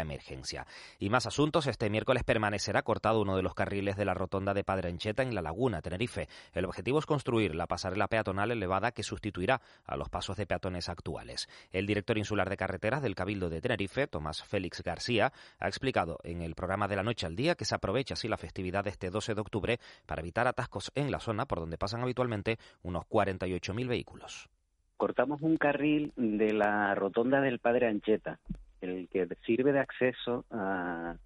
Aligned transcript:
emergencia. 0.00 0.66
Y 0.98 1.10
más 1.10 1.26
asuntos, 1.26 1.66
este 1.66 1.90
miércoles 1.90 2.24
permanecerá 2.24 2.82
cortado 2.82 3.20
uno 3.20 3.36
de 3.36 3.42
los 3.42 3.54
carriles 3.54 3.96
de 3.96 4.04
la 4.04 4.14
rotonda 4.14 4.54
de 4.54 4.64
Padre 4.64 4.88
Ancheta 4.88 5.22
en 5.22 5.34
La 5.34 5.42
Laguna, 5.42 5.82
Tenerife. 5.82 6.28
El 6.52 6.64
objetivo 6.64 6.98
es 6.98 7.06
construir 7.06 7.54
la 7.54 7.66
pasarela 7.66 8.08
peatonal 8.08 8.50
elevada 8.50 8.92
que 8.92 9.02
sustituirá 9.02 9.60
a 9.84 9.96
los 9.96 10.08
pasos 10.08 10.36
de 10.36 10.46
peatones 10.46 10.88
actuales. 10.88 11.48
El 11.72 11.86
director 11.86 12.18
insular 12.18 12.48
de 12.48 12.56
carreteras 12.56 13.02
del 13.02 13.14
Cabildo 13.14 13.48
de 13.48 13.60
Tenerife, 13.60 14.06
Tomás 14.06 14.42
Félix 14.42 14.82
García, 14.82 15.32
ha 15.58 15.68
explicado 15.68 16.18
en 16.24 16.42
el 16.42 16.54
programa 16.54 16.88
de 16.88 16.96
la 16.96 17.02
noche 17.02 17.26
al 17.26 17.36
día 17.36 17.54
que 17.54 17.64
se 17.64 17.74
aprovecha 17.74 18.14
así 18.14 18.28
la 18.28 18.36
festividad 18.36 18.84
de 18.84 18.90
este 18.90 19.10
12 19.10 19.34
de 19.34 19.40
octubre 19.40 19.80
para 20.06 20.20
evitar 20.20 20.46
atascos 20.46 20.92
en 20.94 21.10
la 21.10 21.20
zona 21.20 21.46
por 21.46 21.60
donde 21.60 21.78
pasan 21.78 22.02
habitualmente 22.02 22.58
unos 22.82 23.04
48.000 23.04 23.88
vehículos. 23.88 24.48
Cortamos 24.96 25.42
un 25.42 25.56
carril 25.56 26.12
de 26.16 26.52
la 26.52 26.94
rotonda 26.94 27.40
del 27.40 27.58
Padre 27.58 27.88
Ancheta 27.88 28.38
el 28.80 29.08
que 29.08 29.26
sirve 29.44 29.72
de 29.72 29.80
acceso 29.80 30.44
a, 30.50 31.16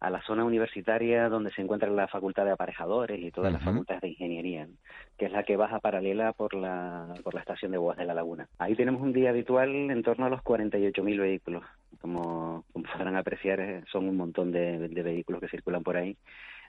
a 0.00 0.08
la 0.08 0.22
zona 0.22 0.44
universitaria 0.44 1.28
donde 1.28 1.52
se 1.52 1.60
encuentra 1.60 1.90
la 1.90 2.08
Facultad 2.08 2.46
de 2.46 2.52
Aparejadores 2.52 3.20
y 3.20 3.30
todas 3.30 3.52
las 3.52 3.62
facultades 3.62 4.00
de 4.00 4.08
Ingeniería, 4.08 4.66
que 5.18 5.26
es 5.26 5.32
la 5.32 5.42
que 5.42 5.56
baja 5.56 5.78
paralela 5.78 6.32
por 6.32 6.54
la, 6.54 7.14
por 7.22 7.34
la 7.34 7.40
estación 7.40 7.70
de 7.70 7.78
Boas 7.78 7.98
de 7.98 8.06
la 8.06 8.14
Laguna. 8.14 8.48
Ahí 8.58 8.74
tenemos 8.74 9.02
un 9.02 9.12
día 9.12 9.28
habitual 9.28 9.68
en 9.90 10.02
torno 10.02 10.24
a 10.24 10.30
los 10.30 10.40
48.000 10.40 11.20
vehículos. 11.20 11.64
Como, 12.00 12.64
como 12.72 12.86
podrán 12.90 13.16
apreciar, 13.16 13.60
eh, 13.60 13.84
son 13.92 14.08
un 14.08 14.16
montón 14.16 14.52
de, 14.52 14.88
de 14.88 15.02
vehículos 15.02 15.40
que 15.40 15.48
circulan 15.48 15.82
por 15.82 15.98
ahí. 15.98 16.16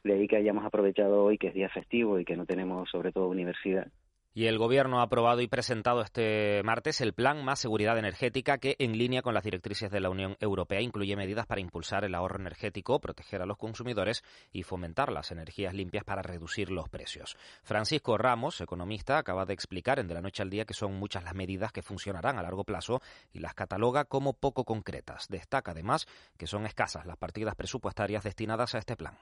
De 0.03 0.13
ahí 0.13 0.27
que 0.27 0.35
hayamos 0.35 0.65
aprovechado 0.65 1.23
hoy, 1.23 1.37
que 1.37 1.47
es 1.47 1.53
día 1.53 1.69
festivo 1.69 2.19
y 2.19 2.25
que 2.25 2.35
no 2.35 2.45
tenemos 2.45 2.89
sobre 2.89 3.13
todo 3.13 3.29
universidad, 3.29 3.87
y 4.33 4.45
el 4.45 4.57
Gobierno 4.57 4.99
ha 4.99 5.03
aprobado 5.03 5.41
y 5.41 5.47
presentado 5.47 6.01
este 6.01 6.61
martes 6.63 7.01
el 7.01 7.13
Plan 7.13 7.43
Más 7.43 7.59
Seguridad 7.59 7.97
Energética 7.97 8.59
que, 8.59 8.75
en 8.79 8.97
línea 8.97 9.21
con 9.21 9.33
las 9.33 9.43
directrices 9.43 9.91
de 9.91 9.99
la 9.99 10.09
Unión 10.09 10.37
Europea, 10.39 10.79
incluye 10.79 11.15
medidas 11.17 11.45
para 11.45 11.59
impulsar 11.59 12.05
el 12.05 12.15
ahorro 12.15 12.39
energético, 12.39 13.01
proteger 13.01 13.41
a 13.41 13.45
los 13.45 13.57
consumidores 13.57 14.23
y 14.53 14.63
fomentar 14.63 15.11
las 15.11 15.31
energías 15.31 15.73
limpias 15.73 16.05
para 16.05 16.21
reducir 16.21 16.71
los 16.71 16.87
precios. 16.87 17.35
Francisco 17.63 18.17
Ramos, 18.17 18.61
economista, 18.61 19.17
acaba 19.17 19.45
de 19.45 19.53
explicar 19.53 19.99
en 19.99 20.07
De 20.07 20.13
la 20.13 20.21
Noche 20.21 20.43
al 20.43 20.49
Día 20.49 20.65
que 20.65 20.73
son 20.73 20.93
muchas 20.93 21.23
las 21.23 21.35
medidas 21.35 21.73
que 21.73 21.81
funcionarán 21.81 22.39
a 22.39 22.43
largo 22.43 22.63
plazo 22.63 23.01
y 23.33 23.39
las 23.39 23.53
cataloga 23.53 24.05
como 24.05 24.33
poco 24.33 24.63
concretas. 24.63 25.27
Destaca 25.27 25.71
además 25.71 26.07
que 26.37 26.47
son 26.47 26.65
escasas 26.65 27.05
las 27.05 27.17
partidas 27.17 27.55
presupuestarias 27.55 28.23
destinadas 28.23 28.75
a 28.75 28.77
este 28.77 28.95
plan. 28.95 29.15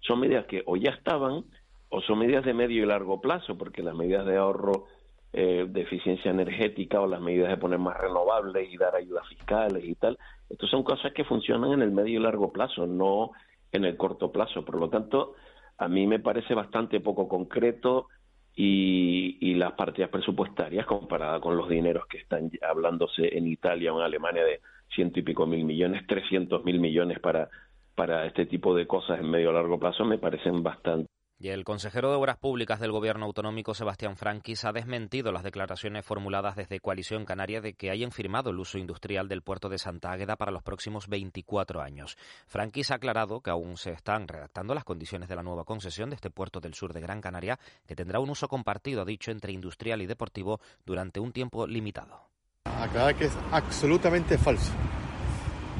Son 0.00 0.20
medidas 0.20 0.44
que 0.46 0.62
o 0.66 0.76
ya 0.76 0.90
estaban 0.90 1.46
o 1.88 2.00
son 2.00 2.18
medidas 2.18 2.44
de 2.44 2.54
medio 2.54 2.82
y 2.82 2.86
largo 2.86 3.20
plazo, 3.20 3.56
porque 3.56 3.82
las 3.82 3.94
medidas 3.94 4.26
de 4.26 4.36
ahorro 4.36 4.86
eh, 5.32 5.66
de 5.68 5.80
eficiencia 5.80 6.30
energética 6.30 7.00
o 7.00 7.06
las 7.06 7.20
medidas 7.20 7.48
de 7.48 7.56
poner 7.56 7.78
más 7.78 7.98
renovables 7.98 8.72
y 8.72 8.76
dar 8.76 8.94
ayudas 8.94 9.26
fiscales 9.28 9.84
y 9.84 9.94
tal, 9.96 10.18
estas 10.48 10.70
son 10.70 10.84
cosas 10.84 11.12
que 11.12 11.24
funcionan 11.24 11.72
en 11.72 11.82
el 11.82 11.90
medio 11.90 12.20
y 12.20 12.22
largo 12.22 12.52
plazo, 12.52 12.86
no 12.86 13.32
en 13.72 13.84
el 13.84 13.96
corto 13.96 14.30
plazo. 14.30 14.64
Por 14.64 14.78
lo 14.78 14.88
tanto, 14.88 15.34
a 15.78 15.88
mí 15.88 16.06
me 16.06 16.20
parece 16.20 16.54
bastante 16.54 17.00
poco 17.00 17.28
concreto 17.28 18.06
y, 18.54 19.38
y 19.40 19.54
las 19.54 19.72
partidas 19.72 20.10
presupuestarias 20.10 20.86
comparadas 20.86 21.40
con 21.40 21.56
los 21.56 21.68
dineros 21.68 22.06
que 22.06 22.18
están 22.18 22.50
hablándose 22.62 23.36
en 23.36 23.48
Italia 23.48 23.92
o 23.92 23.98
en 23.98 24.04
Alemania 24.04 24.44
de 24.44 24.60
ciento 24.94 25.18
y 25.18 25.22
pico 25.22 25.46
mil 25.46 25.64
millones, 25.64 26.06
trescientos 26.06 26.64
mil 26.64 26.78
millones 26.78 27.18
para, 27.18 27.48
para 27.96 28.26
este 28.26 28.46
tipo 28.46 28.74
de 28.74 28.86
cosas 28.86 29.18
en 29.18 29.30
medio 29.30 29.50
y 29.50 29.54
largo 29.54 29.78
plazo 29.78 30.04
me 30.04 30.18
parecen 30.18 30.62
bastante 30.62 31.08
y 31.38 31.48
el 31.48 31.64
consejero 31.64 32.10
de 32.10 32.16
Obras 32.16 32.36
Públicas 32.36 32.78
del 32.78 32.92
Gobierno 32.92 33.26
Autonómico, 33.26 33.74
Sebastián 33.74 34.16
Franquis, 34.16 34.64
ha 34.64 34.72
desmentido 34.72 35.32
las 35.32 35.42
declaraciones 35.42 36.04
formuladas 36.04 36.56
desde 36.56 36.80
Coalición 36.80 37.24
Canaria 37.24 37.60
de 37.60 37.74
que 37.74 37.90
hayan 37.90 38.12
firmado 38.12 38.50
el 38.50 38.58
uso 38.58 38.78
industrial 38.78 39.28
del 39.28 39.42
puerto 39.42 39.68
de 39.68 39.78
Santa 39.78 40.12
Águeda 40.12 40.36
para 40.36 40.52
los 40.52 40.62
próximos 40.62 41.08
24 41.08 41.82
años. 41.82 42.16
Franquis 42.46 42.90
ha 42.90 42.96
aclarado 42.96 43.40
que 43.40 43.50
aún 43.50 43.76
se 43.76 43.90
están 43.90 44.28
redactando 44.28 44.74
las 44.74 44.84
condiciones 44.84 45.28
de 45.28 45.36
la 45.36 45.42
nueva 45.42 45.64
concesión 45.64 46.10
de 46.10 46.16
este 46.16 46.30
puerto 46.30 46.60
del 46.60 46.74
sur 46.74 46.92
de 46.92 47.00
Gran 47.00 47.20
Canaria, 47.20 47.58
que 47.86 47.96
tendrá 47.96 48.20
un 48.20 48.30
uso 48.30 48.48
compartido, 48.48 49.02
ha 49.02 49.04
dicho, 49.04 49.30
entre 49.32 49.52
industrial 49.52 50.02
y 50.02 50.06
deportivo 50.06 50.60
durante 50.86 51.18
un 51.18 51.32
tiempo 51.32 51.66
limitado. 51.66 52.28
Aclarar 52.64 53.16
que 53.16 53.26
es 53.26 53.36
absolutamente 53.50 54.38
falso. 54.38 54.72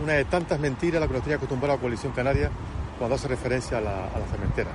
Una 0.02 0.14
de 0.14 0.24
tantas 0.24 0.58
mentiras 0.58 0.96
a 0.96 1.00
la 1.00 1.06
que 1.06 1.14
nos 1.14 1.22
tiene 1.22 1.36
acostumbrado 1.36 1.78
a 1.78 1.80
Coalición 1.80 2.12
Canaria 2.12 2.50
cuando 2.98 3.14
hace 3.14 3.28
referencia 3.28 3.78
a 3.78 3.80
la 3.80 4.26
cementera. 4.30 4.72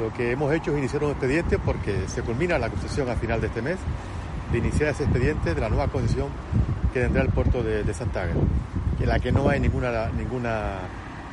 Lo 0.00 0.10
que 0.14 0.30
hemos 0.30 0.50
hecho 0.54 0.72
es 0.72 0.78
iniciar 0.78 1.04
un 1.04 1.10
expediente 1.10 1.58
porque 1.58 2.08
se 2.08 2.22
culmina 2.22 2.58
la 2.58 2.70
concesión 2.70 3.10
a 3.10 3.16
final 3.16 3.38
de 3.38 3.48
este 3.48 3.60
mes, 3.60 3.76
de 4.50 4.56
iniciar 4.56 4.88
ese 4.88 5.02
expediente 5.04 5.54
de 5.54 5.60
la 5.60 5.68
nueva 5.68 5.88
concesión 5.88 6.28
que 6.94 7.00
tendrá 7.00 7.22
el 7.22 7.28
puerto 7.28 7.62
de, 7.62 7.84
de 7.84 7.92
Santa 7.92 8.22
Águeda, 8.22 8.40
en 8.98 9.08
la 9.08 9.18
que 9.18 9.30
no 9.30 9.46
hay 9.50 9.60
ninguna, 9.60 10.08
ninguna 10.08 10.78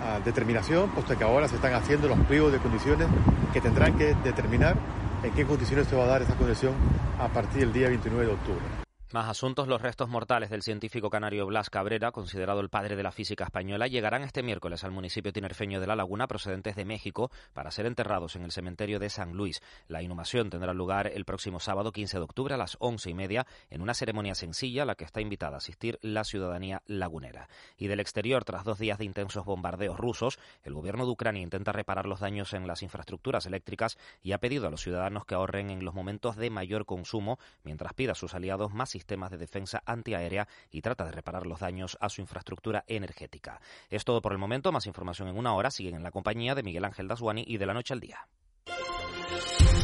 uh, 0.01 0.23
determinación, 0.25 0.89
puesto 0.89 1.17
que 1.17 1.23
ahora 1.23 1.47
se 1.47 1.55
están 1.55 1.73
haciendo 1.75 2.09
los 2.09 2.19
pliegos 2.25 2.51
de 2.51 2.57
condiciones 2.57 3.07
que 3.53 3.61
tendrán 3.61 3.94
que 3.97 4.13
determinar 4.16 4.75
en 5.23 5.31
qué 5.31 5.45
condiciones 5.45 5.88
se 5.88 5.95
va 5.95 6.03
a 6.03 6.07
dar 6.07 6.22
esa 6.22 6.35
concesión 6.35 6.73
a 7.22 7.29
partir 7.29 7.61
del 7.61 7.72
día 7.72 7.88
29 7.88 8.25
de 8.25 8.34
octubre. 8.34 8.86
Más 9.13 9.29
asuntos, 9.29 9.69
los 9.69 9.81
restos 9.81 10.09
mortales 10.09 10.50
del 10.50 10.63
científico 10.63 11.09
canario 11.09 11.45
Blas 11.45 11.69
Cabrera, 11.69 12.12
considerado 12.12 12.59
el 12.59 12.68
padre 12.68 12.97
de 12.97 13.03
la 13.03 13.13
física 13.13 13.45
española, 13.45 13.88
llegarán 13.88 14.22
este 14.23 14.44
miércoles 14.44 14.84
al 14.84 14.91
municipio 14.91 15.31
tinerfeño 15.31 15.79
de 15.79 15.88
La 15.88 15.95
Laguna, 15.95 16.28
procedentes 16.28 16.75
de 16.75 16.84
México, 16.84 17.31
para 17.53 17.72
ser 17.72 17.85
enterrados 17.85 18.35
en 18.35 18.44
el 18.44 18.51
cementerio 18.51 19.00
de 19.00 19.09
San 19.09 19.31
Luis. 19.31 19.62
La 19.88 20.01
inhumación 20.01 20.50
tendrá 20.50 20.73
lugar 20.73 21.07
el 21.07 21.23
próximo 21.23 21.62
sábado 21.62 21.94
15 21.94 22.17
de 22.17 22.23
octubre 22.25 22.53
a 22.53 22.57
las 22.57 22.75
once 22.81 23.09
y 23.09 23.13
media, 23.13 23.47
en 23.69 23.81
una 23.81 23.94
ceremonia 23.94 24.35
sencilla 24.35 24.84
a 24.84 24.85
la 24.85 24.96
que 24.96 25.06
está 25.06 25.22
invitada 25.22 25.56
a 25.56 25.59
asistir 25.59 26.00
la 26.01 26.25
ciudadanía 26.25 26.84
lagunera. 26.85 27.47
Y 27.78 27.88
del 27.88 28.01
exterior, 28.01 28.44
tras 28.44 28.66
dos 28.66 28.78
días 28.78 28.97
de 28.97 29.06
intensos 29.06 29.46
bombardeos 29.46 29.97
rusos, 29.97 30.38
el 30.63 30.73
gobierno 30.73 31.06
de 31.06 31.12
Ucrania 31.12 31.44
intenta 31.44 31.72
reparar 31.72 32.07
los 32.07 32.19
daños 32.19 32.51
en 32.51 32.67
las 32.67 32.84
infraestructuras 32.84 33.46
eléctricas 33.46 33.97
y 34.22 34.34
ha 34.34 34.40
pedido 34.40 34.67
a 34.67 34.69
los 34.69 34.81
ciudadanos 34.81 35.23
que 35.23 35.35
ahorren 35.35 35.69
en 35.69 35.85
los 35.85 35.94
momentos 35.94 36.35
de 36.35 36.50
mayor 36.50 36.85
consumo, 36.85 37.40
mientras 37.63 37.94
pida 37.94 38.12
a 38.12 38.16
sus 38.16 38.34
aliados 38.34 38.73
más 38.73 38.97
sistemas 38.97 39.30
de 39.31 39.38
defensa 39.38 39.84
antiaérea 39.85 40.47
y 40.72 40.81
trata 40.81 41.06
de 41.06 41.12
reparar 41.12 41.46
los 41.46 41.59
daños 41.59 41.97
a 42.02 42.09
su 42.09 42.22
infraestructura 42.22 42.84
energética. 42.88 43.62
Es 43.90 44.03
todo 44.03 44.22
por 44.22 44.31
el 44.31 44.38
momento. 44.40 44.72
Más 44.72 44.88
información 44.88 45.28
en 45.28 45.38
una 45.38 45.53
hora. 45.53 45.69
Siguen 45.69 45.96
en 45.96 46.03
la 46.03 46.12
compañía 46.12 46.56
de 46.56 46.63
Miguel 46.63 46.85
Ángel 46.85 47.08
Daswani 47.08 47.44
y 47.46 47.58
de 47.58 47.66
la 47.66 47.74
noche 47.74 47.94
al 47.94 48.00
día. 48.00 48.28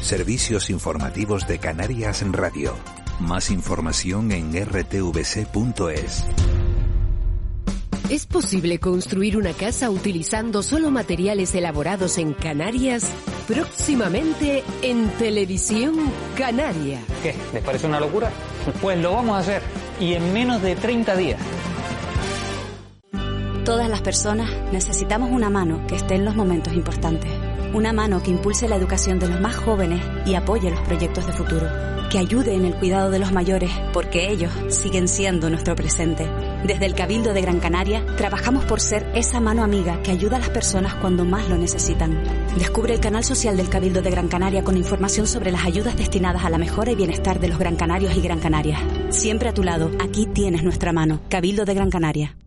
Servicios 0.02 0.70
informativos 0.70 1.48
de 1.48 1.60
Canarias 1.60 2.22
en 2.22 2.34
Radio. 2.34 2.76
Más 3.20 3.52
información 3.52 4.32
en 4.32 4.52
rtvc.es. 4.54 6.26
¿Es 8.10 8.26
posible 8.26 8.80
construir 8.80 9.38
una 9.38 9.54
casa 9.54 9.90
utilizando 9.90 10.62
solo 10.62 10.92
materiales 10.92 11.56
elaborados 11.56 12.18
en 12.18 12.34
Canarias? 12.34 13.10
Próximamente 13.48 14.64
en 14.82 15.10
Televisión 15.18 15.96
Canaria. 16.38 17.02
¿Qué? 17.24 17.34
¿Les 17.54 17.64
parece 17.64 17.88
una 17.88 18.00
locura? 18.00 18.30
Pues 18.82 19.00
lo 19.00 19.14
vamos 19.14 19.36
a 19.36 19.40
hacer 19.40 19.62
y 20.00 20.14
en 20.14 20.34
menos 20.34 20.62
de 20.62 20.76
30 20.76 21.16
días. 21.16 21.40
Todas 23.66 23.90
las 23.90 24.02
personas 24.02 24.50
necesitamos 24.72 25.32
una 25.32 25.50
mano 25.50 25.86
que 25.88 25.96
esté 25.96 26.16
en 26.16 26.26
los 26.26 26.36
momentos 26.36 26.74
importantes. 26.74 27.32
Una 27.74 27.92
mano 27.92 28.22
que 28.22 28.30
impulse 28.30 28.68
la 28.68 28.76
educación 28.76 29.18
de 29.18 29.28
los 29.28 29.42
más 29.42 29.56
jóvenes 29.56 30.00
y 30.28 30.36
apoye 30.36 30.70
los 30.70 30.80
proyectos 30.82 31.26
de 31.26 31.34
futuro. 31.34 31.68
Que 32.12 32.20
ayude 32.20 32.54
en 32.54 32.66
el 32.66 32.76
cuidado 32.76 33.10
de 33.10 33.18
los 33.18 33.32
mayores 33.32 33.72
porque 33.92 34.30
ellos 34.30 34.52
siguen 34.70 35.08
siendo 35.08 35.50
nuestro 35.50 35.76
presente. 35.76 36.30
Desde 36.64 36.86
el 36.86 36.94
Cabildo 36.94 37.34
de 37.34 37.42
Gran 37.42 37.60
Canaria 37.60 38.06
trabajamos 38.16 38.64
por 38.66 38.80
ser 38.80 39.12
esa 39.16 39.40
mano 39.40 39.64
amiga 39.64 40.04
que 40.04 40.12
ayuda 40.12 40.36
a 40.36 40.40
las 40.40 40.52
personas 40.52 40.94
cuando 40.96 41.26
más 41.26 41.50
lo 41.50 41.58
necesitan. 41.58 42.22
Descubre 42.60 42.94
el 42.94 43.00
canal 43.00 43.24
social 43.24 43.58
del 43.58 43.70
Cabildo 43.70 44.04
de 44.04 44.12
Gran 44.12 44.28
Canaria 44.28 44.64
con 44.64 44.78
información 44.78 45.26
sobre 45.26 45.52
las 45.52 45.66
ayudas 45.66 45.98
destinadas 45.98 46.46
a 46.46 46.52
la 46.52 46.60
mejora 46.60 46.92
y 46.92 46.96
bienestar 46.96 47.40
de 47.40 47.48
los 47.48 47.58
Gran 47.58 47.76
Canarios 47.76 48.16
y 48.16 48.22
Gran 48.22 48.40
Canarias. 48.40 48.80
Siempre 49.10 49.50
a 49.50 49.54
tu 49.54 49.64
lado, 49.64 49.90
aquí 50.00 50.28
tienes 50.28 50.64
nuestra 50.64 50.94
mano. 50.94 51.22
Cabildo 51.28 51.66
de 51.66 51.74
Gran 51.74 51.90
Canaria. 51.90 52.38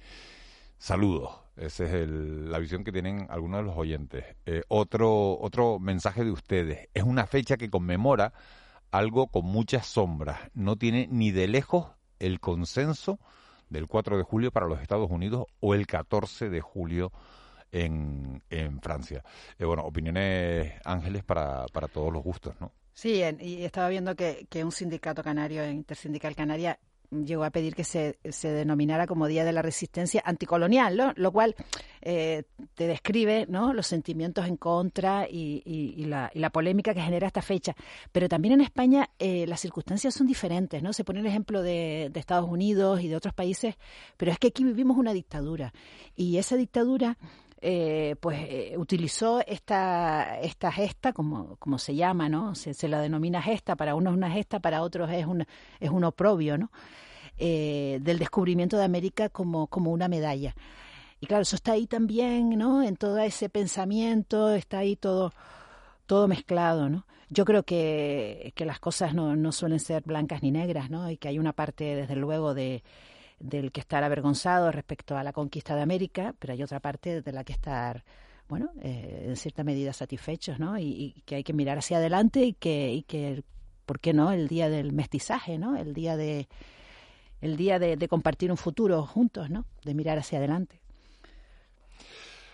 Saludos. 0.81 1.29
Esa 1.57 1.83
es 1.83 2.09
la 2.09 2.57
visión 2.57 2.83
que 2.83 2.91
tienen 2.91 3.27
algunos 3.29 3.59
de 3.59 3.65
los 3.67 3.77
oyentes. 3.77 4.25
Eh, 4.47 4.63
otro, 4.67 5.39
otro 5.39 5.77
mensaje 5.77 6.23
de 6.23 6.31
ustedes. 6.31 6.89
Es 6.95 7.03
una 7.03 7.27
fecha 7.27 7.55
que 7.55 7.69
conmemora 7.69 8.33
algo 8.89 9.27
con 9.27 9.45
muchas 9.45 9.85
sombras. 9.85 10.39
No 10.55 10.77
tiene 10.77 11.07
ni 11.11 11.29
de 11.29 11.47
lejos 11.47 11.85
el 12.17 12.39
consenso 12.39 13.19
del 13.69 13.85
4 13.85 14.17
de 14.17 14.23
julio 14.23 14.51
para 14.51 14.65
los 14.65 14.81
Estados 14.81 15.11
Unidos 15.11 15.45
o 15.59 15.75
el 15.75 15.85
14 15.85 16.49
de 16.49 16.61
julio 16.61 17.11
en, 17.71 18.41
en 18.49 18.81
Francia. 18.81 19.23
Eh, 19.59 19.65
bueno, 19.65 19.83
opiniones 19.83 20.73
ángeles 20.83 21.23
para, 21.23 21.67
para 21.67 21.89
todos 21.89 22.11
los 22.11 22.23
gustos, 22.23 22.55
¿no? 22.59 22.71
Sí, 22.91 23.21
y 23.39 23.63
estaba 23.63 23.87
viendo 23.89 24.15
que, 24.15 24.47
que 24.49 24.63
un 24.63 24.71
sindicato 24.71 25.21
canario, 25.21 25.63
Intersindical 25.69 26.35
Canaria, 26.35 26.79
llegó 27.11 27.43
a 27.43 27.49
pedir 27.49 27.75
que 27.75 27.83
se, 27.83 28.17
se 28.29 28.49
denominara 28.51 29.05
como 29.05 29.27
Día 29.27 29.43
de 29.43 29.51
la 29.51 29.61
Resistencia 29.61 30.21
Anticolonial, 30.25 30.95
¿no? 30.95 31.13
lo 31.15 31.31
cual 31.31 31.55
eh, 32.01 32.43
te 32.73 32.87
describe 32.87 33.45
¿no? 33.49 33.73
los 33.73 33.87
sentimientos 33.87 34.47
en 34.47 34.57
contra 34.57 35.27
y, 35.29 35.61
y, 35.65 36.05
la, 36.05 36.31
la, 36.33 36.49
polémica 36.49 36.93
que 36.93 37.01
genera 37.01 37.27
esta 37.27 37.41
fecha. 37.41 37.75
Pero 38.11 38.29
también 38.29 38.53
en 38.53 38.61
España 38.61 39.09
eh, 39.19 39.45
las 39.47 39.59
circunstancias 39.59 40.13
son 40.13 40.27
diferentes, 40.27 40.81
¿no? 40.81 40.93
Se 40.93 41.03
pone 41.03 41.19
el 41.19 41.25
ejemplo 41.25 41.61
de, 41.61 42.09
de, 42.11 42.19
Estados 42.19 42.49
Unidos 42.49 43.01
y 43.01 43.07
de 43.07 43.15
otros 43.15 43.33
países, 43.33 43.75
pero 44.17 44.31
es 44.31 44.39
que 44.39 44.47
aquí 44.47 44.63
vivimos 44.63 44.97
una 44.97 45.13
dictadura 45.13 45.73
y 46.15 46.37
esa 46.37 46.55
dictadura 46.55 47.17
eh, 47.63 48.15
pues 48.19 48.39
eh, 48.49 48.73
utilizó 48.75 49.39
esta, 49.45 50.39
esta 50.39 50.71
gesta, 50.71 51.13
como, 51.13 51.57
como 51.57 51.77
se 51.77 51.93
llama, 51.93 52.27
¿no? 52.27 52.55
Se, 52.55 52.87
la 52.87 52.99
denomina 52.99 53.39
gesta, 53.39 53.75
para 53.75 53.93
unos 53.93 54.13
es 54.13 54.17
una 54.17 54.31
gesta, 54.31 54.59
para 54.59 54.81
otros 54.81 55.11
es 55.11 55.27
un, 55.27 55.45
es 55.79 55.89
un 55.91 56.03
oprobio, 56.03 56.57
¿no? 56.57 56.71
Eh, 57.37 57.99
del 58.01 58.17
descubrimiento 58.17 58.77
de 58.77 58.83
América 58.85 59.29
como, 59.29 59.67
como 59.67 59.91
una 59.91 60.07
medalla. 60.07 60.55
Y 61.19 61.27
claro, 61.27 61.43
eso 61.43 61.55
está 61.55 61.73
ahí 61.73 61.85
también, 61.85 62.49
¿no? 62.57 62.81
En 62.81 62.95
todo 62.97 63.19
ese 63.19 63.47
pensamiento, 63.47 64.49
está 64.49 64.79
ahí 64.79 64.95
todo, 64.95 65.31
todo 66.07 66.27
mezclado, 66.27 66.89
¿no? 66.89 67.05
Yo 67.29 67.45
creo 67.45 67.61
que, 67.63 68.53
que 68.55 68.65
las 68.65 68.79
cosas 68.79 69.13
no, 69.13 69.35
no 69.35 69.51
suelen 69.51 69.79
ser 69.79 70.01
blancas 70.03 70.41
ni 70.41 70.49
negras, 70.51 70.89
¿no? 70.89 71.11
Y 71.11 71.17
que 71.17 71.27
hay 71.27 71.37
una 71.37 71.53
parte, 71.53 71.95
desde 71.95 72.15
luego, 72.15 72.55
de, 72.55 72.83
del 73.41 73.71
que 73.71 73.81
estar 73.81 74.03
avergonzado 74.03 74.71
respecto 74.71 75.17
a 75.17 75.23
la 75.23 75.33
conquista 75.33 75.75
de 75.75 75.81
América, 75.81 76.35
pero 76.39 76.53
hay 76.53 76.63
otra 76.63 76.79
parte 76.79 77.21
de 77.21 77.31
la 77.31 77.43
que 77.43 77.53
estar, 77.53 78.03
bueno, 78.47 78.71
eh, 78.81 79.25
en 79.27 79.35
cierta 79.35 79.63
medida 79.63 79.93
satisfechos, 79.93 80.59
¿no? 80.59 80.77
Y, 80.77 81.23
que 81.25 81.35
hay 81.35 81.43
que 81.43 81.53
mirar 81.53 81.77
hacia 81.77 81.97
adelante 81.97 82.43
y 82.43 82.53
que, 82.53 82.91
y 82.91 83.03
que, 83.03 83.43
¿por 83.85 83.99
qué 83.99 84.13
no? 84.13 84.31
El 84.31 84.47
día 84.47 84.69
del 84.69 84.93
mestizaje, 84.93 85.57
¿no? 85.57 85.75
El 85.75 85.93
día 85.93 86.15
de, 86.17 86.47
el 87.41 87.57
día 87.57 87.79
de, 87.79 87.97
de 87.97 88.07
compartir 88.07 88.51
un 88.51 88.57
futuro 88.57 89.05
juntos, 89.05 89.49
¿no? 89.49 89.65
De 89.83 89.93
mirar 89.93 90.17
hacia 90.17 90.37
adelante. 90.37 90.81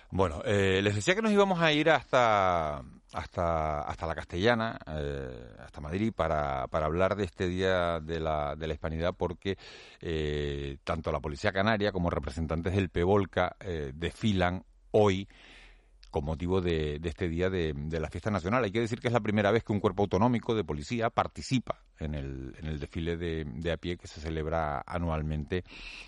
Bueno, 0.09 0.41
eh, 0.45 0.81
les 0.81 0.95
decía 0.95 1.15
que 1.15 1.21
nos 1.21 1.31
íbamos 1.31 1.59
a 1.61 1.71
ir 1.73 1.89
hasta 1.89 2.83
hasta, 3.17 3.81
hasta 3.81 4.05
la 4.05 4.13
Castellana, 4.13 4.77
eh, 4.85 5.55
hasta 5.59 5.81
Madrid, 5.81 6.13
para, 6.15 6.67
para 6.67 6.85
hablar 6.85 7.15
de 7.15 7.23
este 7.23 7.47
Día 7.47 7.99
de 7.99 8.19
la, 8.19 8.55
de 8.55 8.67
la 8.67 8.73
Hispanidad, 8.75 9.15
porque 9.17 9.57
eh, 10.01 10.77
tanto 10.83 11.11
la 11.11 11.19
Policía 11.19 11.51
Canaria 11.51 11.91
como 11.91 12.11
representantes 12.11 12.75
del 12.75 12.89
PEVOLCA 12.89 13.55
eh, 13.59 13.91
desfilan 13.95 14.63
hoy 14.91 15.27
con 16.09 16.25
motivo 16.25 16.61
de, 16.61 16.99
de 16.99 17.09
este 17.09 17.29
día 17.29 17.49
de, 17.49 17.73
la 17.99 18.09
fiesta 18.09 18.31
nacional. 18.31 18.63
Hay 18.63 18.71
que 18.71 18.79
decir 18.79 18.99
que 18.99 19.07
es 19.07 19.13
la 19.13 19.19
primera 19.19 19.51
vez 19.51 19.63
que 19.63 19.73
un 19.73 19.79
cuerpo 19.79 20.03
autonómico 20.03 20.55
de 20.55 20.63
policía 20.63 21.09
participa 21.09 21.81
en 21.99 22.13
el, 22.13 22.55
en 22.59 22.67
el 22.67 22.79
desfile 22.79 23.17
de, 23.17 23.71
a 23.71 23.77
pie 23.77 23.97
que 23.97 24.07
se 24.07 24.21
celebra 24.21 24.83
anualmente 24.85 25.63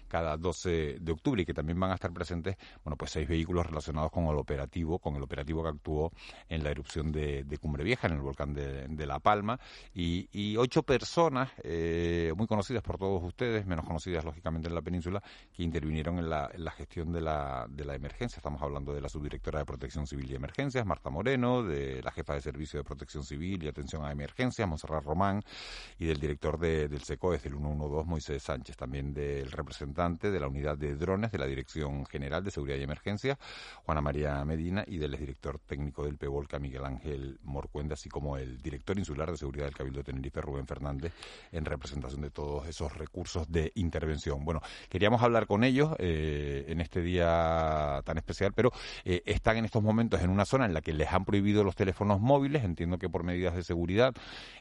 cada 0.07 0.38
12 0.38 0.98
de 1.00 1.12
octubre 1.12 1.42
y 1.42 1.46
que 1.46 1.54
también 1.54 1.80
van 1.80 1.92
a 1.92 1.96
estar 1.96 2.12
presentes, 2.13 2.57
bueno, 2.83 2.95
pues 2.95 3.12
seis 3.12 3.28
vehículos 3.28 3.66
relacionados 3.66 4.12
con 4.12 4.26
el 4.26 4.38
operativo, 4.38 5.00
con 5.00 5.16
el 5.16 5.24
operativo 5.24 5.64
que 5.64 5.69
actuó 5.69 6.12
en 6.47 6.64
la 6.64 6.71
erupción 6.71 7.12
de, 7.12 7.45
Cumbre 7.59 7.83
Vieja, 7.83 8.07
en 8.07 8.14
el 8.14 8.21
volcán 8.21 8.54
de, 8.54 8.88
de 8.88 9.06
La 9.06 9.19
Palma, 9.19 9.59
y, 9.94 10.30
y 10.31 10.56
ocho 10.56 10.83
personas 10.83 11.52
eh, 11.64 12.31
muy 12.38 12.47
conocidas 12.47 12.81
por 12.83 12.97
todos 12.97 13.21
ustedes, 13.24 13.66
menos 13.66 13.85
conocidas 13.85 14.24
lógicamente 14.24 14.69
en 14.69 14.76
la 14.76 14.81
península, 14.81 15.21
que 15.52 15.64
intervinieron 15.64 16.19
en 16.19 16.30
la, 16.30 16.50
en 16.54 16.64
la 16.64 16.71
gestión 16.71 17.12
de 17.12 17.21
la, 17.21 17.66
de 17.69 17.83
la 17.83 17.95
emergencia. 17.95 18.38
Estamos 18.38 18.62
hablando 18.62 18.94
de 18.94 19.02
la 19.02 19.09
subdirectora 19.09 19.59
de 19.59 19.66
Protección 19.66 19.89
Civil 19.90 20.30
y 20.31 20.36
Emergencias, 20.36 20.86
Marta 20.86 21.10
Moreno, 21.10 21.64
de 21.64 22.02
la 22.04 22.12
jefa 22.12 22.36
de 22.36 22.42
Servicio 22.42 22.80
de 22.80 22.84
Protección 22.84 23.24
Civil 23.24 23.64
y 23.64 23.68
Atención 23.68 24.06
a 24.06 24.12
Emergencias, 24.12 24.68
Monserrat 24.68 25.04
Román, 25.04 25.42
y 25.98 26.06
del 26.06 26.19
director 26.19 26.60
de, 26.60 26.88
del 26.88 27.02
SECOES, 27.02 27.44
del 27.44 27.54
112, 27.54 28.08
Moisés 28.08 28.44
Sánchez, 28.44 28.78
también 28.78 29.14
del 29.14 29.52
representante 29.52 30.30
de 30.31 30.40
la 30.40 30.48
unidad 30.48 30.78
de 30.78 30.96
drones 30.96 31.31
de 31.31 31.40
la 31.40 31.48
Dirección 31.48 32.06
General 32.06 32.44
de 32.44 32.52
Seguridad 32.52 32.78
y 32.78 32.84
Emergencia, 32.84 33.38
Juana 33.84 34.02
María 34.02 34.44
Medina, 34.46 34.84
y 34.86 34.98
del 34.98 35.12
director 35.12 35.60
técnico 35.60 36.06
del 36.06 36.18
PEVOLCA, 36.18 36.60
Miguel 36.60 36.86
Ángel 36.86 37.40
Morcuende, 37.44 37.96
así 37.96 38.10
como 38.10 38.38
el 38.38 38.62
director 38.62 38.98
insular 38.98 39.31
de 39.31 39.38
Seguridad 39.38 39.66
del 39.66 39.76
Cabildo 39.76 40.00
de 40.00 40.04
Tenerife, 40.04 40.42
Rubén 40.42 40.68
Fernández, 40.68 41.14
en 41.52 41.66
representación 41.66 42.22
de 42.22 42.30
todos 42.30 42.68
esos 42.68 42.96
recursos 42.96 43.52
de 43.52 43.72
intervención. 43.76 44.46
Bueno, 44.46 44.62
queríamos 44.90 45.22
hablar 45.24 45.48
con 45.48 45.64
ellos 45.64 45.96
eh, 45.98 46.66
en 46.68 46.81
este 46.81 47.02
día 47.02 48.02
tan 48.06 48.18
especial, 48.18 48.54
pero 48.54 48.72
eh, 49.04 49.22
están 49.26 49.58
en 49.58 49.66
estos 49.66 49.79
momentos 49.81 50.21
en 50.21 50.30
una 50.30 50.45
zona 50.45 50.66
en 50.66 50.74
la 50.74 50.81
que 50.81 50.94
les 50.94 51.12
han 51.12 51.26
prohibido 51.26 51.64
los 51.64 51.76
teléfonos 51.76 52.19
móviles, 52.19 52.64
entiendo 52.64 52.98
que 52.98 53.09
por 53.09 53.24
medidas 53.24 53.56
de 53.56 53.64
seguridad, 53.64 54.14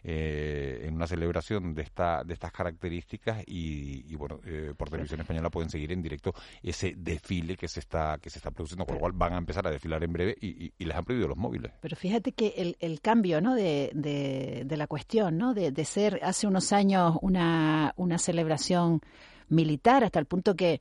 eh, 0.03 0.85
en 0.85 0.95
una 0.95 1.07
celebración 1.07 1.75
de, 1.75 1.83
esta, 1.83 2.25
de 2.25 2.35
estas 2.35 2.53
características 2.53 3.43
y, 3.47 4.15
bueno, 4.17 4.41
eh, 4.45 4.73
por 4.77 4.91
televisión 4.91 5.21
española 5.21 5.51
pueden 5.51 5.71
seguir 5.71 5.93
en 5.93 6.03
directo 6.03 6.33
ese 6.63 6.95
desfile 6.97 7.57
que 7.57 7.69
se 7.69 7.81
está 7.81 8.19
que 8.21 8.31
se 8.31 8.39
está 8.39 8.51
produciendo, 8.51 8.85
con 8.85 8.95
lo 8.95 9.01
cual 9.01 9.13
van 9.15 9.35
a 9.35 9.39
empezar 9.39 9.67
a 9.67 9.71
desfilar 9.71 10.03
en 10.03 10.13
breve 10.13 10.37
y, 10.41 10.67
y, 10.67 10.73
y 10.79 10.85
les 10.85 10.97
han 10.97 11.05
prohibido 11.05 11.29
los 11.29 11.37
móviles. 11.37 11.73
Pero 11.81 11.97
fíjate 11.97 12.33
que 12.33 12.55
el, 12.57 12.77
el 12.81 13.01
cambio 13.01 13.41
¿no? 13.41 13.55
de, 13.55 13.91
de, 13.95 14.63
de, 14.65 14.77
la 14.77 14.87
cuestión, 14.87 15.39
¿no? 15.39 15.55
De, 15.55 15.71
de, 15.71 15.85
ser 15.85 16.21
hace 16.23 16.47
unos 16.47 16.73
años 16.73 17.17
una, 17.23 17.93
una 17.97 18.19
celebración 18.19 19.01
militar, 19.49 20.05
hasta 20.05 20.19
el 20.19 20.27
punto 20.27 20.55
que, 20.55 20.79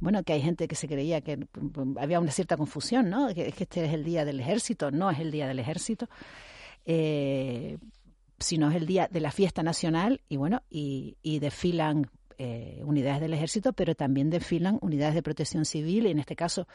bueno, 0.00 0.22
que 0.24 0.32
hay 0.32 0.42
gente 0.42 0.66
que 0.66 0.74
se 0.74 0.88
creía 0.88 1.20
que 1.20 1.38
había 1.98 2.18
una 2.20 2.32
cierta 2.32 2.56
confusión, 2.56 3.10
¿no? 3.10 3.28
Que, 3.28 3.52
que 3.52 3.64
este 3.64 3.84
es 3.84 3.92
el 3.92 4.04
día 4.04 4.24
del 4.24 4.40
ejército, 4.40 4.90
no 4.90 5.10
es 5.10 5.20
el 5.20 5.30
día 5.30 5.46
del 5.46 5.58
ejército. 5.58 6.08
Eh, 6.84 7.78
sino 8.40 8.70
es 8.70 8.76
el 8.76 8.86
día 8.86 9.06
de 9.10 9.20
la 9.20 9.30
fiesta 9.30 9.62
nacional 9.62 10.22
y 10.28 10.36
bueno, 10.36 10.62
y, 10.70 11.18
y 11.22 11.38
desfilan 11.38 12.10
eh, 12.38 12.80
unidades 12.84 13.20
del 13.20 13.34
ejército, 13.34 13.74
pero 13.74 13.94
también 13.94 14.30
desfilan 14.30 14.78
unidades 14.80 15.14
de 15.14 15.22
protección 15.22 15.66
civil 15.66 16.06
y 16.06 16.10
en 16.10 16.18
este 16.18 16.36
caso, 16.36 16.66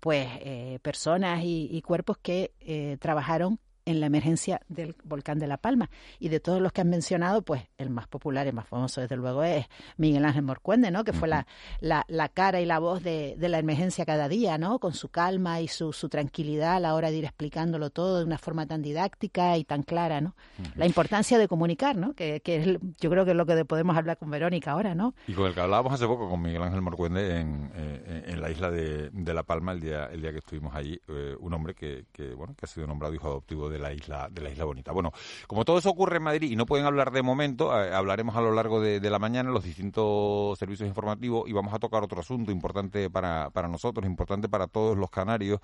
pues 0.00 0.26
eh, 0.40 0.78
personas 0.80 1.44
y, 1.44 1.68
y, 1.70 1.82
cuerpos 1.82 2.16
que 2.16 2.54
eh, 2.60 2.96
trabajaron 2.98 3.60
en 3.84 4.00
la 4.00 4.06
emergencia 4.06 4.60
del 4.68 4.94
volcán 5.04 5.38
de 5.38 5.46
La 5.46 5.56
Palma. 5.56 5.90
Y 6.18 6.28
de 6.28 6.40
todos 6.40 6.60
los 6.60 6.72
que 6.72 6.80
han 6.80 6.90
mencionado, 6.90 7.42
pues 7.42 7.62
el 7.78 7.90
más 7.90 8.06
popular 8.06 8.46
y 8.46 8.52
más 8.52 8.66
famoso, 8.68 9.00
desde 9.00 9.16
luego, 9.16 9.42
es 9.42 9.66
Miguel 9.96 10.24
Ángel 10.24 10.42
Morcuende, 10.42 10.90
¿no? 10.90 11.04
Que 11.04 11.12
fue 11.12 11.28
la, 11.28 11.46
la, 11.80 12.04
la 12.08 12.28
cara 12.28 12.60
y 12.60 12.66
la 12.66 12.78
voz 12.78 13.02
de, 13.02 13.34
de, 13.38 13.48
la 13.48 13.58
emergencia 13.58 14.04
cada 14.06 14.28
día, 14.28 14.58
¿no? 14.58 14.78
Con 14.78 14.94
su 14.94 15.08
calma 15.08 15.60
y 15.60 15.68
su, 15.68 15.92
su, 15.92 16.08
tranquilidad 16.08 16.76
a 16.76 16.80
la 16.80 16.94
hora 16.94 17.10
de 17.10 17.18
ir 17.18 17.24
explicándolo 17.24 17.90
todo 17.90 18.18
de 18.18 18.24
una 18.24 18.38
forma 18.38 18.66
tan 18.66 18.82
didáctica 18.82 19.56
y 19.56 19.64
tan 19.64 19.82
clara, 19.82 20.20
¿no? 20.20 20.34
Uh 20.58 20.62
-huh. 20.62 20.72
La 20.76 20.86
importancia 20.86 21.38
de 21.38 21.48
comunicar, 21.48 21.96
¿no? 21.96 22.14
Que, 22.14 22.40
que 22.40 22.56
es, 22.56 22.78
yo 23.00 23.10
creo 23.10 23.24
que 23.24 23.32
es 23.32 23.36
lo 23.36 23.46
que 23.46 23.64
podemos 23.64 23.96
hablar 23.96 24.16
con 24.18 24.30
Verónica 24.30 24.72
ahora, 24.72 24.94
¿no? 24.94 25.14
Y 25.26 25.32
con 25.32 25.46
el 25.46 25.54
que 25.54 25.60
hablábamos 25.60 25.92
hace 25.92 26.06
poco 26.06 26.28
con 26.28 26.40
Miguel 26.40 26.62
Ángel 26.62 26.82
Morcuende 26.82 27.40
en, 27.40 27.70
eh, 27.74 28.24
en 28.28 28.40
la 28.40 28.50
isla 28.50 28.70
de, 28.70 29.10
de, 29.10 29.34
La 29.34 29.42
Palma 29.42 29.72
el 29.72 29.80
día, 29.80 30.06
el 30.06 30.20
día 30.20 30.32
que 30.32 30.38
estuvimos 30.38 30.74
allí, 30.74 31.00
eh, 31.08 31.34
un 31.38 31.52
hombre 31.54 31.74
que, 31.74 32.06
que, 32.12 32.34
bueno, 32.34 32.54
que 32.54 32.66
ha 32.66 32.68
sido 32.68 32.86
nombrado 32.86 33.14
hijo 33.14 33.28
adoptivo 33.28 33.68
de 33.72 33.78
la 33.78 33.92
isla 33.92 34.28
de 34.30 34.42
la 34.42 34.50
isla 34.50 34.64
bonita. 34.64 34.92
Bueno, 34.92 35.12
como 35.46 35.64
todo 35.64 35.78
eso 35.78 35.90
ocurre 35.90 36.18
en 36.18 36.22
Madrid 36.24 36.50
y 36.50 36.56
no 36.56 36.66
pueden 36.66 36.86
hablar 36.86 37.10
de 37.10 37.22
momento, 37.22 37.72
eh, 37.76 37.92
hablaremos 37.92 38.36
a 38.36 38.40
lo 38.40 38.52
largo 38.52 38.80
de, 38.80 39.00
la 39.10 39.18
mañana 39.18 39.50
los 39.50 39.64
distintos 39.64 40.58
servicios 40.58 40.88
informativos 40.88 41.48
y 41.48 41.52
vamos 41.52 41.74
a 41.74 41.78
tocar 41.78 42.02
otro 42.02 42.20
asunto 42.20 42.52
importante 42.52 43.10
para, 43.10 43.50
para 43.50 43.68
nosotros, 43.68 44.06
importante 44.06 44.48
para 44.48 44.68
todos 44.68 44.96
los 44.96 45.10
canarios 45.10 45.60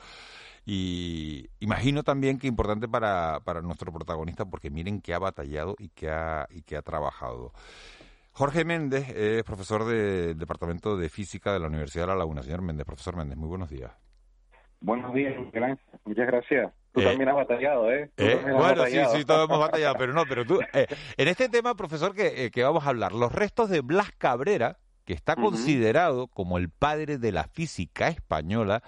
y 0.67 1.49
imagino 1.61 2.03
también 2.03 2.38
que 2.38 2.47
importante 2.47 2.88
para, 2.88 3.41
para 3.41 3.62
nuestro 3.62 3.93
protagonista 3.93 4.45
porque 4.45 4.71
miren 4.71 5.00
que 5.00 5.15
ha 5.15 5.19
batallado 5.19 5.77
y 5.79 5.88
que 5.91 6.11
ha, 6.11 6.47
y 6.50 6.62
que 6.62 6.77
ha 6.77 6.83
trabajado. 6.83 7.53
Jorge 8.33 8.65
Méndez 8.65 9.09
es 9.17 9.43
profesor 9.43 9.85
del 9.85 10.38
Departamento 10.38 10.97
de 10.97 11.09
Física 11.09 11.53
de 11.53 11.59
la 11.59 11.67
Universidad 11.67 12.05
de 12.05 12.12
La 12.12 12.19
Laguna. 12.19 12.43
Señor 12.43 12.62
Méndez, 12.62 12.87
profesor 12.87 13.17
Méndez, 13.17 13.37
muy 13.37 13.49
buenos 13.49 13.69
días. 13.69 14.08
Buenos 14.80 15.12
días, 15.12 15.35
Muchas 16.04 16.26
gracias. 16.26 16.73
Tú 16.92 17.00
eh, 17.00 17.04
también 17.04 17.28
has 17.28 17.35
batallado, 17.35 17.90
¿eh? 17.90 18.11
eh 18.16 18.35
has 18.35 18.42
bueno, 18.42 18.58
batallado. 18.58 19.12
sí, 19.12 19.18
sí, 19.18 19.25
todos 19.25 19.49
hemos 19.49 19.58
batallado, 19.61 19.94
pero 19.99 20.12
no, 20.12 20.25
pero 20.26 20.44
tú... 20.44 20.61
Eh, 20.73 20.87
en 21.16 21.28
este 21.28 21.49
tema, 21.49 21.75
profesor, 21.75 22.14
que, 22.14 22.44
eh, 22.44 22.50
que, 22.50 22.62
vamos 22.62 22.87
a 22.87 22.90
hablar, 22.90 23.12
los 23.12 23.32
restos 23.32 23.68
de 23.68 23.80
Blas 23.80 24.12
Cabrera, 24.16 24.78
que 25.04 25.12
está 25.12 25.32
uh 25.32 25.37
-huh. 25.37 25.42
considerado 25.42 26.28
como 26.28 26.58
el 26.58 26.70
padre 26.70 27.18
de 27.18 27.32
la 27.32 27.44
física 27.44 28.08
española, 28.08 28.82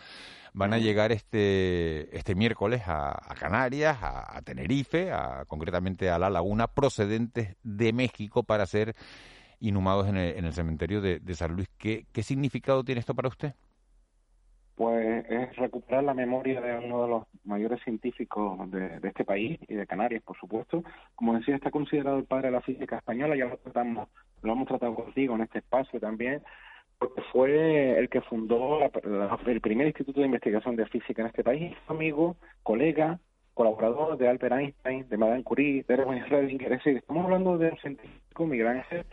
van 0.52 0.72
a 0.72 0.78
llegar 0.78 1.12
este, 1.12 2.16
este 2.16 2.34
miércoles 2.34 2.82
a, 2.86 3.10
a 3.10 3.34
Canarias, 3.34 3.98
a, 4.02 4.36
a 4.36 4.42
Tenerife, 4.42 5.12
a, 5.12 5.44
concretamente 5.46 6.10
a 6.10 6.18
La 6.18 6.30
Laguna, 6.30 6.68
procedentes 6.68 7.56
de 7.62 7.92
México 7.92 8.42
para 8.42 8.66
ser 8.66 8.94
inhumados 9.60 10.08
en 10.08 10.16
el, 10.16 10.36
en 10.36 10.44
el 10.44 10.52
cementerio 10.52 11.00
de, 11.00 11.20
de 11.20 11.34
San 11.34 11.52
Luis. 11.52 11.68
¿Qué, 11.78 12.06
¿Qué 12.12 12.22
significado 12.22 12.84
tiene 12.84 13.00
esto 13.00 13.14
para 13.14 13.28
usted? 13.28 13.54
Pues 14.80 15.26
es 15.28 15.54
recuperar 15.56 16.04
la 16.04 16.14
memoria 16.14 16.58
de 16.58 16.78
uno 16.78 17.02
de 17.02 17.08
los 17.10 17.24
mayores 17.44 17.82
científicos 17.84 18.58
de, 18.70 18.98
de, 18.98 19.08
este 19.08 19.26
país 19.26 19.60
y 19.68 19.74
de 19.74 19.86
Canarias, 19.86 20.22
por 20.22 20.38
supuesto. 20.38 20.82
Como 21.16 21.34
decía, 21.34 21.54
está 21.54 21.70
considerado 21.70 22.16
el 22.16 22.24
padre 22.24 22.46
de 22.46 22.52
la 22.52 22.62
física 22.62 22.96
española, 22.96 23.36
ya 23.36 23.44
lo 23.44 23.58
tratamos, 23.58 24.08
lo 24.40 24.52
hemos 24.54 24.66
tratado 24.66 24.94
contigo 24.94 25.34
en 25.34 25.42
este 25.42 25.58
espacio 25.58 26.00
también, 26.00 26.40
porque 26.98 27.20
fue 27.30 27.98
el 27.98 28.08
que 28.08 28.22
fundó 28.22 28.80
la, 28.80 28.90
la, 29.04 29.38
el 29.44 29.60
primer 29.60 29.86
instituto 29.86 30.20
de 30.20 30.26
investigación 30.28 30.76
de 30.76 30.86
física 30.86 31.20
en 31.20 31.28
este 31.28 31.44
país, 31.44 31.76
amigo, 31.86 32.36
colega, 32.62 33.20
colaborador 33.52 34.16
de 34.16 34.30
Albert 34.30 34.54
Einstein, 34.54 35.06
de 35.10 35.18
Madame 35.18 35.44
Curie, 35.44 35.84
de 35.86 35.92
Erwin 35.92 36.24
Schrödinger, 36.24 36.72
es 36.72 36.82
decir, 36.82 36.96
estamos 36.96 37.26
hablando 37.26 37.58
de 37.58 37.68
un 37.68 37.76
científico, 37.80 38.46
Miguel 38.46 38.68
Ángel, 38.68 39.04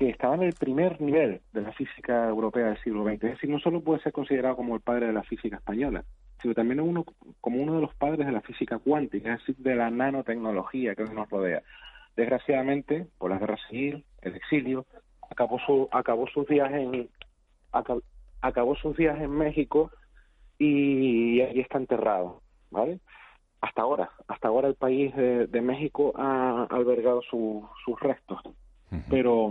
que 0.00 0.08
estaba 0.08 0.34
en 0.34 0.44
el 0.44 0.54
primer 0.54 0.98
nivel 0.98 1.42
de 1.52 1.60
la 1.60 1.72
física 1.72 2.26
europea 2.26 2.68
del 2.68 2.82
siglo 2.82 3.04
XX. 3.04 3.22
Es 3.22 3.30
decir, 3.32 3.50
no 3.50 3.58
solo 3.58 3.82
puede 3.82 4.00
ser 4.00 4.14
considerado 4.14 4.56
como 4.56 4.74
el 4.74 4.80
padre 4.80 5.08
de 5.08 5.12
la 5.12 5.22
física 5.24 5.56
española, 5.58 6.04
sino 6.40 6.54
también 6.54 6.80
uno, 6.80 7.04
como 7.42 7.62
uno 7.62 7.74
de 7.74 7.82
los 7.82 7.94
padres 7.96 8.24
de 8.24 8.32
la 8.32 8.40
física 8.40 8.78
cuántica, 8.78 9.34
es 9.34 9.40
decir, 9.40 9.56
de 9.58 9.74
la 9.74 9.90
nanotecnología 9.90 10.94
que 10.94 11.02
hoy 11.02 11.10
nos 11.14 11.28
rodea. 11.28 11.62
Desgraciadamente, 12.16 13.08
por 13.18 13.30
la 13.30 13.38
guerra 13.38 13.58
civil, 13.68 14.06
el 14.22 14.36
exilio, 14.36 14.86
acabó, 15.30 15.58
su, 15.58 15.86
acabó 15.92 16.26
sus 16.28 16.46
días 16.46 16.72
en 16.72 17.10
acabó, 17.70 18.00
acabó 18.40 18.76
sus 18.76 18.96
días 18.96 19.20
en 19.20 19.32
México 19.32 19.90
y 20.58 21.42
allí 21.42 21.60
está 21.60 21.76
enterrado, 21.76 22.40
¿vale? 22.70 23.00
Hasta 23.60 23.82
ahora, 23.82 24.10
hasta 24.28 24.48
ahora 24.48 24.68
el 24.68 24.76
país 24.76 25.14
de, 25.14 25.46
de 25.46 25.60
México 25.60 26.14
ha 26.16 26.64
albergado 26.70 27.20
su, 27.20 27.68
sus 27.84 28.00
restos, 28.00 28.40
uh 28.46 28.50
-huh. 28.96 29.04
pero 29.10 29.50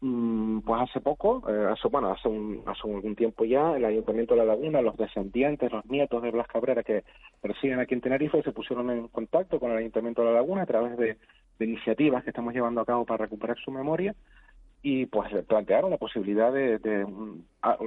pues 0.00 0.82
hace 0.82 1.00
poco, 1.00 1.42
eh, 1.48 1.66
hace, 1.72 1.88
bueno, 1.88 2.12
hace, 2.12 2.28
un, 2.28 2.62
hace 2.66 2.88
algún 2.88 3.16
tiempo 3.16 3.44
ya, 3.44 3.76
el 3.76 3.84
Ayuntamiento 3.84 4.34
de 4.34 4.40
La 4.40 4.54
Laguna, 4.54 4.80
los 4.80 4.96
descendientes, 4.96 5.72
los 5.72 5.84
nietos 5.86 6.22
de 6.22 6.30
Blas 6.30 6.46
Cabrera 6.46 6.84
que 6.84 7.02
residen 7.42 7.80
aquí 7.80 7.94
en 7.94 8.00
Tenerife, 8.00 8.42
se 8.42 8.52
pusieron 8.52 8.90
en 8.90 9.08
contacto 9.08 9.58
con 9.58 9.72
el 9.72 9.78
Ayuntamiento 9.78 10.22
de 10.22 10.28
La 10.28 10.34
Laguna 10.34 10.62
a 10.62 10.66
través 10.66 10.96
de, 10.96 11.16
iniciativas 11.60 12.22
que 12.22 12.30
estamos 12.30 12.54
llevando 12.54 12.80
a 12.80 12.86
cabo 12.86 13.04
para 13.04 13.24
recuperar 13.24 13.58
su 13.58 13.72
memoria 13.72 14.14
y 14.80 15.06
pues 15.06 15.28
plantearon 15.46 15.90
la 15.90 15.96
posibilidad 15.96 16.52
de, 16.52 16.78
de 16.78 17.04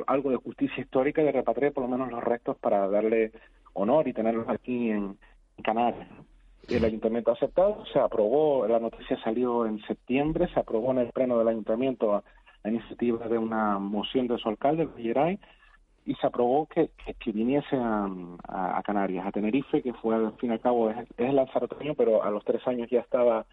algo 0.07 0.31
de 0.31 0.35
justicia 0.35 0.83
histórica 0.83 1.23
de 1.23 1.31
repatriar 1.31 1.71
por 1.71 1.83
lo 1.83 1.89
menos 1.89 2.11
los 2.11 2.21
restos 2.21 2.57
para 2.57 2.89
darle 2.89 3.31
honor 3.71 4.09
y 4.09 4.13
tenerlos 4.13 4.49
aquí 4.49 4.89
en, 4.89 5.17
en 5.55 5.63
Canarias 5.63 6.05
el 6.67 6.85
ayuntamiento 6.85 7.31
ha 7.31 7.33
aceptado, 7.33 7.83
se 7.91 7.99
aprobó, 7.99 8.67
la 8.67 8.79
noticia 8.79 9.21
salió 9.23 9.65
en 9.65 9.81
septiembre, 9.81 10.47
se 10.53 10.59
aprobó 10.59 10.91
en 10.91 10.99
el 10.99 11.11
pleno 11.11 11.37
del 11.37 11.47
ayuntamiento 11.47 12.23
la 12.63 12.71
iniciativa 12.71 13.27
de 13.27 13.37
una 13.37 13.79
moción 13.79 14.27
de 14.27 14.37
su 14.37 14.47
alcalde, 14.49 14.87
Villeray, 14.95 15.39
y 16.05 16.15
se 16.15 16.27
aprobó 16.27 16.67
que, 16.67 16.91
que, 17.19 17.31
viniese 17.31 17.75
a, 17.75 18.09
a, 18.47 18.77
a, 18.77 18.83
Canarias, 18.83 19.25
a 19.25 19.31
Tenerife, 19.31 19.81
que 19.81 19.93
fue 19.93 20.15
al 20.15 20.33
fin 20.37 20.49
y 20.49 20.53
al 20.53 20.59
cabo, 20.59 20.89
es, 20.89 20.97
es 21.17 21.33
lanzaroteño, 21.33 21.95
pero 21.95 22.23
a 22.23 22.31
los 22.31 22.43
tres 22.43 22.65
años 22.67 22.89
ya 22.89 22.99
estaba 22.99 23.45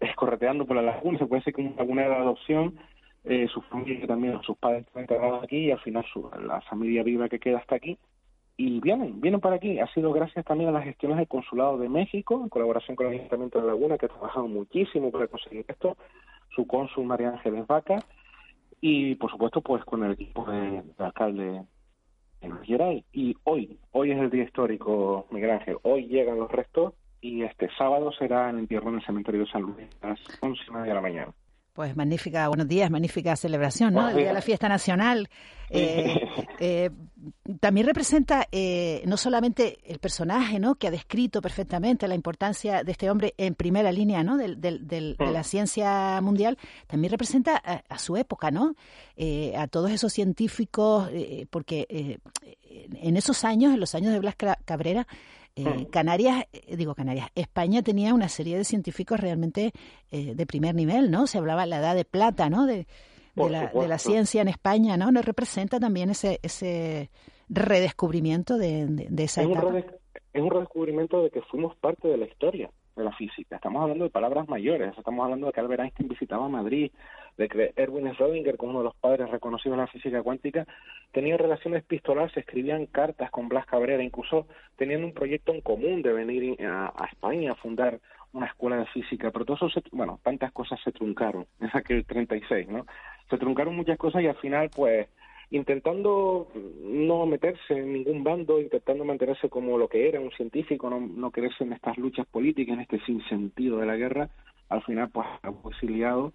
escorreteando 0.00 0.64
por 0.64 0.76
la 0.76 0.82
laguna, 0.82 1.18
se 1.18 1.26
puede 1.26 1.40
decir 1.40 1.54
que 1.54 1.62
una 1.62 1.76
laguna 1.76 2.02
de 2.02 2.14
adopción, 2.14 2.78
eh, 3.24 3.48
su 3.52 3.60
familia 3.62 4.06
también, 4.06 4.40
sus 4.42 4.56
padres 4.56 4.86
están 4.86 5.02
enterrados 5.02 5.42
aquí 5.42 5.56
y 5.56 5.70
al 5.70 5.80
final 5.80 6.04
su, 6.12 6.30
la 6.40 6.60
familia 6.62 7.02
viva 7.02 7.28
que 7.28 7.40
queda 7.40 7.58
hasta 7.58 7.76
aquí 7.76 7.98
y 8.58 8.80
vienen, 8.80 9.20
vienen 9.20 9.40
para 9.40 9.56
aquí. 9.56 9.78
Ha 9.78 9.86
sido 9.94 10.12
gracias 10.12 10.44
también 10.44 10.68
a 10.68 10.72
las 10.72 10.84
gestiones 10.84 11.16
del 11.16 11.28
Consulado 11.28 11.78
de 11.78 11.88
México, 11.88 12.40
en 12.42 12.48
colaboración 12.48 12.96
con 12.96 13.06
el 13.06 13.14
Ayuntamiento 13.14 13.60
de 13.60 13.66
La 13.66 13.72
Laguna, 13.72 13.96
que 13.96 14.06
ha 14.06 14.10
trabajado 14.10 14.48
muchísimo 14.48 15.12
para 15.12 15.28
conseguir 15.28 15.64
esto, 15.68 15.96
su 16.54 16.66
cónsul 16.66 17.06
María 17.06 17.30
Ángeles 17.30 17.66
Vaca, 17.68 18.04
y 18.80 19.14
por 19.14 19.30
supuesto 19.30 19.60
pues 19.60 19.84
con 19.84 20.02
el 20.02 20.12
equipo 20.12 20.44
de, 20.50 20.82
de 20.82 21.04
alcalde 21.04 21.62
Geray. 22.64 23.04
Y 23.12 23.36
hoy, 23.44 23.78
hoy 23.92 24.10
es 24.10 24.18
el 24.18 24.28
día 24.28 24.42
histórico, 24.42 25.26
Miguel 25.30 25.52
Ángel, 25.52 25.76
hoy 25.82 26.08
llegan 26.08 26.40
los 26.40 26.50
restos 26.50 26.94
y 27.20 27.42
este 27.42 27.68
sábado 27.78 28.10
será 28.10 28.50
el 28.50 28.58
entierro 28.58 28.88
en 28.88 28.96
el 28.96 29.06
cementerio 29.06 29.42
de 29.42 29.50
San 29.52 29.62
Luis 29.62 29.86
a 30.02 30.08
las 30.08 30.20
once 30.40 30.62
y 30.66 30.72
media 30.72 30.86
de 30.86 30.94
la 30.94 31.00
mañana. 31.00 31.32
Pues 31.78 31.94
magnífica, 31.94 32.48
buenos 32.48 32.66
días, 32.66 32.90
magnífica 32.90 33.36
celebración, 33.36 33.94
¿no? 33.94 34.08
El 34.08 34.16
Día 34.16 34.26
de 34.26 34.32
la 34.32 34.42
Fiesta 34.42 34.68
Nacional. 34.68 35.28
Eh, 35.70 36.18
eh, 36.60 36.88
también 37.60 37.86
representa 37.86 38.48
eh, 38.50 39.02
no 39.04 39.18
solamente 39.18 39.76
el 39.84 39.98
personaje, 39.98 40.58
¿no? 40.58 40.76
Que 40.76 40.88
ha 40.88 40.90
descrito 40.90 41.42
perfectamente 41.42 42.08
la 42.08 42.14
importancia 42.14 42.82
de 42.82 42.92
este 42.92 43.10
hombre 43.10 43.34
en 43.36 43.54
primera 43.54 43.92
línea, 43.92 44.24
¿no? 44.24 44.38
Del, 44.38 44.62
del, 44.62 44.88
del, 44.88 45.14
de 45.18 45.30
la 45.30 45.44
ciencia 45.44 46.18
mundial, 46.22 46.56
también 46.86 47.10
representa 47.10 47.60
a, 47.62 47.82
a 47.86 47.98
su 47.98 48.16
época, 48.16 48.50
¿no? 48.50 48.76
Eh, 49.14 49.54
a 49.58 49.66
todos 49.66 49.90
esos 49.90 50.10
científicos, 50.10 51.10
porque 51.50 52.18
en 52.94 53.18
esos 53.18 53.44
años, 53.44 53.74
en 53.74 53.80
los 53.80 53.94
años 53.94 54.14
de 54.14 54.20
Blas 54.20 54.36
Cabrera, 54.64 55.06
eh, 55.58 55.86
Canarias, 55.90 56.44
eh, 56.52 56.76
digo 56.76 56.94
Canarias, 56.94 57.30
España 57.34 57.82
tenía 57.82 58.14
una 58.14 58.28
serie 58.28 58.56
de 58.56 58.64
científicos 58.64 59.18
realmente 59.18 59.72
eh, 60.10 60.34
de 60.34 60.46
primer 60.46 60.74
nivel, 60.74 61.10
¿no? 61.10 61.26
Se 61.26 61.38
hablaba 61.38 61.66
la 61.66 61.78
edad 61.78 61.94
de 61.94 62.04
plata, 62.04 62.48
¿no? 62.48 62.66
De, 62.66 62.86
de, 63.34 63.50
la, 63.50 63.68
de 63.68 63.88
la, 63.88 63.98
ciencia 63.98 64.42
en 64.42 64.48
España, 64.48 64.96
¿no? 64.96 65.10
Nos 65.12 65.24
representa 65.24 65.78
también 65.78 66.10
ese, 66.10 66.40
ese 66.42 67.10
redescubrimiento 67.48 68.58
de, 68.58 68.86
de, 68.86 69.06
de 69.10 69.24
esa 69.24 69.42
es 69.42 69.48
etapa. 69.48 69.66
Un 69.66 69.84
es 70.32 70.42
un 70.42 70.50
redescubrimiento 70.50 71.22
de 71.22 71.30
que 71.30 71.42
fuimos 71.42 71.74
parte 71.76 72.08
de 72.08 72.16
la 72.16 72.26
historia 72.26 72.70
de 72.96 73.04
la 73.04 73.12
física. 73.12 73.56
Estamos 73.56 73.82
hablando 73.82 74.04
de 74.04 74.10
palabras 74.10 74.48
mayores, 74.48 74.96
estamos 74.96 75.24
hablando 75.24 75.46
de 75.46 75.52
que 75.52 75.60
Albert 75.60 75.82
Einstein 75.82 76.08
visitaba 76.08 76.48
Madrid 76.48 76.90
de 77.38 77.48
que 77.48 77.72
Erwin 77.76 78.12
Schrödinger, 78.12 78.56
como 78.56 78.72
uno 78.72 78.80
de 78.80 78.86
los 78.86 78.96
padres 78.96 79.30
reconocidos 79.30 79.76
en 79.76 79.80
la 79.80 79.86
física 79.86 80.22
cuántica, 80.22 80.66
tenía 81.12 81.36
relaciones 81.36 81.84
epistolares, 81.84 82.32
se 82.32 82.40
escribían 82.40 82.86
cartas 82.86 83.30
con 83.30 83.48
Blas 83.48 83.64
Cabrera, 83.64 84.02
incluso 84.02 84.48
teniendo 84.76 85.06
un 85.06 85.14
proyecto 85.14 85.54
en 85.54 85.60
común 85.60 86.02
de 86.02 86.12
venir 86.12 86.58
a, 86.66 86.92
España 87.10 87.52
a 87.52 87.54
fundar 87.54 88.00
una 88.32 88.46
escuela 88.46 88.76
de 88.76 88.86
física, 88.86 89.30
pero 89.30 89.44
todo 89.44 89.56
eso, 89.56 89.70
se, 89.70 89.82
bueno, 89.92 90.20
tantas 90.22 90.52
cosas 90.52 90.80
se 90.82 90.92
truncaron 90.92 91.46
en 91.60 91.70
aquel 91.72 92.04
36, 92.04 92.68
¿no? 92.68 92.84
Se 93.30 93.38
truncaron 93.38 93.74
muchas 93.74 93.96
cosas 93.96 94.22
y 94.22 94.26
al 94.26 94.36
final, 94.36 94.68
pues, 94.74 95.08
intentando 95.50 96.48
no 96.82 97.24
meterse 97.24 97.72
en 97.74 97.92
ningún 97.92 98.24
bando, 98.24 98.60
intentando 98.60 99.04
mantenerse 99.04 99.48
como 99.48 99.78
lo 99.78 99.88
que 99.88 100.08
era 100.08 100.20
un 100.20 100.32
científico, 100.32 100.90
no, 100.90 101.00
no 101.00 101.30
quererse 101.30 101.64
en 101.64 101.72
estas 101.72 101.96
luchas 101.96 102.26
políticas, 102.26 102.74
en 102.74 102.80
este 102.80 103.00
sinsentido 103.06 103.78
de 103.78 103.86
la 103.86 103.96
guerra, 103.96 104.28
al 104.68 104.82
final, 104.82 105.08
pues, 105.10 105.26
exiliado 105.70 106.32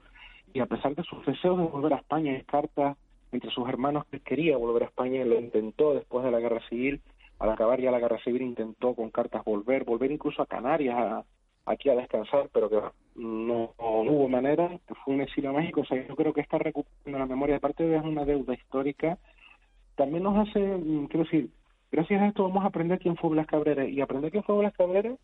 y 0.54 0.60
a 0.60 0.66
pesar 0.68 0.96
de 0.96 1.04
sus 1.04 1.26
deseos 1.26 1.58
de 1.58 1.66
volver 1.66 1.94
a 1.94 1.98
España, 1.98 2.38
y 2.38 2.44
cartas 2.44 2.98
entre 3.32 3.50
sus 3.50 3.68
hermanos 3.68 4.06
que 4.12 4.20
quería 4.20 4.58
volver 4.58 4.84
a 4.84 4.88
España 4.88 5.26
lo 5.26 5.40
intentó 5.40 5.94
después 5.96 6.24
de 6.24 6.32
la 6.32 6.40
guerra 6.40 6.62
civil, 6.70 7.02
al 7.40 7.50
acabar 7.50 7.82
ya 7.82 7.92
la 7.92 8.00
guerra 8.00 8.20
civil 8.24 8.44
intentó 8.44 8.94
con 8.94 9.10
cartas 9.10 9.44
volver, 9.44 9.84
volver 9.84 10.12
incluso 10.12 10.42
a 10.42 10.46
Canarias 10.46 10.96
a, 10.96 11.24
aquí 11.66 11.90
a 11.90 11.96
descansar, 11.96 12.50
pero 12.54 12.70
que 12.70 12.80
no, 13.16 13.74
hubo 13.78 14.30
manera, 14.30 14.80
fue 15.04 15.16
un 15.16 15.22
exilio 15.22 15.50
a 15.50 15.54
México, 15.54 15.82
o 15.82 15.86
sea, 15.86 16.06
yo 16.06 16.16
creo 16.16 16.34
que 16.34 16.42
está 16.42 16.58
recuperando 16.58 17.20
la 17.20 17.26
memoria, 17.26 17.58
aparte 17.58 17.84
de 17.84 17.98
una 17.98 18.26
deuda 18.26 18.54
histórica, 18.54 19.18
también 19.96 20.24
nos 20.24 20.48
hace, 20.48 20.60
mm, 20.60 21.08
quiero 21.08 21.26
decir, 21.26 21.50
gracias 21.92 22.22
a 22.22 22.28
esto 22.28 22.44
vamos 22.44 22.64
a 22.64 22.68
aprender 22.68 23.00
quién 23.00 23.16
fue 23.18 23.32
Blas 23.32 23.48
Cabrera, 23.48 23.88
y 23.88 24.02
aprender 24.02 24.32
quién 24.32 24.44
fue 24.44 24.58
Blas 24.58 24.74
Cabrera, 24.74 25.16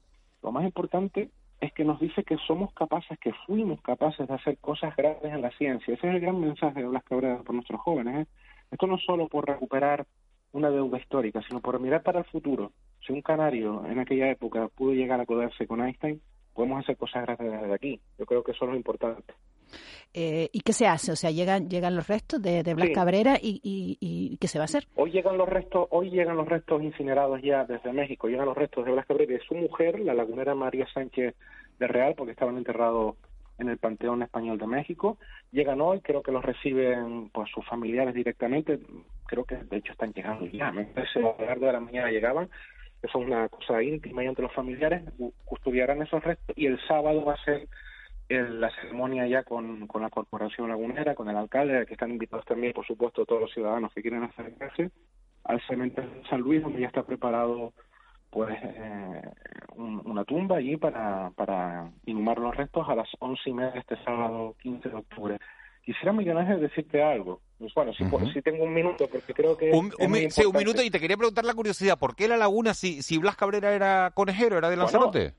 lo 0.41 0.51
más 0.51 0.63
importante 0.63 1.29
es 1.59 1.73
que 1.73 1.83
nos 1.83 1.99
dice 1.99 2.23
que 2.23 2.37
somos 2.47 2.73
capaces, 2.73 3.19
que 3.19 3.33
fuimos 3.45 3.81
capaces 3.81 4.27
de 4.27 4.33
hacer 4.33 4.57
cosas 4.59 4.95
grandes 4.95 5.31
en 5.31 5.41
la 5.41 5.51
ciencia. 5.51 5.93
Ese 5.93 6.07
es 6.07 6.15
el 6.15 6.21
gran 6.21 6.39
mensaje 6.39 6.81
de 6.81 6.87
Blas 6.87 7.03
Cabrera 7.03 7.37
por 7.39 7.53
nuestros 7.53 7.81
jóvenes. 7.81 8.27
¿eh? 8.27 8.31
Esto 8.71 8.87
no 8.87 8.95
es 8.95 9.03
solo 9.03 9.27
por 9.27 9.47
recuperar 9.47 10.05
una 10.53 10.69
deuda 10.69 10.97
histórica, 10.97 11.41
sino 11.47 11.59
por 11.59 11.79
mirar 11.79 12.01
para 12.01 12.19
el 12.19 12.25
futuro. 12.25 12.71
Si 13.05 13.11
un 13.11 13.21
canario 13.21 13.85
en 13.85 13.99
aquella 13.99 14.31
época 14.31 14.67
pudo 14.69 14.93
llegar 14.93 15.19
a 15.19 15.25
codarse 15.25 15.67
con 15.67 15.81
Einstein, 15.81 16.21
podemos 16.53 16.83
hacer 16.83 16.97
cosas 16.97 17.23
grandes 17.23 17.61
desde 17.61 17.73
aquí. 17.73 17.99
Yo 18.17 18.25
creo 18.25 18.43
que 18.43 18.51
eso 18.51 18.65
es 18.65 18.71
lo 18.71 18.77
importante. 18.77 19.33
Eh, 20.13 20.49
¿Y 20.51 20.61
qué 20.61 20.73
se 20.73 20.88
hace? 20.88 21.11
O 21.11 21.15
sea, 21.15 21.31
llegan 21.31 21.69
llegan 21.69 21.95
los 21.95 22.07
restos 22.07 22.41
de, 22.41 22.63
Blas 22.73 22.89
Cabrera 22.93 23.38
y, 23.41 23.59
y, 23.63 24.38
qué 24.38 24.47
se 24.47 24.57
va 24.57 24.63
a 24.63 24.65
hacer? 24.65 24.88
Hoy 24.95 25.11
llegan 25.11 25.38
los 25.38 25.47
restos, 25.47 25.88
hoy 25.91 26.09
llegan 26.09 26.35
los 26.38 26.47
restos 26.47 26.81
incinerados 26.81 27.41
ya 27.41 27.65
desde 27.65 27.93
México. 27.93 28.27
Llegan 28.27 28.45
los 28.45 28.57
restos 28.57 28.85
de 28.85 28.91
Blas 28.91 29.05
Cabrera 29.05 29.33
y 29.33 29.38
de 29.38 29.43
su 29.43 29.55
mujer, 29.55 29.99
la 29.99 30.13
lagunera 30.13 30.55
María 30.55 30.88
Sánchez 30.93 31.35
de 31.77 31.88
Real, 31.88 32.15
porque 32.17 32.31
estaban 32.31 32.57
enterrados 32.57 33.15
en 33.59 33.69
el 33.69 33.77
Panteón 33.77 34.23
Español 34.23 34.57
de 34.57 34.67
México. 34.67 35.17
Llegan 35.51 35.81
hoy, 35.81 36.01
creo 36.01 36.23
que 36.23 36.31
los 36.31 36.43
reciben 36.43 37.29
pues 37.29 37.49
sus 37.53 37.65
familiares 37.67 38.13
directamente. 38.13 38.79
Creo 39.27 39.43
que 39.43 39.57
de 39.57 39.77
hecho 39.77 39.91
están 39.91 40.13
llegando 40.13 40.45
ya. 40.47 40.71
Me 40.71 40.85
parece 40.85 41.19
a 41.19 41.55
de 41.55 41.71
la 41.73 41.79
mañana 41.79 42.09
llegaban. 42.09 42.49
Eso 43.01 43.19
es 43.19 43.27
una 43.27 43.47
cosa 43.47 43.81
íntima 43.81 44.23
y 44.23 44.27
entre 44.27 44.43
los 44.43 44.53
familiares 44.53 45.03
custodiarán 45.45 46.01
esos 46.01 46.21
restos 46.23 46.57
y 46.57 46.65
el 46.65 46.79
sábado 46.85 47.23
va 47.23 47.33
a 47.33 47.43
ser 47.45 47.67
la 48.29 48.69
ceremonia 48.75 49.27
ya 49.27 49.43
con, 49.43 49.88
con 49.88 50.01
la 50.03 50.09
Corporación 50.09 50.69
Lagunera, 50.69 51.15
con 51.15 51.29
el 51.29 51.36
alcalde, 51.36 51.86
que 51.86 51.93
están 51.93 52.12
invitados 52.12 52.45
también, 52.45 52.74
por 52.74 52.86
supuesto, 52.86 53.25
todos 53.25 53.41
los 53.41 53.53
ciudadanos 53.53 53.91
que 53.93 54.01
quieren 54.01 54.24
acercarse 54.24 54.91
al 55.45 55.62
cementerio 55.67 56.12
de 56.12 56.29
San 56.29 56.41
Luis, 56.41 56.62
donde 56.62 56.81
ya 56.81 56.88
está 56.88 57.03
preparado 57.03 57.74
pues 58.29 58.55
eh, 58.62 59.21
una 59.75 60.24
tumba 60.24 60.57
allí 60.57 60.77
para, 60.77 61.31
para 61.31 61.91
inhumar 62.05 62.38
los 62.38 62.55
restos 62.55 62.88
a 62.88 62.95
las 62.95 63.07
once 63.19 63.50
y 63.50 63.53
media 63.53 63.79
este 63.79 63.95
sábado 64.03 64.55
15 64.62 64.89
de 64.89 64.95
octubre. 64.95 65.39
Quisiera, 65.83 66.13
Miguel 66.13 66.38
Ángel, 66.38 66.62
decirte 66.62 67.01
algo. 67.01 67.41
Pues 67.57 67.74
bueno, 67.74 67.91
si, 67.93 68.03
si, 68.31 68.41
tengo 68.43 68.63
un 68.63 68.74
minuto, 68.74 69.07
porque 69.12 69.33
creo 69.33 69.57
que... 69.57 69.71
Un, 69.71 69.91
sí, 70.29 70.45
un 70.45 70.55
minuto, 70.55 70.83
y 70.83 70.91
te 70.91 71.00
quería 71.00 71.17
preguntar 71.17 71.45
la 71.45 71.55
curiosidad, 71.55 71.98
¿por 71.98 72.15
qué 72.15 72.27
La 72.27 72.38
Laguna, 72.38 72.75
si, 72.75 73.01
si 73.01 73.17
Blas 73.17 73.36
Cabrera 73.36 73.74
era 73.74 74.12
conejero, 74.13 74.59
era 74.59 74.69
de 74.69 74.77
Lanzarote? 74.77 75.19
bueno, 75.19 75.36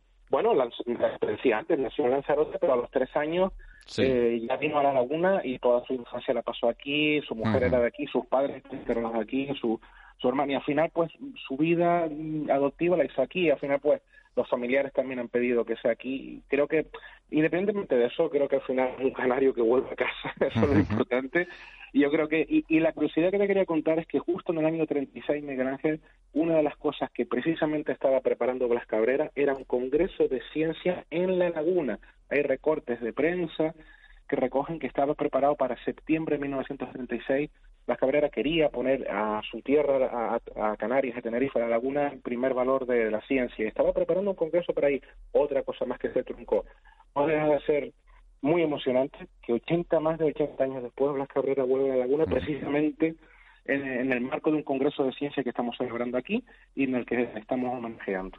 decía 1.26 1.58
antes, 1.58 1.78
nació 1.78 2.04
en 2.04 2.12
Lanzarote, 2.12 2.58
pero 2.58 2.74
a 2.74 2.76
los 2.76 2.90
tres 2.90 3.14
años 3.16 3.52
eh, 3.98 4.46
ya 4.48 4.56
vino 4.56 4.78
a 4.78 4.82
la 4.82 4.92
laguna 4.92 5.40
y 5.42 5.58
toda 5.58 5.84
su 5.84 5.94
infancia 5.94 6.32
la 6.32 6.42
pasó 6.42 6.68
aquí, 6.68 7.20
su 7.22 7.34
mujer 7.34 7.64
era 7.64 7.80
de 7.80 7.88
aquí, 7.88 8.06
sus 8.06 8.24
padres 8.26 8.62
enterrados 8.70 9.16
aquí, 9.16 9.48
su, 9.60 9.80
su 10.18 10.28
hermana, 10.28 10.52
y 10.52 10.54
al 10.54 10.62
final 10.62 10.90
pues 10.92 11.10
su 11.48 11.56
vida 11.56 12.06
mm, 12.08 12.50
adoptiva 12.50 12.96
la 12.96 13.04
hizo 13.04 13.20
aquí, 13.20 13.46
y 13.46 13.50
al 13.50 13.58
final 13.58 13.80
pues 13.80 14.00
los 14.36 14.48
familiares 14.48 14.92
también 14.92 15.18
han 15.18 15.28
pedido 15.28 15.64
que 15.64 15.76
sea 15.76 15.92
aquí. 15.92 16.42
Creo 16.48 16.68
que, 16.68 16.86
independientemente 17.30 17.96
de 17.96 18.06
eso, 18.06 18.30
creo 18.30 18.48
que 18.48 18.56
al 18.56 18.62
final 18.62 18.90
es 18.98 19.04
un 19.04 19.12
canario 19.12 19.52
que 19.54 19.60
vuelve 19.60 19.90
a 19.90 19.96
casa, 19.96 20.34
eso 20.40 20.60
es 20.60 20.68
lo 20.68 20.78
importante. 20.78 21.48
Y 21.92 22.00
yo 22.00 22.10
creo 22.10 22.28
que, 22.28 22.46
y, 22.48 22.64
y, 22.68 22.78
la 22.80 22.92
curiosidad 22.92 23.30
que 23.30 23.38
te 23.38 23.48
quería 23.48 23.66
contar 23.66 23.98
es 23.98 24.06
que 24.06 24.20
justo 24.20 24.52
en 24.52 24.58
el 24.58 24.66
año 24.66 24.86
36, 24.86 25.42
Miguel 25.42 25.66
Ángel, 25.66 26.00
una 26.32 26.56
de 26.56 26.62
las 26.62 26.76
cosas 26.76 27.10
que 27.10 27.26
precisamente 27.26 27.92
estaba 27.92 28.20
preparando 28.20 28.68
Blas 28.68 28.86
Cabrera 28.86 29.32
era 29.34 29.54
un 29.54 29.64
congreso 29.64 30.28
de 30.28 30.40
ciencia 30.52 31.04
en 31.10 31.38
La 31.38 31.50
Laguna. 31.50 31.98
Hay 32.28 32.42
recortes 32.42 33.00
de 33.00 33.12
prensa 33.12 33.74
que 34.28 34.36
recogen 34.36 34.78
que 34.78 34.86
estaba 34.86 35.14
preparado 35.14 35.56
para 35.56 35.82
septiembre 35.84 36.36
de 36.36 36.42
1936 36.42 37.50
Las 37.90 37.98
Cabrera 37.98 38.28
quería 38.28 38.68
poner 38.68 39.10
a 39.10 39.42
su 39.50 39.62
tierra, 39.62 40.38
a, 40.54 40.76
Canarias, 40.76 41.18
a 41.18 41.22
Tenerife, 41.22 41.58
a 41.58 41.62
la 41.62 41.70
laguna, 41.70 42.06
el 42.06 42.20
primer 42.20 42.54
valor 42.54 42.86
de 42.86 43.10
la 43.10 43.20
ciencia. 43.22 43.66
Estaba 43.66 43.92
preparando 43.92 44.30
un 44.30 44.36
congreso 44.36 44.72
para 44.72 44.86
ahí. 44.86 45.02
Otra 45.32 45.64
cosa 45.64 45.84
más 45.86 45.98
que 45.98 46.12
se 46.12 46.22
truncó. 46.22 46.64
No 47.16 47.26
deja 47.26 47.48
de 47.48 47.60
ser 47.62 47.92
muy 48.42 48.62
emocionante 48.62 49.26
que 49.42 49.54
80, 49.54 49.98
más 49.98 50.20
de 50.20 50.26
80 50.26 50.62
años 50.62 50.84
después, 50.84 51.12
Blas 51.14 51.26
Cabrera 51.26 51.64
vuelve 51.64 51.90
a 51.90 51.94
la 51.94 52.06
laguna 52.06 52.26
precisamente 52.26 53.16
en, 53.64 54.12
el 54.12 54.20
marco 54.20 54.52
de 54.52 54.58
un 54.58 54.62
congreso 54.62 55.02
de 55.02 55.12
ciencia 55.12 55.42
que 55.42 55.50
estamos 55.50 55.76
celebrando 55.76 56.16
aquí 56.16 56.44
y 56.76 56.84
en 56.84 56.94
el 56.94 57.04
que 57.04 57.24
estamos 57.34 57.76
homenajeando. 57.76 58.38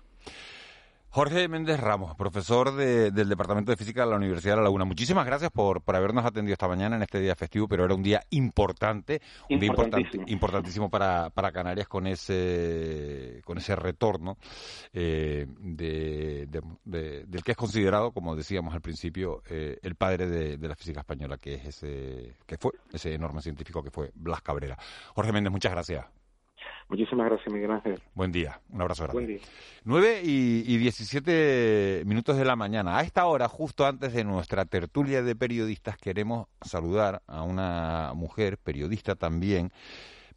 Jorge 1.13 1.50
Méndez 1.50 1.78
Ramos, 1.78 2.15
profesor 2.15 2.74
del 2.74 3.28
Departamento 3.28 3.69
de 3.69 3.76
Física 3.76 4.06
de 4.06 4.12
la 4.12 4.15
Universidad 4.15 4.54
de 4.54 4.58
La 4.60 4.63
Laguna. 4.63 4.86
Muchísimas 4.86 5.26
gracias 5.26 5.52
por, 5.52 5.82
por 5.82 5.97
habernos 5.97 6.26
atendido 6.26 6.54
esta 6.54 6.69
mañana 6.69 6.95
en 6.95 7.02
este 7.02 7.19
día 7.19 7.36
festivo, 7.36 7.67
pero 7.67 7.84
era 7.84 7.93
un 7.93 8.02
día 8.02 8.24
importante, 8.30 9.21
un 9.50 9.60
día 9.60 9.74
importantísimo 10.28 10.89
para, 10.89 11.30
para 11.32 11.52
Canarias 11.52 11.89
con 11.89 12.08
ese, 12.08 13.41
con 13.43 13.58
ese 13.58 13.76
retorno 13.76 14.38
eh, 14.93 15.47
de, 15.60 16.47
del 16.86 17.43
que 17.43 17.52
es 17.52 17.58
considerado, 17.58 18.13
como 18.13 18.34
decíamos 18.38 18.74
al 18.74 18.82
principio, 18.82 19.43
eh, 19.50 19.80
el 19.84 19.95
padre 19.95 20.28
de, 20.28 20.65
la 20.65 20.78
física 20.78 21.02
española, 21.02 21.38
que 21.38 21.56
es 21.56 21.65
ese, 21.65 22.38
que 22.45 22.58
fue 22.58 22.71
ese 22.93 23.13
enorme 23.13 23.41
científico 23.41 23.84
que 23.84 23.91
fue 23.91 24.12
Blas 24.15 24.41
Cabrera. 24.41 24.78
Jorge 25.13 25.34
Méndez, 25.34 25.52
muchas 25.52 25.74
gracias. 25.74 26.21
Muchísimas 26.89 27.28
gracias, 27.28 27.54
Miguel 27.54 27.72
Ángel. 27.72 28.00
Buen 28.13 28.32
día, 28.32 28.60
un 28.70 28.82
abrazo 28.82 29.04
grande. 29.04 29.24
Buen 29.24 29.38
día. 29.38 29.48
9 29.84 30.22
y, 30.24 30.63
y 30.67 30.78
17 30.78 32.04
minutos 32.06 32.38
de 32.38 32.46
la 32.46 32.56
mañana. 32.56 32.98
A 32.98 33.02
esta 33.02 33.26
hora, 33.26 33.48
justo 33.48 33.86
antes 33.86 34.13
de 34.13 34.24
nuestra 34.24 34.65
tertulia 34.65 35.24
de 35.24 35.36
periodistas, 35.36 35.98
queremos 35.98 36.48
saludar 36.62 37.22
a 37.28 37.44
una 37.44 38.13
mujer, 38.15 38.58
periodista 38.58 39.15
también, 39.15 39.72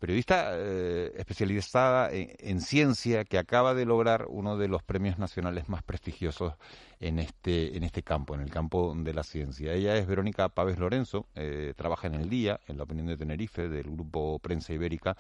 periodista 0.05 0.51
eh, 0.53 1.13
especializada 1.17 2.11
en, 2.13 2.61
ciencia 2.61 3.25
que 3.25 3.39
acaba 3.39 3.73
de 3.73 3.87
lograr 3.87 4.27
uno 4.29 4.59
de 4.59 4.69
los 4.69 4.83
premios 4.83 5.19
nacionales 5.19 5.71
más 5.71 5.83
prestigiosos 5.83 6.53
en 7.01 7.19
este, 7.19 7.75
en 7.75 7.85
este 7.85 8.03
campo, 8.03 8.35
en 8.35 8.43
el 8.43 8.51
campo 8.51 8.95
de 8.95 9.15
la 9.15 9.23
ciencia. 9.23 9.73
Ella 9.73 9.97
es 9.97 10.07
Verónica 10.07 10.51
Pávez 10.51 10.79
Lorenzo, 10.79 11.27
eh, 11.35 11.73
trabaja 11.75 12.07
en 12.07 12.17
el 12.17 12.29
día, 12.29 12.61
en 12.69 12.77
la 12.77 12.83
opinión 12.83 13.07
de 13.07 13.17
Tenerife, 13.17 13.71
del 13.71 13.85
grupo 13.85 14.39
Prensa 14.41 14.75
Ibérica, 14.75 15.17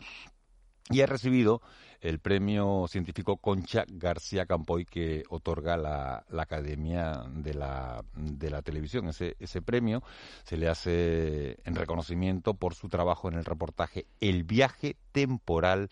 y 0.90 1.01
ha 1.01 1.07
recibido 1.07 1.62
el 2.01 2.18
premio 2.18 2.85
científico 2.88 3.38
Concha 3.38 3.85
García 3.88 4.44
Campoy 4.44 4.85
que 4.85 5.23
otorga 5.31 5.79
la, 5.79 6.25
Academia 6.37 7.23
de 7.31 7.55
la, 7.55 8.05
de 8.14 8.51
la 8.51 8.61
Televisión. 8.61 9.09
Ese, 9.09 9.37
ese 9.38 9.62
premio 9.62 10.03
se 10.42 10.59
le 10.59 10.68
hace 10.68 11.57
en 11.64 11.75
reconocimiento 11.75 12.55
por 12.55 12.75
su 12.75 12.88
trabajo 12.88 13.29
en 13.29 13.35
el 13.35 13.44
reportaje 13.47 14.07
El 14.20 14.44
viaje 14.44 14.97
temporal 15.12 15.88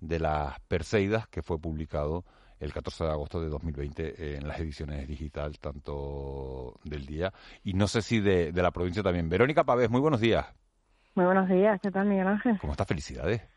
de 0.00 0.20
las 0.20 0.60
Perseidas, 0.68 1.26
que 1.26 1.42
fue 1.42 1.58
publicado 1.58 2.24
el 2.60 2.72
14 2.72 3.04
de 3.04 3.10
agosto 3.10 3.40
de 3.40 3.48
2020 3.48 4.36
en 4.36 4.46
las 4.46 4.60
ediciones 4.60 5.06
digital, 5.08 5.58
tanto 5.58 6.78
del 6.84 7.04
día 7.04 7.32
y 7.64 7.74
no 7.74 7.88
sé 7.88 8.02
si 8.02 8.20
de, 8.20 8.52
de 8.52 8.62
la 8.62 8.70
provincia 8.70 9.02
también. 9.02 9.28
Verónica 9.28 9.64
Pavés, 9.64 9.90
muy 9.90 10.00
buenos 10.00 10.20
días. 10.20 10.46
Muy 11.16 11.24
buenos 11.24 11.48
días, 11.48 11.80
¿qué 11.82 11.90
tal 11.90 12.06
Miguel 12.06 12.28
Ángel? 12.28 12.58
¿Cómo 12.60 12.72
estás? 12.72 12.86
Felicidades. 12.86 13.55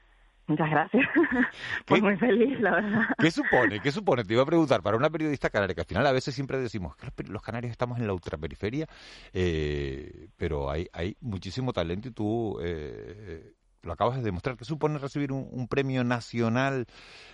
Muchas 0.50 0.70
gracias. 0.70 1.08
Pues 1.86 2.02
muy 2.02 2.18
feliz, 2.18 2.60
la 2.60 2.72
verdad. 2.72 3.02
¿Qué 3.18 3.32
supone? 3.32 3.80
¿Qué 3.80 3.92
supone? 3.92 4.24
Te 4.24 4.34
iba 4.34 4.44
a 4.44 4.46
preguntar, 4.46 4.82
para 4.82 4.98
una 4.98 5.10
periodista 5.10 5.50
canaria, 5.50 5.76
que 5.76 5.82
al 5.82 5.88
final 5.88 6.06
a 6.06 6.12
veces 6.12 6.34
siempre 6.36 6.58
decimos 6.58 6.96
que 6.96 7.24
los 7.24 7.42
canarios 7.42 7.72
estamos 7.72 8.00
en 8.00 8.08
la 8.08 8.14
ultraperiferia, 8.14 8.88
eh, 9.34 10.28
pero 10.38 10.70
hay, 10.70 10.88
hay 10.92 11.16
muchísimo 11.22 11.72
talento 11.72 12.10
y 12.10 12.12
tú 12.12 12.58
eh, 12.62 13.54
lo 13.84 13.94
acabas 13.94 14.18
de 14.18 14.24
demostrar. 14.24 14.58
¿Qué 14.58 14.66
supone 14.66 14.98
recibir 14.98 15.32
un, 15.32 15.68
premio 15.68 16.04
nacional 16.04 16.86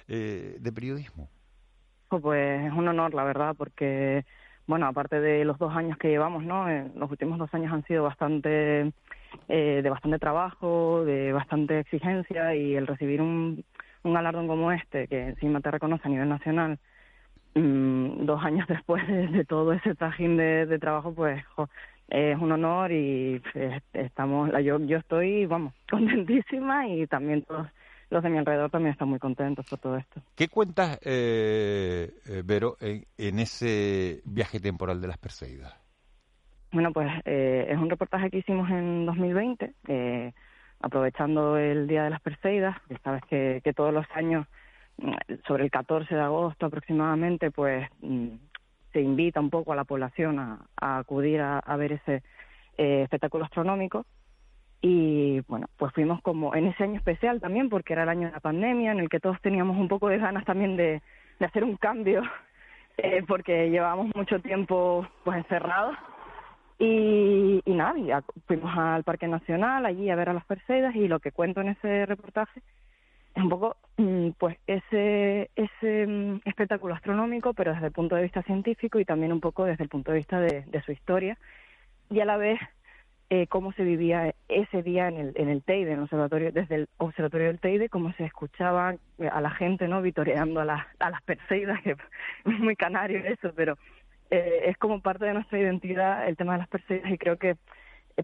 eh, 0.08 0.58
de 0.60 0.72
periodismo? 0.74 1.30
Pues 2.10 2.66
es 2.66 2.74
un 2.74 2.88
honor, 2.88 3.14
la 3.14 3.24
verdad, 3.24 3.56
porque 3.58 4.26
bueno, 4.68 4.88
aparte 4.88 5.20
de 5.20 5.46
los 5.46 5.60
dos 5.60 5.76
años 5.76 5.98
que 5.98 6.10
llevamos, 6.10 6.44
¿no? 6.44 6.70
Eh, 6.70 6.90
los 6.96 7.10
últimos 7.12 7.38
dos 7.38 7.54
años 7.54 7.72
han 7.72 7.84
sido 7.84 8.04
bastante, 8.04 8.92
eh, 9.48 9.82
de 9.84 9.90
bastante 9.90 10.20
trabajo, 10.20 11.04
de 11.06 11.32
bastante 11.34 11.80
exigencia 11.80 12.56
y 12.56 12.76
el 12.76 12.88
recibir 12.88 13.22
un, 13.22 13.64
galardón 14.04 14.48
como 14.48 14.72
este, 14.72 15.08
que 15.08 15.30
encima 15.30 15.62
te 15.62 15.72
reconoce 15.72 16.08
a 16.08 16.12
nivel 16.12 16.30
nacional, 16.30 16.78
mm, 17.56 18.26
dos 18.26 18.44
años 18.44 18.68
después 18.70 19.06
de, 19.08 19.46
todo 19.46 19.74
ese 19.74 19.96
trajín 19.96 20.38
de, 20.38 20.78
trabajo, 20.80 21.14
pues 21.14 21.44
es 22.10 22.38
un 22.38 22.52
honor 22.52 22.92
y 22.92 23.42
pues, 23.52 23.82
estamos, 23.94 24.52
yo, 24.64 24.80
yo 24.80 24.98
estoy, 24.98 25.46
vamos, 25.46 25.74
contentísima 25.90 26.88
y 26.88 27.08
también 27.08 27.42
todos 27.44 27.68
los 28.10 28.24
de 28.24 28.30
mi 28.30 28.38
alrededor 28.38 28.70
también 28.70 28.94
están 28.94 29.10
muy 29.10 29.20
contentos 29.20 29.66
por 29.68 29.80
todo 29.80 29.98
esto. 29.98 30.22
¿Qué 30.36 30.48
cuentas, 30.48 31.00
eh, 31.04 32.12
eh 32.26 32.44
Vero, 32.46 32.78
en, 32.80 33.40
ese 33.40 34.22
viaje 34.26 34.60
temporal 34.60 35.02
de 35.02 35.08
las 35.08 35.18
Perseidas? 35.18 35.85
Bueno, 36.72 36.92
pues 36.92 37.10
eh, 37.26 37.68
es 37.70 37.78
un 37.78 37.90
reportaje 37.90 38.30
que 38.30 38.40
hicimos 38.40 38.70
en 38.70 39.06
2020, 39.06 39.74
eh, 39.88 40.34
aprovechando 40.82 41.58
el 41.58 41.88
Día 41.88 42.04
de 42.04 42.10
las 42.10 42.22
Perseidas, 42.22 42.78
que 42.88 42.98
sabes 42.98 43.24
que, 43.30 43.62
que 43.64 43.74
todos 43.74 43.94
los 43.94 44.06
años, 44.14 44.46
mm, 44.98 45.14
sobre 45.48 45.64
el 45.64 45.72
14 45.72 46.14
de 46.14 46.22
agosto 46.22 46.66
aproximadamente, 46.66 47.52
pues 47.52 47.88
mm, 48.02 48.28
se 48.94 49.02
invita 49.02 49.40
un 49.40 49.50
poco 49.50 49.74
a 49.74 49.76
la 49.76 49.84
población 49.84 50.40
a, 50.40 50.68
acudir 50.78 51.42
a, 51.42 51.62
ver 51.78 51.94
ese 51.94 52.24
espectáculo 52.78 53.46
astronómico 53.46 54.06
y 54.88 55.40
bueno, 55.48 55.68
pues 55.78 55.92
fuimos 55.94 56.22
como 56.22 56.54
en 56.54 56.68
ese 56.68 56.84
año 56.84 56.98
especial 56.98 57.42
también, 57.42 57.70
porque 57.70 57.94
era 57.94 58.04
el 58.04 58.10
año 58.10 58.28
de 58.28 58.34
la 58.34 58.40
pandemia, 58.40 58.92
en 58.92 59.00
el 59.00 59.10
que 59.10 59.20
todos 59.20 59.42
teníamos 59.42 59.78
un 59.78 59.88
poco 59.88 60.10
de 60.10 60.20
ganas 60.20 60.46
también 60.46 60.78
de, 60.78 61.02
de 61.40 61.46
hacer 61.46 61.64
un 61.64 61.76
cambio, 61.78 62.22
eh, 62.98 63.24
porque 63.28 63.72
llevábamos 63.72 64.16
mucho 64.16 64.40
tiempo 64.42 65.08
pues 65.24 65.38
encerrados. 65.38 65.96
Y, 66.78 67.62
y 67.64 67.74
nada, 67.74 68.24
fuimos 68.48 68.78
al 68.78 69.04
Parque 69.04 69.28
Nacional 69.28 69.86
allí 69.86 70.10
a 70.10 70.16
ver 70.16 70.30
a 70.30 70.34
las 70.34 70.46
Perseidas 70.46 70.96
y 70.96 71.08
lo 71.08 71.20
que 71.20 71.32
cuento 71.32 71.62
en 71.62 71.70
ese 71.70 72.06
reportaje 72.06 72.62
es 73.34 73.44
un 73.44 73.50
poco 73.50 73.78
mm, 73.98 74.32
pues 74.38 74.58
ese 74.68 75.50
ese 75.56 76.06
mm, 76.06 76.42
espectáculo 76.44 76.94
astronómico 76.94 77.54
pero 77.54 77.74
desde 77.74 77.88
el 77.88 77.92
punto 77.94 78.16
de 78.16 78.24
vista 78.24 78.44
científico 78.44 79.00
y 79.00 79.06
también 79.06 79.32
un 79.32 79.40
poco 79.40 79.64
desde 79.64 79.84
el 79.84 79.90
punto 79.90 80.12
de 80.12 80.18
vista 80.18 80.40
de, 80.40 80.64
de 80.68 80.82
su 80.82 80.92
historia 80.92 81.38
y 82.10 82.20
a 82.20 82.26
la 82.26 82.36
vez 82.36 82.60
eh, 83.32 83.48
cómo 83.48 83.72
se 83.74 83.84
vivía 83.84 84.36
ese 84.48 84.84
día 84.84 85.08
en 85.08 85.18
el, 85.18 85.34
en 85.36 85.50
el 85.50 85.64
Teide, 85.64 85.92
en 85.92 85.98
el 85.98 86.04
observatorio, 86.04 86.52
desde 86.52 86.76
el 86.76 86.90
observatorio 86.98 87.48
del 87.48 87.60
Teide, 87.60 87.90
cómo 87.90 88.14
se 88.14 88.24
escuchaba 88.24 88.96
eh, 89.18 89.28
a 89.28 89.42
la 89.42 89.50
gente, 89.50 89.88
¿no? 89.88 90.04
Vitoreando 90.04 90.62
a, 90.62 90.66
las 90.66 90.86
a 91.00 91.10
las 91.10 91.24
Perseidas, 91.24 91.82
que 91.82 91.92
es 91.92 91.98
muy 92.60 92.76
canario 92.76 93.18
eso, 93.26 93.52
pero 93.56 93.80
eh, 94.38 94.70
es 94.70 94.78
como 94.78 95.02
parte 95.02 95.26
de 95.26 95.34
nuestra 95.34 95.60
identidad 95.60 96.28
el 96.28 96.38
tema 96.38 96.54
de 96.54 96.60
las 96.60 96.68
Perseidas 96.68 97.12
y 97.12 97.18
creo 97.18 97.38
que 97.38 97.56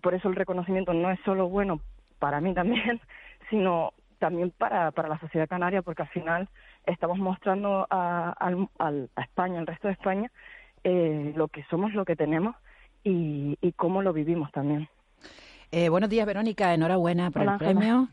por 0.01 0.13
eso 0.13 0.29
el 0.29 0.35
reconocimiento 0.35 0.93
no 0.93 1.11
es 1.11 1.19
solo 1.25 1.49
bueno 1.49 1.81
para 2.19 2.39
mí 2.41 2.53
también, 2.53 3.01
sino 3.49 3.93
también 4.19 4.51
para, 4.51 4.91
para 4.91 5.09
la 5.09 5.19
sociedad 5.19 5.49
canaria, 5.49 5.81
porque 5.81 6.03
al 6.03 6.09
final 6.09 6.47
estamos 6.85 7.17
mostrando 7.17 7.87
a, 7.89 8.35
a 8.39 9.21
España, 9.21 9.59
al 9.59 9.67
resto 9.67 9.87
de 9.87 9.93
España, 9.93 10.31
lo 10.83 11.47
que 11.47 11.63
somos, 11.69 11.93
lo 11.93 12.05
que 12.05 12.15
tenemos 12.15 12.55
y, 13.03 13.57
y 13.61 13.71
cómo 13.73 14.01
lo 14.01 14.13
vivimos 14.13 14.51
también. 14.51 14.87
Eh, 15.71 15.87
buenos 15.87 16.09
días, 16.09 16.25
Verónica. 16.25 16.73
Enhorabuena 16.73 17.31
por 17.31 17.43
el 17.43 17.57
premio. 17.57 18.09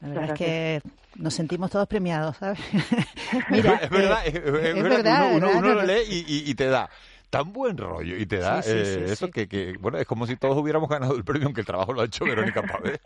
La 0.00 0.08
verdad 0.08 0.24
es 0.24 0.32
que 0.32 0.82
nos 1.16 1.34
sentimos 1.34 1.70
todos 1.70 1.86
premiados, 1.86 2.36
¿sabes? 2.36 2.58
Mira, 3.50 3.74
es 3.74 3.90
verdad, 3.90 4.26
es, 4.26 4.82
verdad, 4.82 5.36
uno, 5.36 5.60
lo 5.60 5.82
lee 5.82 6.24
y, 6.26 6.54
te 6.54 6.66
da 6.66 6.88
tan 7.30 7.52
buen 7.52 7.76
rollo. 7.76 8.16
Y 8.16 8.26
te 8.26 8.38
da 8.38 8.60
eh, 8.64 9.06
eso 9.08 9.30
que, 9.30 9.48
que, 9.48 9.76
bueno, 9.78 9.98
es 9.98 10.06
como 10.06 10.26
si 10.26 10.36
todos 10.36 10.56
hubiéramos 10.56 10.88
ganado 10.88 11.14
el 11.14 11.24
premio, 11.24 11.46
aunque 11.46 11.60
el 11.60 11.66
trabajo 11.66 11.92
lo 11.92 12.00
ha 12.00 12.06
hecho 12.06 12.24
Verónica 12.24 12.62
Pave. 12.62 13.00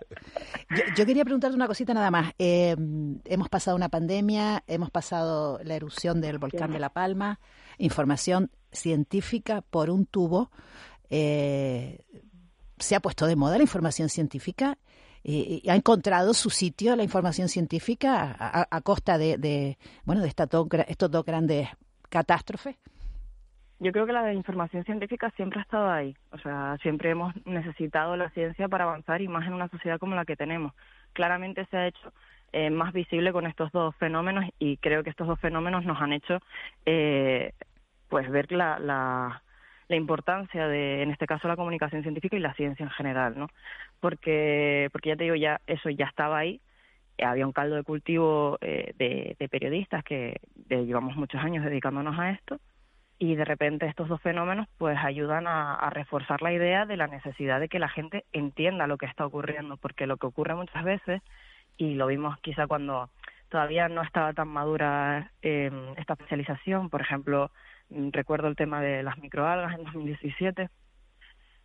yo, 0.97 1.07
quería 1.07 1.25
preguntarte 1.25 1.57
una 1.57 1.67
cosita 1.67 1.95
nada 1.95 2.11
más. 2.11 2.33
Eh, 2.39 2.77
hemos 3.25 3.49
pasado 3.49 3.77
una 3.77 3.89
pandemia, 3.89 4.63
hemos 4.67 4.91
pasado 4.91 5.61
la 5.65 5.75
erupción 5.75 6.21
del 6.21 6.39
volcán 6.39 6.73
de 6.73 6.79
La 6.79 6.91
Palma, 6.91 7.41
información 7.79 8.51
científica 8.71 9.63
por 9.63 9.91
un 9.91 10.07
tubo. 10.07 10.51
Eh, 11.11 12.05
se 12.79 12.95
ha 12.97 13.01
puesto 13.01 13.27
de 13.27 13.37
moda 13.37 13.57
la 13.57 13.63
información 13.63 14.09
científica 14.09 14.79
y 15.25 15.69
ha 15.69 15.77
encontrado 15.77 16.35
su 16.35 16.51
sitio 16.51 16.97
la 16.97 17.05
información 17.05 17.49
científica 17.49 18.35
a, 18.69 18.81
costa 18.81 19.19
de, 19.19 19.79
bueno 20.03 20.21
de 20.21 20.27
esta 20.27 20.49
estos 20.89 21.11
dos 21.13 21.25
grandes 21.25 21.69
catástrofes 22.09 22.75
yo 23.83 23.93
creo 23.93 24.07
que 24.07 24.13
la 24.13 24.33
información 24.33 24.85
científica 24.85 25.31
siempre 25.37 25.61
ha 25.61 25.63
estado 25.63 25.91
ahí. 25.91 26.17
O 26.31 26.39
sea 26.39 26.79
siempre 26.83 27.11
hemos 27.11 27.35
necesitado 27.47 28.17
la 28.17 28.31
ciencia 28.31 28.69
para 28.69 28.85
avanzar 28.85 29.21
y 29.21 29.29
más 29.29 29.47
en 29.47 29.55
una 29.55 29.69
sociedad 29.69 29.99
como 29.99 30.15
la 30.15 30.25
que 30.25 30.37
tenemos. 30.37 30.73
Claramente 31.13 31.67
se 31.67 31.77
ha 31.77 31.87
hecho 31.89 32.13
eh, 32.53 32.71
más 32.71 32.93
visible 32.93 33.33
con 33.33 33.47
estos 33.47 33.73
dos 33.73 33.95
fenómenos 33.97 34.45
y 34.59 34.77
creo 34.79 35.03
que 35.03 35.11
estos 35.11 35.27
dos 35.27 35.41
fenómenos 35.41 35.85
nos 35.85 36.01
han 36.01 36.13
hecho 36.13 36.39
eh, 36.87 37.53
pues 38.09 38.31
ver 38.31 38.53
la, 38.53 38.79
la 38.79 39.43
la 39.89 39.97
importancia 39.97 40.69
de, 40.69 41.03
en 41.03 41.11
este 41.11 41.27
caso, 41.27 41.49
la 41.49 41.57
comunicación 41.57 42.03
científica 42.03 42.35
y 42.37 42.41
la 42.41 42.55
ciencia 42.55 42.85
en 42.85 42.91
general, 42.91 43.35
¿no? 43.37 43.49
Porque, 44.01 44.89
porque 44.91 45.11
ya 45.11 45.17
te 45.17 45.25
digo, 45.25 45.37
ya 45.37 45.61
eso 45.67 45.91
ya 45.91 46.07
estaba 46.07 46.39
ahí, 46.39 46.63
eh, 47.19 47.25
había 47.25 47.47
un 47.47 47.53
caldo 47.53 47.77
de 47.77 47.83
cultivo 47.83 48.59
eh, 48.63 48.95
de, 48.97 49.49
periodistas 49.49 50.03
que 50.03 50.41
llevamos 50.69 51.17
muchos 51.17 51.43
años 51.43 51.65
dedicándonos 51.65 52.19
a 52.19 52.31
esto 52.31 52.59
y 53.23 53.37
de 53.37 53.45
repente 53.45 53.87
estos 53.87 54.09
dos 54.09 54.21
fenómenos 54.21 54.67
pues 54.79 54.99
ayudan 54.99 55.47
a, 55.47 55.89
reforzar 55.91 56.43
la 56.43 56.53
idea 56.53 56.87
de 56.87 56.97
la 56.97 57.07
necesidad 57.07 57.61
de 57.61 57.69
que 57.69 57.79
la 57.79 57.89
gente 57.89 58.25
entienda 58.33 58.87
lo 58.87 58.99
que 58.99 59.07
está 59.07 59.27
ocurriendo, 59.27 59.77
porque 59.77 60.07
lo 60.07 60.17
que 60.17 60.27
ocurre 60.27 60.55
muchas 60.55 60.83
veces, 60.83 61.23
y 61.77 61.95
lo 61.95 62.07
vimos 62.07 62.39
quizá 62.41 62.67
cuando 62.67 63.11
todavía 63.49 63.89
no 63.89 64.03
estaba 64.03 64.33
tan 64.33 64.49
madura 64.49 65.31
eh, 65.43 65.71
esta 65.97 66.15
especialización, 66.15 66.91
por 66.91 67.01
ejemplo, 67.01 67.51
Mm, 67.93 68.11
recuerdo 68.13 68.49
el 68.49 68.57
tema 68.57 68.81
de 68.81 69.03
las 69.03 69.19
microalgas 69.19 69.75
en 69.79 69.85
2017, 69.85 70.71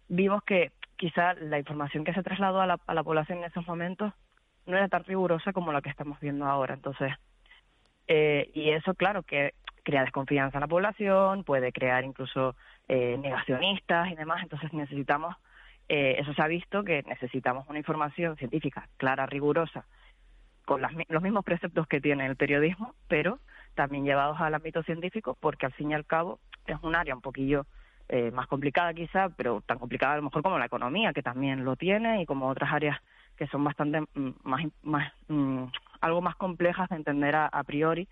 vimos 0.10 0.44
que 0.44 0.72
quizá 0.98 1.34
la 1.36 1.58
información 1.58 2.04
que 2.04 2.14
se 2.14 2.24
trasladó 2.24 2.60
a 2.60 2.68
la, 2.68 2.80
a 2.86 2.94
la 2.94 3.04
población 3.04 3.40
en 3.40 3.46
esos 3.46 3.66
momentos 3.66 4.14
no 4.66 4.76
era 4.76 4.90
tan 4.90 5.06
rigurosa 5.06 5.54
como 5.54 5.72
la 5.72 5.82
que 5.82 5.90
estamos 5.90 6.20
viendo 6.20 6.46
ahora. 6.46 6.74
Entonces, 6.74 7.14
eh, 8.08 8.52
y 8.54 8.72
eso, 8.72 8.94
claro, 8.96 9.24
que 9.24 9.54
crea 9.88 10.02
desconfianza 10.02 10.58
en 10.58 10.62
la 10.62 10.68
población, 10.68 11.46
puede 11.46 11.72
crear 11.72 12.04
incluso 12.04 12.58
eh, 12.90 13.18
negacionistas 13.18 14.12
y 14.12 14.16
demás. 14.16 14.44
Entonces, 14.44 14.74
necesitamos, 14.74 15.34
eh, 15.88 16.18
eso 16.20 16.34
se 16.34 16.42
ha 16.42 16.48
visto, 16.48 16.84
que 16.84 17.04
necesitamos 17.04 17.66
una 17.70 17.80
información 17.80 18.36
científica 18.36 18.90
clara, 18.98 19.26
rigurosa, 19.28 19.86
con 20.66 20.82
las, 20.82 20.92
los 21.08 21.24
mismos 21.24 21.46
preceptos 21.46 21.88
que 21.88 22.02
tiene 22.02 22.26
el 22.26 22.36
periodismo, 22.36 22.96
pero 23.08 23.40
también 23.76 24.04
llevados 24.04 24.42
al 24.42 24.56
ámbito 24.56 24.84
científico, 24.84 25.38
porque 25.40 25.66
al 25.66 25.72
fin 25.72 25.92
y 25.92 25.94
al 25.94 26.06
cabo 26.06 26.40
es 26.66 26.76
un 26.84 26.94
área 26.94 27.16
un 27.16 27.22
poquillo 27.22 27.66
eh, 28.10 28.30
más 28.32 28.48
complicada 28.48 28.94
quizá, 28.94 29.30
pero 29.38 29.62
tan 29.62 29.80
complicada 29.80 30.16
a 30.16 30.18
lo 30.18 30.24
mejor 30.24 30.44
como 30.44 30.60
la 30.60 30.66
economía, 30.66 31.14
que 31.14 31.24
también 31.24 31.64
lo 31.64 31.78
tiene, 31.78 32.22
y 32.22 32.26
como 32.26 32.50
otras 32.50 32.74
áreas 32.74 33.00
que 33.38 33.48
son 33.48 33.64
bastante 33.64 34.02
mm, 34.02 34.32
más, 34.44 34.66
más 34.84 35.14
mm, 35.30 35.64
algo 36.02 36.22
más 36.22 36.36
complejas 36.36 36.90
de 36.90 36.98
entender 36.98 37.36
a, 37.38 37.64
priori 37.64 38.10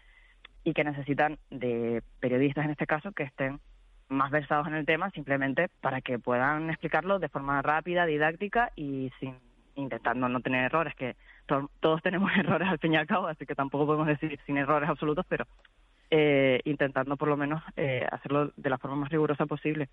y 0.65 0.73
que 0.73 0.83
necesitan 0.83 1.37
de 1.49 2.03
periodistas 2.19 2.65
en 2.65 2.71
este 2.71 2.85
caso 2.85 3.13
que 3.13 3.23
estén 3.23 3.61
más 4.09 4.31
versados 4.31 4.67
en 4.67 4.75
el 4.75 4.85
tema 4.85 5.09
simplemente 5.11 5.69
para 5.79 6.01
que 6.01 6.19
puedan 6.19 6.69
explicarlo 6.69 7.19
de 7.19 7.29
forma 7.29 7.61
rápida, 7.61 8.05
didáctica 8.05 8.71
y 8.75 9.11
sin 9.21 9.35
intentando 9.75 10.29
no 10.29 10.39
tener 10.39 10.65
errores, 10.65 10.95
que 10.95 11.15
todos 11.45 12.01
tenemos 12.01 12.31
errores 12.37 12.67
al 12.67 12.79
fin 12.79 12.93
y 12.93 12.97
al 12.97 13.07
cabo, 13.07 13.27
así 13.27 13.45
que 13.45 13.55
tampoco 13.55 13.85
podemos 13.85 14.07
decir 14.07 14.39
sin 14.45 14.57
errores 14.57 14.89
absolutos, 14.89 15.25
pero 15.27 15.45
eh, 16.11 16.61
intentando 16.65 17.17
por 17.17 17.27
lo 17.27 17.37
menos 17.37 17.63
eh, 17.75 18.05
hacerlo 18.11 18.51
de 18.55 18.69
la 18.69 18.77
forma 18.77 18.95
más 18.95 19.09
rigurosa 19.09 19.45
posible. 19.45 19.89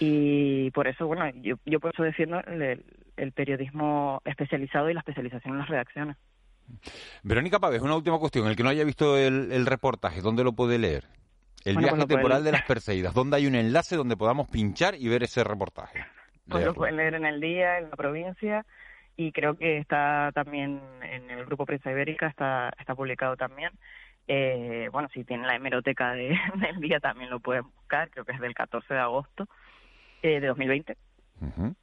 Y 0.00 0.70
por 0.72 0.86
eso, 0.86 1.06
bueno, 1.06 1.28
yo, 1.42 1.56
yo 1.64 1.80
por 1.80 1.92
eso 1.92 2.02
defiendo 2.02 2.40
el, 2.40 3.32
periodismo 3.32 4.22
especializado 4.24 4.90
y 4.90 4.94
la 4.94 5.00
especialización 5.00 5.54
en 5.54 5.60
las 5.60 5.68
redacciones. 5.68 6.16
Verónica 7.22 7.58
Pávez, 7.58 7.82
una 7.82 7.96
última 7.96 8.18
cuestión. 8.18 8.46
El 8.46 8.56
que 8.56 8.62
no 8.62 8.68
haya 8.68 8.84
visto 8.84 9.16
el, 9.16 9.66
reportaje, 9.66 10.20
¿dónde 10.20 10.44
lo 10.44 10.52
puede 10.52 10.78
leer? 10.78 11.04
El 11.64 11.76
viaje 11.78 11.96
pues 11.96 12.08
temporal 12.08 12.44
de 12.44 12.52
las 12.52 12.62
Perseidas. 12.62 13.12
¿Dónde 13.12 13.36
hay 13.36 13.46
un 13.46 13.54
enlace 13.56 13.96
donde 13.96 14.16
podamos 14.16 14.48
pinchar 14.48 14.94
y 14.94 15.08
ver 15.08 15.24
ese 15.24 15.42
reportaje? 15.42 16.04
Pues 16.48 16.64
lo 16.64 16.74
pueden 16.74 16.96
leer 16.96 17.14
en 17.14 17.26
el 17.26 17.40
día, 17.40 17.78
en 17.78 17.90
la 17.90 17.96
provincia, 17.96 18.64
y 19.16 19.32
creo 19.32 19.56
que 19.56 19.78
está 19.78 20.30
también 20.32 20.80
en 21.02 21.28
el 21.28 21.44
grupo 21.44 21.66
Prensa 21.66 21.90
Ibérica, 21.90 22.28
está, 22.28 22.72
está 22.78 22.94
publicado 22.94 23.36
también. 23.36 23.70
Eh, 24.28 24.88
bueno, 24.92 25.08
si 25.12 25.24
tienen 25.24 25.46
la 25.46 25.56
hemeroteca 25.56 26.12
de, 26.12 26.36
del 26.56 26.80
día 26.80 27.00
también 27.00 27.30
lo 27.30 27.40
pueden 27.40 27.64
buscar, 27.64 28.10
creo 28.10 28.24
que 28.24 28.32
es 28.32 28.40
del 28.40 28.54
14 28.54 28.94
de 28.94 29.00
agosto 29.00 29.48
eh, 30.22 30.40
de 30.40 30.46
2020. 30.46 30.96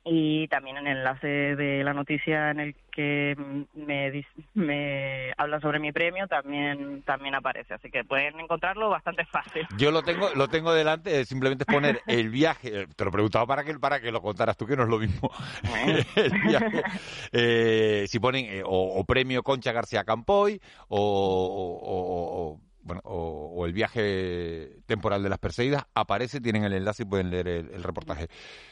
Y 0.03 0.47
también 0.47 0.77
en 0.77 0.87
el 0.87 0.97
enlace 0.97 1.27
de 1.27 1.83
la 1.83 1.93
noticia 1.93 2.51
en 2.51 2.59
el 2.59 2.75
que 2.91 3.35
me, 3.73 4.25
me 4.53 5.31
habla 5.37 5.59
sobre 5.59 5.79
mi 5.79 5.91
premio 5.91 6.27
también 6.27 7.03
también 7.03 7.35
aparece. 7.35 7.75
Así 7.75 7.89
que 7.89 8.03
pueden 8.03 8.39
encontrarlo 8.39 8.89
bastante 8.89 9.25
fácil. 9.25 9.67
Yo 9.77 9.91
lo 9.91 10.01
tengo 10.03 10.29
lo 10.35 10.47
tengo 10.47 10.73
delante 10.73 11.25
simplemente 11.25 11.65
es 11.67 11.73
poner 11.73 12.01
el 12.07 12.29
viaje. 12.29 12.81
Eh, 12.81 12.87
te 12.95 13.03
lo 13.03 13.09
he 13.09 13.13
preguntado 13.13 13.45
para 13.45 13.63
que 13.63 13.77
para 13.79 13.99
que 13.99 14.11
lo 14.11 14.21
contaras 14.21 14.57
tú 14.57 14.65
que 14.65 14.75
no 14.75 14.83
es 14.83 14.89
lo 14.89 14.99
mismo. 14.99 15.31
El 16.15 16.41
viaje. 16.41 16.83
Eh, 17.31 18.05
si 18.07 18.19
ponen 18.19 18.45
eh, 18.45 18.63
o, 18.65 19.03
premio 19.05 19.43
Concha 19.43 19.71
García 19.71 20.03
Campoy 20.03 20.59
o 20.87 22.59
bueno, 22.83 23.01
o, 23.05 23.65
el 23.65 23.73
viaje 23.73 24.79
temporal 24.85 25.23
de 25.23 25.29
las 25.29 25.39
perseguidas, 25.39 25.85
aparece, 25.95 26.41
tienen 26.41 26.63
el 26.63 26.73
enlace 26.73 27.03
y 27.03 27.05
pueden 27.05 27.29
leer 27.29 27.47
el, 27.47 27.83
reportaje. 27.83 28.27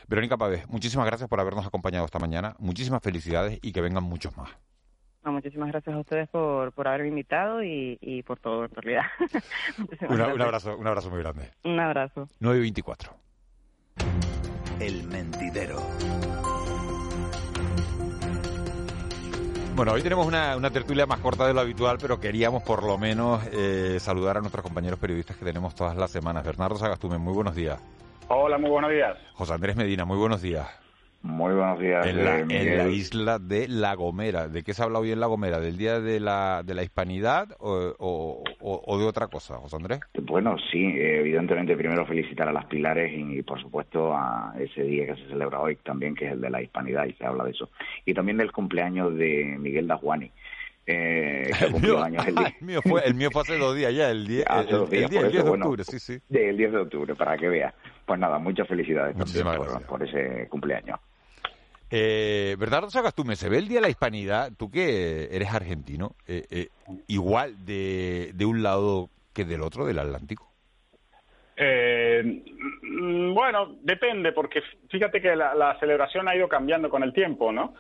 Verónica 0.08 0.38
Pávez, 0.38 0.68
muchísimas 0.68 1.06
gracias 1.06 1.30
por 1.30 1.40
habernos 1.40 1.66
acompañado 1.66 2.06
esta 2.06 2.20
mañana, 2.20 2.56
muchísimas 2.60 3.02
felicidades 3.02 3.60
y 3.62 3.72
que 3.72 3.82
vengan 3.82 4.04
muchos 4.04 4.36
más. 4.38 4.50
muchísimas 5.24 5.70
gracias 5.70 5.96
a 5.96 6.00
ustedes 6.00 6.30
por, 6.30 6.72
por 6.74 6.88
haberme 6.88 7.10
invitado 7.10 7.64
y, 7.64 8.24
por 8.26 8.40
todo, 8.40 8.66
en 8.66 8.72
realidad. 8.72 9.04
un 10.10 10.42
abrazo, 10.42 10.78
un 10.78 10.88
abrazo 10.88 11.10
muy 11.10 11.20
grande. 11.20 11.52
Un 11.64 11.80
abrazo. 11.80 12.28
924. 12.40 13.14
El 14.80 15.04
mentidero. 15.04 15.80
Bueno, 19.82 19.94
hoy 19.94 20.04
tenemos 20.04 20.28
una, 20.28 20.70
tertulia 20.70 21.08
más 21.08 21.22
corta 21.22 21.48
de 21.48 21.56
lo 21.56 21.60
habitual, 21.60 21.98
pero 22.00 22.20
queríamos 22.20 22.62
por 22.62 22.84
lo 22.84 23.00
menos 23.00 23.42
eh, 23.52 23.98
saludar 24.00 24.38
a 24.38 24.40
nuestros 24.40 24.62
compañeros 24.64 25.00
periodistas 25.00 25.38
que 25.38 25.44
tenemos 25.44 25.74
todas 25.74 25.98
las 25.98 26.12
semanas. 26.12 26.46
Bernardo 26.46 26.76
Sagastume, 26.76 27.18
muy 27.18 27.34
buenos 27.34 27.56
días. 27.56 27.82
Hola, 28.28 28.60
muy 28.60 28.70
buenos 28.70 28.92
días. 28.92 29.18
José 29.34 29.54
Andrés 29.54 29.76
Medina, 29.76 30.06
muy 30.06 30.18
buenos 30.18 30.40
días. 30.40 30.68
Muy 31.24 31.54
buenos 31.54 31.80
días. 31.80 32.06
En 32.08 32.26
la, 32.26 32.40
eh, 32.40 32.92
isla 32.92 33.38
de 33.38 33.68
La 33.68 33.94
Gomera. 33.94 34.48
¿De 34.48 34.64
qué 34.64 34.74
se 34.74 34.82
habla 34.82 35.00
hoy 35.00 35.12
en 35.12 35.20
La 35.20 35.28
Gomera? 35.28 35.60
¿Del 35.60 35.78
Día 35.78 36.00
de 36.00 36.20
la, 36.20 36.64
de 36.66 36.74
la 36.74 36.84
Hispanidad 36.84 37.50
o, 37.60 38.44
de 39.00 39.06
otra 39.06 39.28
cosa, 39.28 39.58
José 39.58 39.76
Andrés? 39.76 40.00
Bueno, 40.24 40.56
sí, 40.72 40.84
evidentemente 40.98 41.78
primero 41.78 42.06
felicitar 42.08 42.48
a 42.48 42.52
las 42.52 42.66
Pilares 42.66 43.12
y, 43.16 43.44
por 43.44 43.62
supuesto 43.62 44.14
a 44.16 44.54
ese 44.60 44.84
día 44.84 45.06
que 45.08 45.16
se 45.16 45.28
celebra 45.28 45.60
hoy 45.60 45.76
también, 45.78 46.16
que 46.16 46.26
es 46.26 46.32
el 46.32 46.42
de 46.42 46.50
la 46.50 46.62
Hispanidad 46.62 47.06
y 47.06 47.14
se 47.14 47.26
habla 47.26 47.44
de 47.44 47.52
eso. 47.52 47.70
Y 48.06 48.14
también 48.16 48.38
del 48.38 48.52
cumpleaños 48.52 49.16
de 49.16 49.58
Miguel 49.60 49.88
Dajuani. 49.88 50.32
Eh, 50.88 51.52
el, 51.62 51.74
mío, 51.80 52.04
el, 52.06 52.66
mío 52.66 52.82
fue, 52.82 53.06
el 53.06 53.14
mío 53.14 53.30
fue 53.32 53.44
hace 53.44 53.58
dos 53.58 53.76
días 53.76 53.94
ya, 53.94 54.10
el, 54.10 54.28
día, 54.28 54.44
el, 54.68 54.90
10, 54.90 55.10
de 55.12 55.40
octubre, 55.40 55.84
sí, 55.84 56.00
sí. 56.00 56.20
El 56.32 56.58
10 56.58 56.72
de 56.72 56.78
octubre, 56.80 57.16
para 57.16 57.38
que 57.38 57.48
vea. 57.48 57.74
Pues 58.06 58.20
nada, 58.20 58.40
muchas 58.40 58.68
felicidades 58.68 59.16
por, 59.16 59.86
por, 59.86 60.04
ese 60.04 60.48
cumpleaños. 60.50 61.00
Eh, 61.94 62.56
Bernardo 62.58 62.90
Sagastume, 62.90 63.36
se 63.36 63.50
ve 63.50 63.58
el 63.58 63.68
Día 63.68 63.80
de 63.80 63.82
la 63.82 63.90
Hispanidad, 63.90 64.52
tú 64.58 64.72
que 64.72 65.28
eres 65.36 65.54
argentino, 65.54 66.16
eh, 66.26 66.46
eh, 66.50 66.68
igual 67.08 67.66
de, 67.66 68.32
de, 68.34 68.46
un 68.46 68.64
lado 68.64 69.10
que 69.34 69.44
del 69.44 69.62
otro, 69.62 69.86
del 69.86 70.00
Atlántico. 70.00 70.50
Eh, 71.58 72.24
mm, 72.82 73.34
bueno, 73.34 73.76
depende, 73.82 74.32
porque 74.32 74.64
fíjate 74.90 75.22
que 75.22 75.36
la, 75.36 75.78
celebración 75.82 76.30
ha 76.30 76.36
ido 76.36 76.48
cambiando 76.48 76.90
con 76.90 77.04
el 77.04 77.14
tiempo, 77.14 77.52
¿no? 77.52 77.74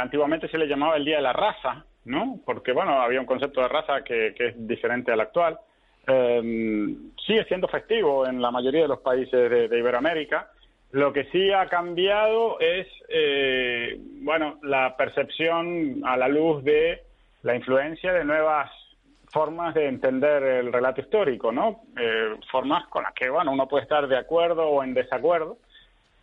antiguamente 0.00 0.48
se 0.48 0.56
le 0.56 0.66
llamaba 0.66 0.96
el 0.96 1.04
Día 1.04 1.16
de 1.16 1.22
la 1.22 1.32
Raza, 1.32 1.84
¿no? 2.06 2.40
Porque, 2.44 2.72
bueno, 2.72 3.00
había 3.00 3.20
un 3.20 3.26
concepto 3.26 3.60
de 3.60 3.68
raza 3.68 4.02
que, 4.02 4.34
es 4.36 4.66
diferente 4.66 5.12
al 5.12 5.20
actual. 5.20 5.58
sigue 6.06 7.44
siendo 7.46 7.68
festivo 7.68 8.26
en 8.26 8.40
la 8.40 8.50
mayoría 8.50 8.82
de 8.82 8.88
los 8.88 9.00
países 9.00 9.70
de 9.70 9.78
Iberoamérica, 9.78 10.50
lo 10.92 11.12
que 11.12 11.24
sí 11.26 11.52
ha 11.52 11.68
cambiado 11.68 12.58
es, 12.60 12.86
eh, 13.08 13.98
bueno, 14.22 14.58
la 14.62 14.96
percepción 14.96 16.02
a 16.04 16.16
la 16.16 16.28
luz 16.28 16.62
de 16.64 17.02
la 17.42 17.54
influencia 17.54 18.12
de 18.12 18.24
nuevas 18.24 18.70
formas 19.32 19.74
de 19.74 19.88
entender 19.88 20.42
el 20.42 20.72
relato 20.72 21.00
histórico, 21.00 21.52
¿no? 21.52 21.82
Eh, 21.98 22.36
formas 22.50 22.86
con 22.88 23.02
las 23.02 23.12
que, 23.12 23.28
bueno, 23.28 23.52
uno 23.52 23.68
puede 23.68 23.82
estar 23.82 24.06
de 24.08 24.16
acuerdo 24.16 24.68
o 24.68 24.82
en 24.82 24.94
desacuerdo, 24.94 25.58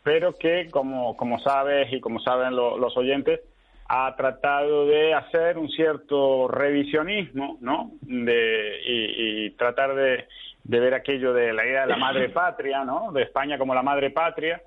pero 0.02 0.34
que, 0.34 0.68
como, 0.72 1.16
como 1.16 1.40
sabes 1.40 1.92
y 1.94 2.00
como 2.00 2.20
saben 2.20 2.56
los 2.56 2.98
oyentes, 2.98 3.42
ha 3.88 4.16
tratado 4.16 4.88
de 4.88 5.14
hacer 5.14 5.58
un 5.58 5.70
cierto 5.70 6.48
revisionismo, 6.48 7.58
¿no? 7.62 7.92
De, 8.02 8.80
y 8.86 9.52
tratar 9.52 9.94
de 9.94 10.26
de 10.64 10.80
ver 10.80 10.94
aquello 10.94 11.34
de 11.34 11.54
la 11.54 11.66
idea 11.66 11.82
de 11.82 11.88
la 11.88 11.98
madre 11.98 12.30
patria, 12.30 12.84
¿no? 12.84 13.12
De 13.12 13.24
España 13.24 13.58
como 13.58 13.76
la 13.76 13.84
madre 13.84 14.12
patria, 14.12 14.62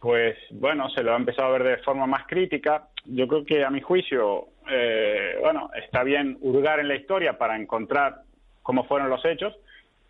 pues 0.00 0.36
bueno, 0.50 0.88
se 0.90 1.02
lo 1.02 1.12
ha 1.12 1.16
empezado 1.16 1.48
a 1.48 1.58
ver 1.58 1.64
de 1.64 1.82
forma 1.84 2.06
más 2.06 2.26
crítica. 2.26 2.88
Yo 3.04 3.26
creo 3.28 3.44
que 3.44 3.64
a 3.64 3.70
mi 3.70 3.80
juicio, 3.80 4.48
eh, 4.68 5.36
bueno, 5.40 5.70
está 5.74 6.02
bien 6.02 6.38
hurgar 6.40 6.80
en 6.80 6.88
la 6.88 6.96
historia 6.96 7.38
para 7.38 7.56
encontrar 7.56 8.22
cómo 8.62 8.84
fueron 8.84 9.08
los 9.08 9.24
hechos, 9.24 9.54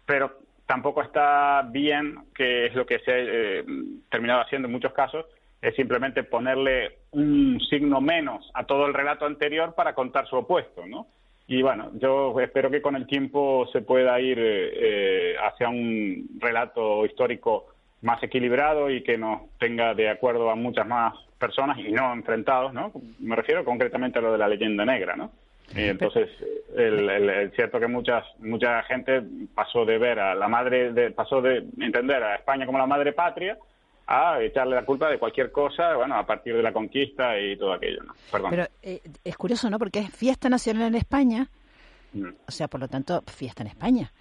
pero 0.06 0.38
tampoco 0.66 1.02
está 1.02 1.62
bien, 1.70 2.18
que 2.34 2.66
es 2.66 2.74
lo 2.74 2.86
que 2.86 2.98
se 3.00 3.12
ha 3.12 3.18
eh, 3.18 3.64
terminado 4.10 4.40
haciendo 4.40 4.66
en 4.66 4.72
muchos 4.72 4.92
casos, 4.92 5.26
es 5.60 5.74
simplemente 5.76 6.24
ponerle 6.24 6.98
un 7.12 7.60
signo 7.70 8.00
menos 8.00 8.50
a 8.54 8.64
todo 8.64 8.86
el 8.86 8.94
relato 8.94 9.26
anterior 9.26 9.74
para 9.74 9.94
contar 9.94 10.26
su 10.26 10.36
opuesto, 10.36 10.86
¿no? 10.86 11.06
Y 11.46 11.62
bueno, 11.62 11.90
yo 11.94 12.38
espero 12.40 12.70
que 12.70 12.80
con 12.80 12.96
el 12.96 13.06
tiempo 13.06 13.66
se 13.72 13.82
pueda 13.82 14.20
ir 14.20 14.38
eh, 14.40 15.34
hacia 15.42 15.68
un 15.68 16.28
relato 16.38 17.04
histórico 17.04 17.66
más 18.02 18.22
equilibrado 18.22 18.90
y 18.90 19.02
que 19.02 19.18
nos 19.18 19.42
tenga 19.58 19.94
de 19.94 20.08
acuerdo 20.08 20.50
a 20.50 20.54
muchas 20.54 20.86
más 20.86 21.14
personas 21.38 21.78
y 21.78 21.92
no 21.92 22.12
enfrentados, 22.12 22.72
¿no? 22.72 22.92
Me 23.20 23.36
refiero 23.36 23.64
concretamente 23.64 24.18
a 24.18 24.22
lo 24.22 24.32
de 24.32 24.38
la 24.38 24.48
leyenda 24.48 24.84
negra, 24.84 25.16
¿no? 25.16 25.30
Y 25.74 25.84
entonces, 25.84 26.28
es 26.76 27.54
cierto 27.54 27.80
que 27.80 27.86
muchas, 27.86 28.24
mucha 28.40 28.82
gente 28.82 29.22
pasó 29.54 29.84
de 29.84 29.98
ver 29.98 30.18
a 30.18 30.34
la 30.34 30.48
madre, 30.48 30.92
de, 30.92 31.10
pasó 31.10 31.40
de 31.40 31.64
entender 31.80 32.22
a 32.22 32.34
España 32.34 32.66
como 32.66 32.78
la 32.78 32.86
madre 32.86 33.12
patria 33.12 33.56
a 34.14 34.42
echarle 34.42 34.76
la 34.76 34.84
culpa 34.84 35.08
de 35.08 35.18
cualquier 35.18 35.50
cosa, 35.50 35.96
bueno, 35.96 36.16
a 36.16 36.26
partir 36.26 36.54
de 36.54 36.62
la 36.62 36.70
conquista 36.70 37.38
y 37.38 37.56
todo 37.56 37.72
aquello, 37.72 38.02
¿no? 38.02 38.12
Perdón. 38.30 38.50
Pero 38.50 38.66
eh, 38.82 39.00
es 39.24 39.36
curioso, 39.38 39.70
¿no? 39.70 39.78
Porque 39.78 40.00
es 40.00 40.14
fiesta 40.14 40.50
nacional 40.50 40.88
en 40.88 40.96
España, 40.96 41.48
mm. 42.12 42.28
o 42.46 42.50
sea, 42.50 42.68
por 42.68 42.80
lo 42.80 42.88
tanto, 42.88 43.22
fiesta 43.26 43.62
en 43.62 43.68
España 43.68 44.12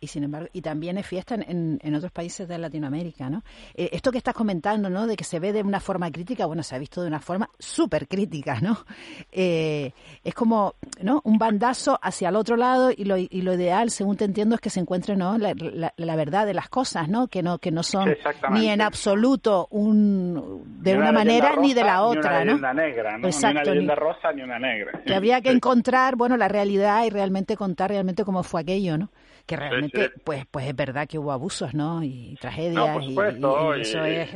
y 0.00 0.06
sin 0.06 0.24
embargo 0.24 0.48
y 0.52 0.62
también 0.62 0.96
es 0.98 1.06
fiesta 1.06 1.34
en, 1.34 1.78
en, 1.82 1.94
otros 1.94 2.10
países 2.10 2.48
de 2.48 2.56
Latinoamérica 2.56 3.28
no 3.28 3.42
eh, 3.74 3.90
esto 3.92 4.10
que 4.10 4.18
estás 4.18 4.34
comentando 4.34 4.88
no 4.88 5.06
de 5.06 5.16
que 5.16 5.24
se 5.24 5.38
ve 5.38 5.52
de 5.52 5.62
una 5.62 5.80
forma 5.80 6.10
crítica 6.10 6.46
bueno 6.46 6.62
se 6.62 6.74
ha 6.74 6.78
visto 6.78 7.02
de 7.02 7.08
una 7.08 7.20
forma 7.20 7.50
súper 7.58 8.08
crítica 8.08 8.60
no 8.60 8.78
eh, 9.30 9.92
es 10.24 10.34
como 10.34 10.74
no 11.02 11.20
un 11.24 11.38
bandazo 11.38 11.98
hacia 12.02 12.30
el 12.30 12.36
otro 12.36 12.56
lado 12.56 12.90
y 12.90 13.04
lo, 13.04 13.18
y 13.18 13.42
lo 13.42 13.54
ideal 13.54 13.90
según 13.90 14.16
te 14.16 14.24
entiendo 14.24 14.54
es 14.54 14.60
que 14.60 14.70
se 14.70 14.80
encuentre 14.80 15.16
no 15.16 15.36
la, 15.36 15.54
la, 15.96 16.16
verdad 16.16 16.46
de 16.46 16.54
las 16.54 16.68
cosas 16.68 17.08
no 17.08 17.28
que 17.28 17.42
no 17.42 17.58
que 17.58 17.70
no 17.70 17.82
son 17.82 18.14
ni 18.52 18.68
en 18.68 18.80
absoluto 18.80 19.68
un 19.70 20.64
de 20.82 20.96
una, 20.96 21.12
manera 21.12 21.56
ni 21.56 21.74
de 21.74 21.84
la 21.84 22.02
otra 22.02 22.44
ni 22.44 22.52
una 22.52 22.72
negra 22.72 23.18
¿no? 23.18 23.26
Exacto, 23.26 23.48
ni 23.48 23.60
una 23.60 23.70
leyenda 23.70 23.94
rosa 23.94 24.32
ni 24.32 24.42
una 24.42 24.58
negra. 24.58 25.02
Que 25.04 25.14
habría 25.14 25.40
que 25.40 25.50
encontrar 25.50 26.16
bueno 26.16 26.36
la 26.36 26.48
realidad 26.48 27.04
y 27.04 27.10
realmente 27.10 27.56
contar 27.56 27.90
realmente 27.90 28.24
cómo 28.24 28.42
fue 28.42 28.62
aquello 28.62 28.96
no 28.96 29.10
que 29.50 29.56
realmente, 29.56 30.12
pues, 30.22 30.46
pues 30.48 30.68
es 30.68 30.76
verdad 30.76 31.08
que 31.08 31.18
hubo 31.18 31.32
abusos, 31.32 31.74
¿no? 31.74 32.04
Y 32.04 32.36
tragedias, 32.40 33.02
y, 33.02 33.18
eso 33.80 34.04
es, 34.04 34.32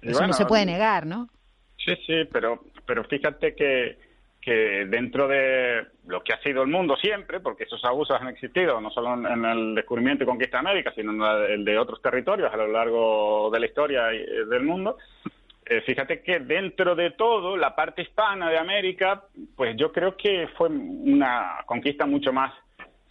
eso 0.00 0.26
no 0.26 0.32
se 0.32 0.46
puede 0.46 0.64
negar, 0.64 1.04
¿no? 1.04 1.28
Sí, 1.76 1.94
sí, 2.06 2.24
pero, 2.32 2.64
pero 2.86 3.04
fíjate 3.04 3.54
que, 3.54 3.98
que 4.40 4.86
dentro 4.86 5.28
de 5.28 5.88
lo 6.06 6.22
que 6.22 6.32
ha 6.32 6.40
sido 6.40 6.62
el 6.62 6.68
mundo 6.68 6.96
siempre, 6.96 7.40
porque 7.40 7.64
esos 7.64 7.84
abusos 7.84 8.18
han 8.18 8.28
existido 8.28 8.80
no 8.80 8.90
solo 8.90 9.12
en, 9.12 9.44
el 9.44 9.74
descubrimiento 9.74 10.24
y 10.24 10.26
conquista 10.26 10.56
de 10.56 10.70
América, 10.70 10.90
sino 10.94 11.12
en 11.12 11.52
el 11.52 11.64
de 11.66 11.78
otros 11.78 12.00
territorios 12.00 12.50
a 12.50 12.56
lo 12.56 12.68
largo 12.68 13.50
de 13.52 13.60
la 13.60 13.66
historia 13.66 14.04
del 14.06 14.62
mundo, 14.62 14.96
eh, 15.66 15.82
fíjate 15.82 16.22
que 16.22 16.40
dentro 16.40 16.94
de 16.94 17.10
todo, 17.10 17.58
la 17.58 17.76
parte 17.76 18.00
hispana 18.00 18.48
de 18.48 18.56
América, 18.56 19.24
pues 19.54 19.76
yo 19.76 19.92
creo 19.92 20.16
que 20.16 20.48
fue 20.56 20.70
una 20.70 21.58
conquista 21.66 22.06
mucho 22.06 22.32
más 22.32 22.54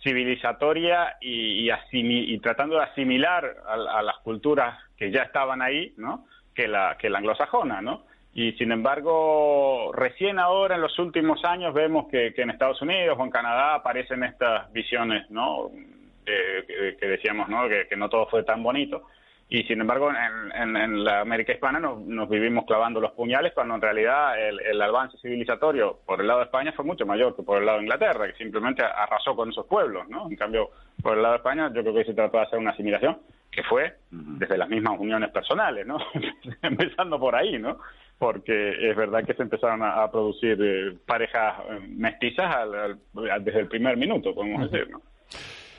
civilizatoria 0.04 1.18
y, 1.22 1.70
y, 1.92 2.40
tratando 2.40 2.78
de 2.78 2.84
asimilar 2.84 3.58
a, 3.68 4.02
las 4.02 4.18
culturas 4.20 4.78
que 4.96 5.12
ya 5.12 5.24
estaban 5.24 5.62
ahí, 5.62 5.94
¿no? 5.98 6.26
Que 6.54 6.68
la, 6.68 6.98
que 7.00 7.10
la 7.10 7.20
anglosajona, 7.20 7.82
¿no? 7.82 8.04
Y 8.34 8.52
sin 8.54 8.72
embargo, 8.72 9.92
recién 9.94 10.38
ahora 10.38 10.76
en 10.76 10.82
los 10.82 10.98
últimos 11.00 11.44
años 11.44 11.74
vemos 11.74 12.08
que, 12.08 12.34
en 12.38 12.52
Estados 12.52 12.82
Unidos 12.82 13.18
o 13.20 13.24
en 13.24 13.32
Canadá 13.32 13.74
aparecen 13.76 14.24
estas 14.24 14.72
visiones, 14.72 15.30
¿no? 15.32 15.72
que, 16.26 17.08
decíamos, 17.08 17.50
¿no? 17.50 17.68
Que, 17.68 17.96
no 17.96 18.10
todo 18.10 18.28
fue 18.28 18.44
tan 18.44 18.62
bonito. 18.62 19.04
Y 19.50 19.64
sin 19.64 19.80
embargo 19.80 20.10
en, 20.12 20.76
en, 20.76 21.04
la 21.06 21.22
América 21.22 21.54
hispana 21.54 21.80
nos, 21.80 22.02
nos, 22.02 22.28
vivimos 22.28 22.66
clavando 22.66 23.00
los 23.00 23.12
puñales 23.12 23.54
cuando 23.54 23.76
en 23.76 23.82
realidad 23.82 24.38
el, 24.38 24.60
el, 24.60 24.82
avance 24.82 25.18
civilizatorio 25.20 26.00
por 26.06 26.20
el 26.20 26.28
lado 26.28 26.40
de 26.40 26.46
España 26.46 26.74
fue 26.74 26.84
mucho 26.84 27.06
mayor 27.06 27.34
que 27.34 27.44
por 27.44 27.60
el 27.60 27.66
lado 27.66 27.78
de 27.78 27.86
Inglaterra, 27.86 28.28
que 28.28 28.38
simplemente 28.38 28.84
arrasó 28.84 29.36
con 29.38 29.50
esos 29.50 29.66
pueblos, 29.66 30.08
¿no? 30.10 30.30
En 30.30 30.36
cambio, 30.36 30.72
por 31.02 31.16
el 31.16 31.24
lado 31.24 31.34
de 31.34 31.38
España 31.38 31.72
yo 31.74 31.82
creo 31.82 31.94
que 31.94 32.04
se 32.04 32.14
trató 32.14 32.38
de 32.38 32.44
hacer 32.44 32.60
una 32.60 32.72
asimilación 32.72 33.20
que 33.50 33.64
fue 33.64 33.96
desde 34.12 34.58
las 34.58 34.68
mismas 34.68 35.00
uniones 35.00 35.32
personales, 35.32 35.88
¿no? 35.88 35.98
Empezando 36.62 37.18
por 37.18 37.34
ahí, 37.34 37.58
¿no? 37.58 37.80
Porque 38.20 38.90
es 38.90 38.96
verdad 38.98 39.24
que 39.24 39.34
se 39.34 39.44
empezaron 39.44 39.82
a, 39.82 40.12
producir 40.12 40.58
eh, 40.62 40.98
parejas 41.06 41.60
eh, 41.70 41.80
mestizas 41.88 42.54
al, 42.54 43.00
desde 43.44 43.60
el 43.60 43.68
primer 43.68 43.96
minuto, 43.96 44.36
podemos 44.36 44.70
decir, 44.70 44.90
¿no? 44.90 45.02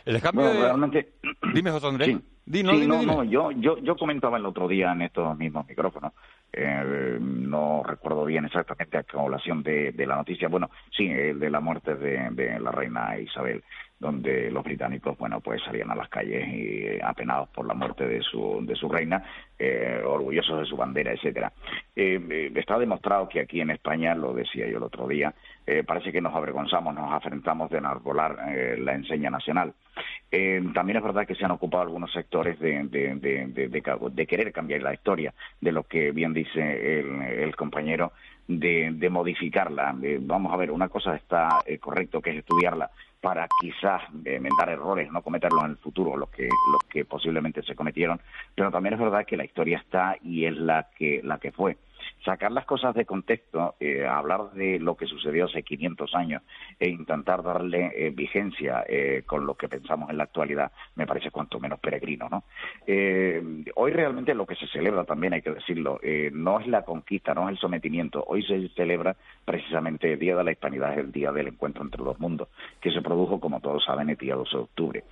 El 0.07 0.23
cambio 0.23 0.51
realmente... 0.53 1.13
Dime, 1.53 1.71
José 1.71 1.87
Andrés. 1.87 2.09
Sí. 2.09 2.38
No, 2.49 3.03
no, 3.03 3.25
yo, 3.25 3.51
yo, 3.53 3.79
yo 3.79 3.97
comentaba 3.97 4.39
el 4.39 4.47
otro 4.47 4.69
día 4.69 4.93
en 4.93 5.03
estos 5.03 5.37
mismos 5.37 5.67
micrófonos, 5.69 6.13
eh, 6.53 7.19
no 7.21 7.83
recuerdo 7.85 8.25
bien 8.25 8.45
exactamente 8.47 8.99
a 8.99 9.03
colación 9.03 9.63
de, 9.63 9.93
de 9.93 10.07
la 10.07 10.17
noticia, 10.17 10.49
bueno, 10.49 10.71
sí, 10.97 11.07
el 11.07 11.39
de 11.39 11.51
la 11.51 11.61
muerte 11.61 11.95
de, 11.95 12.31
de 12.31 12.59
la 12.59 12.71
reina 12.71 13.19
Isabel 13.19 13.63
donde 13.99 14.51
los 14.51 14.63
británicos, 14.63 15.19
bueno, 15.19 15.41
pues 15.41 15.61
salían 15.65 15.91
a 15.91 15.95
las 15.95 16.09
calles 16.09 16.47
y 16.49 16.87
eh, 16.87 17.01
apenados 17.03 17.49
por 17.49 17.67
la 17.67 17.75
muerte 17.75 18.07
de 18.07 18.23
su, 18.23 18.61
de 18.63 18.77
su 18.77 18.89
reina, 18.89 19.25
eh, 19.59 20.01
orgullosos 20.05 20.61
de 20.61 20.67
su 20.67 20.77
bandera, 20.77 21.13
etcétera. 21.13 21.53
Eh, 21.97 22.53
está 22.55 22.79
demostrado 22.79 23.29
que 23.29 23.41
aquí 23.41 23.61
en 23.61 23.71
España, 23.71 24.15
lo 24.15 24.33
decía 24.33 24.69
yo 24.69 24.77
el 24.77 24.85
otro 24.85 25.09
día, 25.09 25.35
parece 25.87 26.13
que 26.13 26.21
nos 26.21 26.35
avergonzamos, 26.35 26.95
nos 26.95 27.13
afrentamos 27.13 27.71
de 27.71 27.79
enarbolar 27.79 28.37
la 28.79 28.95
enseña 28.95 29.31
nacional. 29.31 29.75
también 30.75 30.99
es 30.99 31.03
verdad 31.03 31.27
que 31.27 31.35
se 31.35 31.45
han 31.45 31.51
ocupado 31.51 31.83
algunos 31.83 32.13
sectores 32.13 32.59
de, 32.59 32.85
de, 32.85 34.27
querer 34.27 34.53
cambiar 34.53 34.83
la 34.83 34.95
historia, 34.95 35.35
de 35.61 35.73
lo 35.73 35.83
que 35.85 36.13
bien 36.13 36.33
dice 36.33 37.01
el, 37.43 37.55
compañero, 37.57 38.13
de, 38.47 39.09
modificarla. 39.11 39.95
vamos 40.21 40.53
a 40.53 40.57
ver, 40.57 40.71
una 40.71 40.89
cosa 40.89 41.17
está 41.17 41.49
correcto, 41.81 42.21
que 42.21 42.31
es 42.31 42.37
estudiarla, 42.39 42.91
para 43.21 43.49
quizás 43.61 44.03
enmendar 44.25 44.69
errores, 44.69 45.11
no 45.11 45.23
cometerlos 45.23 45.65
en 45.65 45.71
el 45.71 45.77
futuro, 45.79 46.17
los 46.17 46.31
que, 46.31 46.45
los 46.45 46.83
que 46.89 47.05
posiblemente 47.05 47.63
se 47.63 47.75
cometieron, 47.75 48.21
pero 48.55 48.71
también 48.71 48.95
es 48.95 49.01
verdad 49.01 49.27
que 49.27 49.37
la 49.37 49.45
historia 49.45 49.79
está 49.79 50.17
y 50.23 50.45
es 50.45 50.57
la 50.57 50.89
que, 50.97 51.21
la 51.25 51.39
que 51.39 51.53
fue 51.53 51.77
sacar 52.25 52.53
las 52.53 52.65
cosas 52.67 52.95
de 52.95 53.05
contexto, 53.05 53.77
eh, 53.81 54.07
hablar 54.07 54.53
de 54.53 54.79
lo 54.79 54.97
que 54.97 55.07
sucedió 55.07 55.47
hace 55.47 55.63
500 55.63 56.15
años 56.15 56.43
e 56.79 56.89
intentar 56.89 57.43
darle 57.43 57.93
eh, 57.95 58.11
vigencia 58.11 58.85
eh, 58.89 59.23
con 59.27 59.47
lo 59.47 59.55
que 59.55 59.69
pensamos 59.69 60.11
en 60.11 60.19
la 60.19 60.25
actualidad, 60.25 60.73
me 60.95 61.07
parece 61.07 61.31
cuanto 61.31 61.61
menos 61.61 61.81
peregrino. 61.81 62.29
¿no? 62.29 62.45
hoy 63.75 63.93
realmente 63.93 64.35
lo 64.35 64.47
que 64.47 64.55
se 64.57 64.67
celebra 64.69 65.05
también, 65.05 65.33
hay 65.33 65.43
que 65.43 65.51
decirlo, 65.51 66.01
no 66.33 66.61
es 66.61 66.67
la 66.67 66.83
conquista, 66.83 67.35
no 67.35 67.49
es 67.49 67.53
el 67.53 67.59
sometimiento, 67.59 68.25
hoy 68.27 68.43
se 68.43 68.69
celebra 68.71 69.17
precisamente 69.45 70.13
el 70.13 70.19
Día 70.19 70.37
de 70.37 70.45
la 70.45 70.53
Hispanidad, 70.53 70.99
el 70.99 71.13
Día 71.13 71.33
del 71.33 71.49
Encuentro 71.49 71.83
entre 71.83 72.03
los 72.03 72.19
Mundos, 72.19 72.49
que 72.81 72.91
se 72.91 73.03
produjo, 73.03 73.41
como 73.41 73.61
todos 73.61 73.85
saben, 73.85 74.11
el 74.11 74.17
día 74.17 74.35
12 74.35 74.57
de 74.57 74.63
octubre. 74.63 75.05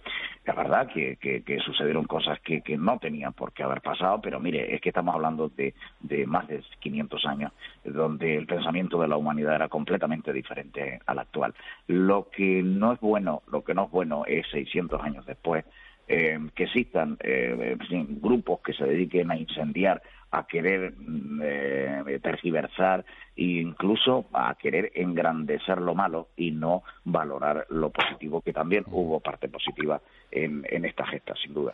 La 0.46 0.54
verdad 0.54 0.86
que, 0.86 1.16
que, 1.16 1.58
sucedieron 1.58 2.04
cosas 2.04 2.38
que, 2.40 2.60
que, 2.60 2.76
no 2.76 3.00
tenían 3.00 3.32
por 3.32 3.52
qué 3.52 3.64
haber 3.64 3.80
pasado, 3.80 4.20
pero 4.20 4.38
mire, 4.38 4.72
es 4.72 4.80
que 4.80 4.90
estamos 4.90 5.12
hablando 5.12 5.48
de, 5.48 5.74
de 5.98 6.24
más 6.24 6.46
de 6.46 6.62
500 6.78 7.26
años, 7.26 7.52
donde 7.84 8.36
el 8.36 8.46
pensamiento 8.46 9.00
de 9.00 9.08
la 9.08 9.16
humanidad 9.16 9.56
era 9.56 9.68
completamente 9.68 10.32
diferente 10.32 11.00
al 11.06 11.18
actual. 11.18 11.52
Lo 11.88 12.30
que 12.30 12.62
no 12.62 12.92
es 12.92 13.00
bueno, 13.00 13.42
lo 13.50 13.64
que 13.64 13.74
no 13.74 13.86
es 13.86 13.90
bueno 13.90 14.22
es 14.24 14.46
600 14.52 15.02
años 15.02 15.26
después, 15.26 15.64
eh, 16.06 16.38
que 16.54 16.64
existan 16.64 17.16
eh, 17.18 17.76
grupos 18.20 18.60
que 18.60 18.72
se 18.72 18.84
dediquen 18.84 19.32
a 19.32 19.36
incendiar, 19.36 20.00
a 20.36 20.46
querer 20.46 20.92
mm, 20.96 21.40
eh, 21.42 22.20
tergiversar 22.22 23.04
e 23.34 23.60
incluso 23.60 24.26
a 24.32 24.54
querer 24.54 24.92
engrandecer 24.94 25.80
lo 25.80 25.94
malo 25.94 26.28
y 26.36 26.50
no 26.50 26.82
valorar 27.04 27.66
lo 27.70 27.90
positivo, 27.90 28.42
que 28.42 28.52
también 28.52 28.84
hubo 28.88 29.20
parte 29.20 29.48
positiva 29.48 30.00
en, 30.30 30.66
en 30.68 30.84
esta 30.84 31.06
gesta, 31.06 31.34
sin 31.36 31.54
duda. 31.54 31.72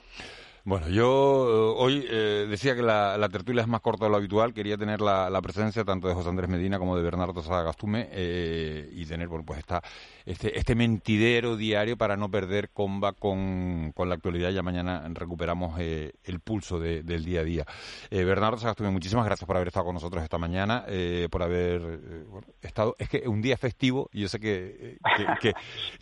Bueno, 0.65 0.89
yo 0.89 1.75
eh, 1.75 1.75
hoy 1.77 2.07
eh, 2.09 2.47
decía 2.49 2.77
que 2.77 2.83
la, 2.83 3.29
tertulia 3.31 3.63
es 3.63 3.69
más 3.69 3.81
corta 3.81 4.05
de 4.05 4.13
lo 4.13 4.17
habitual. 4.17 4.55
Quería 4.55 4.77
tener 4.77 5.01
la, 5.01 5.41
presencia 5.43 5.85
tanto 5.85 6.07
de 6.07 6.15
José 6.15 6.29
Andrés 6.29 6.49
Medina 6.49 6.79
como 6.79 6.97
de 6.97 7.03
Bernardo 7.03 7.43
Sagastume 7.43 8.09
eh, 8.13 8.89
y 8.93 9.05
tener, 9.05 9.27
bueno, 9.27 9.45
pues 9.45 9.59
esta, 9.59 9.83
este, 10.25 10.57
este 10.57 10.77
mentidero 10.77 11.57
diario 11.57 11.97
para 11.97 12.17
no 12.17 12.31
perder 12.31 12.71
comba 12.71 13.13
con, 13.13 13.91
con 13.97 14.09
la 14.09 14.15
actualidad. 14.15 14.51
Ya 14.51 14.63
mañana 14.63 15.03
recuperamos 15.13 15.81
el 15.81 16.41
pulso 16.45 16.79
del 16.79 17.25
día 17.25 17.41
a 17.41 17.45
día. 17.45 17.67
Bernardo 18.11 18.59
Sagastume, 18.59 18.91
muchísimas 18.91 19.25
gracias 19.25 19.45
por 19.45 19.57
haber 19.57 19.69
estado 19.69 19.87
con 19.87 19.95
nosotros 19.95 20.23
esta 20.23 20.39
mañana, 20.39 20.85
por 21.29 21.43
haber 21.43 22.01
estado. 22.61 22.95
Es 23.01 23.09
que 23.09 23.27
un 23.27 23.43
día 23.43 23.57
festivo 23.57 24.09
y 24.13 24.21
yo 24.21 24.29
sé 24.29 24.39
que, 24.39 24.99
que, 25.41 25.53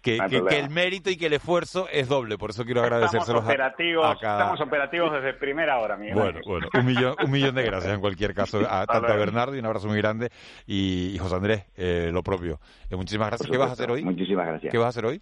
que, 0.02 0.18
el 0.58 0.68
mérito 0.68 1.08
y 1.08 1.16
que 1.16 1.26
el 1.26 1.32
esfuerzo 1.32 1.88
es 1.90 2.08
doble. 2.08 2.36
Por 2.36 2.50
eso 2.50 2.66
quiero 2.66 2.82
agradecérselos 2.82 3.42
a, 3.48 4.16
cada 4.20 4.49
Estamos 4.52 4.68
operativos 4.68 5.12
desde 5.12 5.34
primera 5.34 5.78
hora, 5.78 5.96
Miguel. 5.96 6.14
Bueno, 6.14 6.40
bueno, 6.44 6.68
un 6.74 6.84
millón, 6.84 7.14
un 7.22 7.30
millón 7.30 7.54
de 7.54 7.62
gracias 7.62 7.94
en 7.94 8.00
cualquier 8.00 8.34
caso, 8.34 8.60
a, 8.68 8.84
tanto 8.84 9.12
a 9.12 9.16
Bernardo 9.16 9.54
y 9.54 9.60
un 9.60 9.66
abrazo 9.66 9.86
muy 9.86 9.98
grande, 9.98 10.30
y, 10.66 11.16
José 11.20 11.36
Andrés, 11.36 11.66
eh, 11.76 12.10
lo 12.12 12.24
propio. 12.24 12.58
Eh, 12.90 12.96
muchísimas 12.96 13.28
gracias. 13.28 13.48
¿Qué 13.48 13.56
vas 13.56 13.70
a 13.70 13.72
hacer 13.74 13.90
hoy? 13.90 14.02
Muchísimas 14.02 14.46
gracias. 14.48 14.72
¿Qué 14.72 14.78
vas 14.78 14.86
a 14.86 14.88
hacer 14.88 15.06
hoy? 15.06 15.20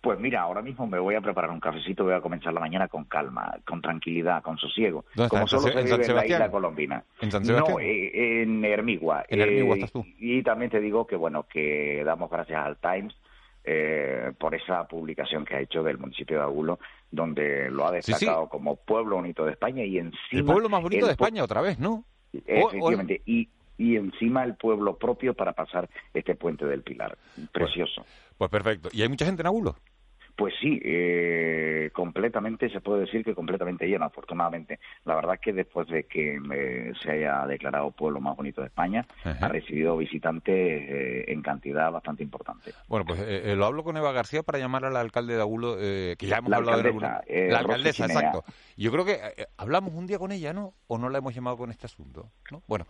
Pues 0.00 0.18
mira, 0.18 0.40
ahora 0.40 0.62
mismo 0.62 0.86
me 0.86 0.98
voy 0.98 1.14
a 1.14 1.20
preparar 1.20 1.50
un 1.50 1.60
cafecito, 1.60 2.02
voy 2.02 2.14
a 2.14 2.20
comenzar 2.20 2.52
la 2.52 2.60
mañana 2.60 2.88
con 2.88 3.04
calma, 3.04 3.58
con 3.66 3.82
tranquilidad, 3.82 4.42
con 4.42 4.56
sosiego, 4.56 5.04
como 5.28 5.46
solo 5.46 5.62
se 5.62 5.82
vive 5.82 6.06
en, 6.06 6.16
la 6.16 6.26
isla 6.26 6.50
colombina. 6.50 7.04
¿En 7.20 7.30
San 7.30 7.44
Sebastián? 7.44 7.76
No, 7.76 7.80
eh, 7.80 8.42
en 8.42 8.64
Hermigua. 8.64 9.24
En 9.28 9.42
Hermigua 9.42 9.74
estás 9.76 9.92
tú. 9.92 10.04
Y 10.18 10.42
también 10.42 10.70
te 10.70 10.80
digo 10.80 11.06
que 11.06 11.14
bueno, 11.14 11.44
que 11.44 12.02
damos 12.04 12.30
gracias 12.30 12.64
al 12.64 12.78
Times 12.78 13.14
eh, 13.64 14.32
por 14.38 14.54
esa 14.54 14.86
publicación 14.88 15.44
que 15.44 15.54
ha 15.54 15.60
hecho 15.60 15.82
del 15.82 15.98
municipio 15.98 16.38
de 16.38 16.42
Agulo, 16.42 16.78
donde 17.10 17.70
lo 17.70 17.86
ha 17.86 17.92
destacado 17.92 18.48
como 18.48 18.76
pueblo 18.76 19.16
bonito 19.16 19.44
de 19.44 19.52
España 19.52 19.84
y 19.84 19.98
encima... 19.98 20.18
El 20.32 20.44
pueblo 20.44 20.68
más 20.68 20.82
bonito 20.82 21.06
de 21.06 21.12
España 21.12 21.44
otra 21.44 21.60
vez, 21.60 21.78
¿no? 21.78 22.04
Efectivamente, 22.32 23.22
y, 23.26 23.48
y 23.78 23.96
encima 23.96 24.44
el 24.44 24.56
pueblo 24.56 24.96
propio 24.96 25.34
para 25.34 25.52
pasar 25.52 25.88
este 26.14 26.34
puente 26.34 26.64
del 26.64 26.82
Pilar. 26.82 27.16
Precioso. 27.52 28.04
pues 28.38 28.50
perfecto. 28.50 28.88
¿Y 28.92 29.02
hay 29.02 29.08
mucha 29.08 29.26
gente 29.26 29.42
en 29.42 29.46
Agulo? 29.46 29.76
Pues 30.36 30.54
sí, 30.60 30.80
eh, 30.82 31.90
completamente, 31.92 32.70
se 32.70 32.80
puede 32.80 33.02
decir 33.02 33.22
que 33.24 33.34
completamente 33.34 33.86
lleno, 33.86 34.06
afortunadamente. 34.06 34.80
La 35.04 35.14
verdad 35.14 35.34
es 35.34 35.40
que 35.40 35.52
después 35.52 35.88
de 35.88 36.04
que 36.04 36.40
eh, 36.52 36.92
se 37.02 37.10
haya 37.10 37.46
declarado 37.46 37.90
pueblo 37.90 38.20
más 38.20 38.36
bonito 38.36 38.62
de 38.62 38.68
España, 38.68 39.06
ha 39.24 39.48
recibido 39.48 39.96
visitantes 39.96 40.54
eh, 40.54 41.24
en 41.28 41.42
cantidad 41.42 41.90
bastante 41.92 42.22
importante. 42.22 42.72
Bueno, 42.88 43.04
pues 43.04 43.20
lo 43.56 43.66
hablo 43.66 43.84
con 43.84 43.96
Eva 43.96 44.12
García 44.12 44.42
para 44.42 44.58
llamar 44.58 44.84
al 44.86 44.96
alcalde 44.96 45.34
de 45.34 45.40
Agulo, 45.40 45.76
que 45.76 46.16
ya 46.20 46.38
hemos 46.38 46.52
hablado 46.52 46.82
de 46.82 47.50
La 47.50 47.58
alcaldesa, 47.58 48.06
exacto. 48.06 48.44
Yo 48.76 48.90
creo 48.90 49.04
que 49.04 49.20
hablamos 49.58 49.92
un 49.94 50.06
día 50.06 50.18
con 50.18 50.32
ella, 50.32 50.52
¿no? 50.52 50.72
¿O 50.86 50.98
no 50.98 51.10
la 51.10 51.18
hemos 51.18 51.34
llamado 51.34 51.56
con 51.58 51.70
este 51.70 51.86
asunto? 51.86 52.30
¿no? 52.50 52.62
Bueno, 52.66 52.86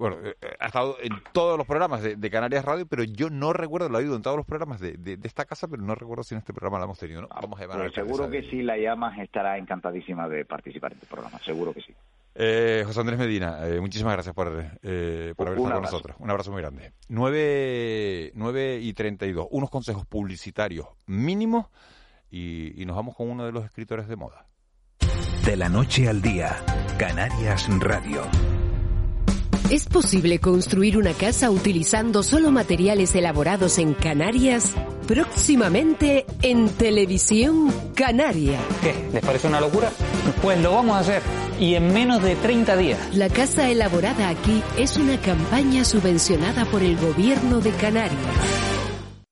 bueno, 0.00 0.16
eh, 0.24 0.34
eh, 0.40 0.56
ha 0.58 0.66
estado 0.68 0.96
en 1.02 1.12
todos 1.32 1.58
los 1.58 1.66
programas 1.66 2.02
de, 2.02 2.30
Canarias 2.30 2.64
Radio, 2.64 2.86
pero 2.86 3.04
yo 3.04 3.28
no 3.28 3.52
recuerdo, 3.52 3.90
lo 3.90 3.98
ha 3.98 4.02
ido 4.02 4.16
en 4.16 4.22
todos 4.22 4.38
los 4.38 4.46
programas 4.46 4.80
de, 4.80 5.18
esta 5.24 5.44
casa, 5.44 5.68
pero 5.68 5.82
no 5.82 5.94
recuerdo 5.94 6.22
si 6.22 6.34
en 6.34 6.38
este 6.38 6.54
programa 6.54 6.78
la 6.78 6.86
hemos 6.86 6.98
tenido, 6.98 7.20
¿no? 7.20 7.28
Vamos 7.28 7.60
a 7.60 7.66
llamar 7.66 7.92
Seguro 7.92 8.30
que 8.30 8.42
si 8.44 8.62
la 8.62 8.78
llamas 8.78 9.18
estará 9.18 9.58
encantadísima 9.58 10.26
de 10.26 10.46
participar 10.46 10.92
en 10.92 10.98
este 10.98 11.06
programa, 11.06 11.38
seguro 11.40 11.74
que 11.74 11.82
sí. 11.82 11.94
Eh, 12.34 12.82
José 12.86 13.00
Andrés 13.00 13.18
Medina, 13.18 13.58
muchísimas 13.78 14.14
gracias 14.14 14.34
por, 14.34 14.46
por 14.46 14.54
haber 14.54 15.34
estado 15.36 15.54
con 15.54 15.82
nosotros. 15.82 16.16
Un 16.18 16.30
abrazo 16.30 16.50
muy 16.50 16.62
grande. 16.62 16.92
9, 17.08 18.32
9 18.34 18.78
y 18.80 18.94
32, 18.94 19.48
unos 19.50 19.68
consejos 19.68 20.06
publicitarios 20.06 20.86
mínimos 21.04 21.66
y, 22.30 22.80
y 22.80 22.86
nos 22.86 22.96
vamos 22.96 23.14
con 23.14 23.28
uno 23.28 23.44
de 23.44 23.52
los 23.52 23.66
escritores 23.66 24.08
de 24.08 24.16
moda. 24.16 24.46
De 25.44 25.56
la 25.56 25.68
noche 25.68 26.08
al 26.08 26.22
día, 26.22 26.56
Canarias 26.98 27.68
Radio. 27.80 28.22
¿Es 29.70 29.86
posible 29.86 30.40
construir 30.40 30.98
una 30.98 31.12
casa 31.12 31.48
utilizando 31.48 32.24
solo 32.24 32.50
materiales 32.50 33.14
elaborados 33.14 33.78
en 33.78 33.94
Canarias? 33.94 34.74
Próximamente 35.06 36.26
en 36.42 36.68
Televisión 36.70 37.72
Canaria. 37.94 38.58
¿Qué? 38.82 38.96
¿Les 39.12 39.24
parece 39.24 39.46
una 39.46 39.60
locura? 39.60 39.92
Pues 40.42 40.60
lo 40.60 40.72
vamos 40.72 40.96
a 40.96 40.98
hacer. 40.98 41.22
Y 41.60 41.76
en 41.76 41.92
menos 41.92 42.20
de 42.20 42.34
30 42.34 42.76
días. 42.78 43.14
La 43.14 43.28
casa 43.28 43.70
elaborada 43.70 44.28
aquí 44.28 44.60
es 44.76 44.96
una 44.96 45.20
campaña 45.20 45.84
subvencionada 45.84 46.64
por 46.64 46.82
el 46.82 46.96
gobierno 46.96 47.60
de 47.60 47.70
Canarias. 47.70 48.79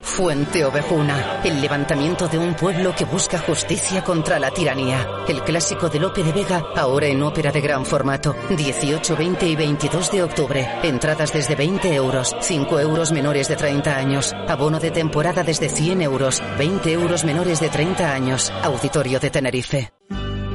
Fuente 0.01 0.63
Ovejuna, 0.63 1.41
el 1.43 1.61
levantamiento 1.61 2.29
de 2.29 2.37
un 2.37 2.53
pueblo 2.53 2.95
que 2.95 3.03
busca 3.03 3.37
justicia 3.37 4.01
contra 4.01 4.39
la 4.39 4.49
tiranía. 4.49 5.05
El 5.27 5.43
clásico 5.43 5.89
de 5.89 5.99
Lope 5.99 6.23
de 6.23 6.31
Vega, 6.31 6.63
ahora 6.75 7.07
en 7.07 7.21
ópera 7.21 7.51
de 7.51 7.59
gran 7.59 7.85
formato. 7.85 8.33
18, 8.49 9.17
20 9.17 9.47
y 9.47 9.55
22 9.57 10.11
de 10.11 10.23
octubre. 10.23 10.67
Entradas 10.83 11.33
desde 11.33 11.55
20 11.55 11.93
euros, 11.93 12.33
5 12.39 12.79
euros 12.79 13.11
menores 13.11 13.49
de 13.49 13.57
30 13.57 13.95
años. 13.95 14.33
Abono 14.47 14.79
de 14.79 14.91
temporada 14.91 15.43
desde 15.43 15.67
100 15.67 16.01
euros, 16.01 16.41
20 16.57 16.91
euros 16.93 17.25
menores 17.25 17.59
de 17.59 17.69
30 17.69 18.13
años. 18.13 18.53
Auditorio 18.63 19.19
de 19.19 19.29
Tenerife. 19.29 19.91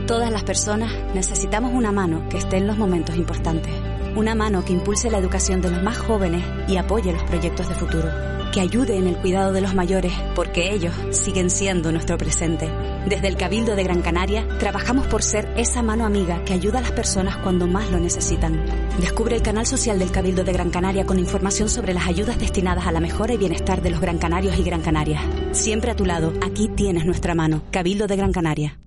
Todas 0.07 0.30
las 0.30 0.44
personas 0.44 0.90
necesitamos 1.14 1.72
una 1.72 1.92
mano 1.92 2.28
que 2.30 2.38
esté 2.38 2.57
en 2.57 2.66
los 2.66 2.78
momentos 2.78 3.16
importantes. 3.16 3.72
Una 4.16 4.37
mano 4.37 4.64
que 4.64 4.72
impulse 4.72 5.11
la 5.11 5.18
educación 5.18 5.61
de 5.61 5.70
los 5.70 5.83
más 5.83 5.98
jóvenes 5.98 6.44
y 6.68 6.77
apoye 6.77 7.12
los 7.12 7.24
proyectos 7.24 7.68
de 7.68 7.74
futuro. 7.74 8.09
Que 8.53 8.61
ayude 8.61 8.96
en 8.96 9.09
el 9.09 9.16
cuidado 9.16 9.53
de 9.53 9.61
los 9.61 9.74
mayores, 9.74 10.12
porque 10.37 10.72
ellos 10.72 10.94
siguen 11.11 11.50
siendo 11.50 11.90
nuestro 11.90 12.16
presente. 12.16 12.70
Desde 13.09 13.27
el 13.27 13.37
Cabildo 13.37 13.74
de 13.74 13.83
Gran 13.83 14.03
Canaria, 14.03 14.46
trabajamos 14.61 15.09
por 15.09 15.24
ser 15.24 15.53
esa 15.57 15.83
mano 15.83 16.07
amiga 16.07 16.44
que 16.44 16.53
ayuda 16.53 16.79
a 16.79 16.83
las 16.83 16.92
personas 16.92 17.38
cuando 17.38 17.66
más 17.66 17.90
lo 17.90 17.98
necesitan. 17.98 18.65
Descubre 19.00 19.35
el 19.35 19.42
canal 19.42 19.67
social 19.67 19.98
del 19.98 20.12
Cabildo 20.12 20.44
de 20.44 20.52
Gran 20.52 20.71
Canaria 20.71 21.04
con 21.04 21.19
información 21.19 21.69
sobre 21.69 21.92
las 21.92 22.06
ayudas 22.06 22.38
destinadas 22.38 22.87
a 22.87 22.92
la 22.92 23.00
mejora 23.00 23.35
y 23.35 23.38
bienestar 23.38 23.83
de 23.83 23.90
los 23.90 24.00
Gran 24.00 24.19
Canarios 24.19 24.56
y 24.56 24.62
Gran 24.62 24.83
Canarias. 24.83 25.23
Siempre 25.50 25.90
a 25.90 25.96
tu 25.96 26.04
lado, 26.06 26.33
aquí 26.40 26.69
tienes 26.69 27.04
nuestra 27.04 27.35
mano. 27.35 27.62
Cabildo 27.73 28.06
de 28.06 28.15
Gran 28.15 28.31
Canaria. 28.31 28.79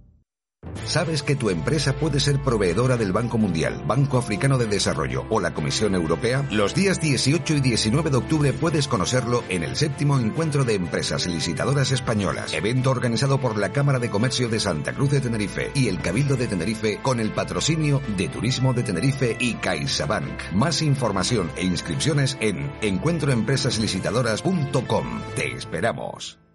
¿Sabes 0.86 1.24
que 1.24 1.36
tu 1.36 1.50
empresa 1.50 1.94
puede 1.94 2.20
ser 2.20 2.42
proveedora 2.42 2.98
del 2.98 3.12
Banco 3.12 3.38
Mundial, 3.38 3.84
Banco 3.86 4.18
Africano 4.18 4.58
de 4.58 4.66
Desarrollo 4.66 5.26
o 5.30 5.40
la 5.40 5.54
Comisión 5.54 5.96
Europea? 5.96 6.46
Los 6.52 6.76
días 6.76 7.02
18 7.02 7.56
y 7.56 7.62
19 7.62 8.10
de 8.10 8.18
octubre 8.18 8.54
puedes 8.54 8.88
conocerlo 8.88 9.44
en 9.50 9.64
el 9.64 9.76
séptimo 9.76 10.20
encuentro 10.20 10.64
de 10.64 10.76
empresas 10.76 11.28
licitadoras 11.28 11.92
españolas, 11.92 12.54
evento 12.54 12.92
organizado 12.92 13.40
por 13.40 13.58
la 13.58 13.72
Cámara 13.72 14.00
de 14.00 14.10
Comercio 14.10 14.50
de 14.50 14.60
Santa 14.60 14.94
Cruz 14.94 15.12
de 15.12 15.22
Tenerife 15.22 15.72
y 15.74 15.88
el 15.88 16.00
Cabildo 16.00 16.36
de 16.36 16.48
Tenerife 16.48 17.00
con 17.02 17.20
el 17.20 17.32
patrocinio 17.32 18.02
de 18.16 18.30
Turismo 18.30 18.74
de 18.74 18.84
Tenerife 18.84 19.36
y 19.40 19.56
CaixaBank. 19.56 20.54
Más 20.54 20.82
información 20.82 21.52
e 21.56 21.66
inscripciones 21.66 22.38
en 22.40 22.72
encuentroempresaslicitadoras.com. 22.82 25.22
Te 25.36 25.54
esperamos. 25.54 26.47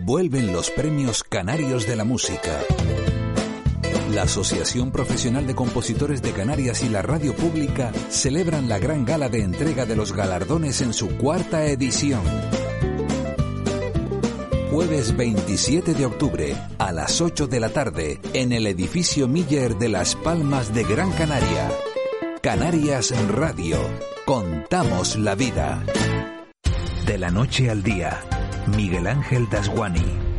Vuelven 0.00 0.52
los 0.52 0.70
premios 0.70 1.22
Canarios 1.22 1.86
de 1.86 1.96
la 1.96 2.04
Música. 2.04 2.58
La 4.10 4.22
Asociación 4.22 4.90
Profesional 4.90 5.46
de 5.46 5.54
Compositores 5.54 6.22
de 6.22 6.32
Canarias 6.32 6.82
y 6.82 6.88
la 6.88 7.02
Radio 7.02 7.34
Pública 7.34 7.92
celebran 8.08 8.68
la 8.68 8.78
gran 8.78 9.04
gala 9.04 9.28
de 9.28 9.42
entrega 9.42 9.86
de 9.86 9.96
los 9.96 10.12
galardones 10.12 10.80
en 10.80 10.92
su 10.92 11.16
cuarta 11.16 11.64
edición. 11.66 12.22
Jueves 14.70 15.16
27 15.16 15.94
de 15.94 16.06
octubre 16.06 16.56
a 16.78 16.92
las 16.92 17.20
8 17.20 17.46
de 17.46 17.60
la 17.60 17.68
tarde 17.68 18.20
en 18.32 18.52
el 18.52 18.66
edificio 18.66 19.28
Miller 19.28 19.76
de 19.76 19.88
Las 19.88 20.16
Palmas 20.16 20.74
de 20.74 20.84
Gran 20.84 21.12
Canaria. 21.12 21.70
Canarias 22.42 23.14
Radio. 23.28 23.78
Contamos 24.24 25.16
la 25.16 25.34
vida. 25.34 25.84
De 27.06 27.18
la 27.18 27.30
noche 27.30 27.70
al 27.70 27.82
día. 27.82 28.41
Miguel 28.68 29.06
Ángel 29.06 29.48
Dasguani. 29.48 30.32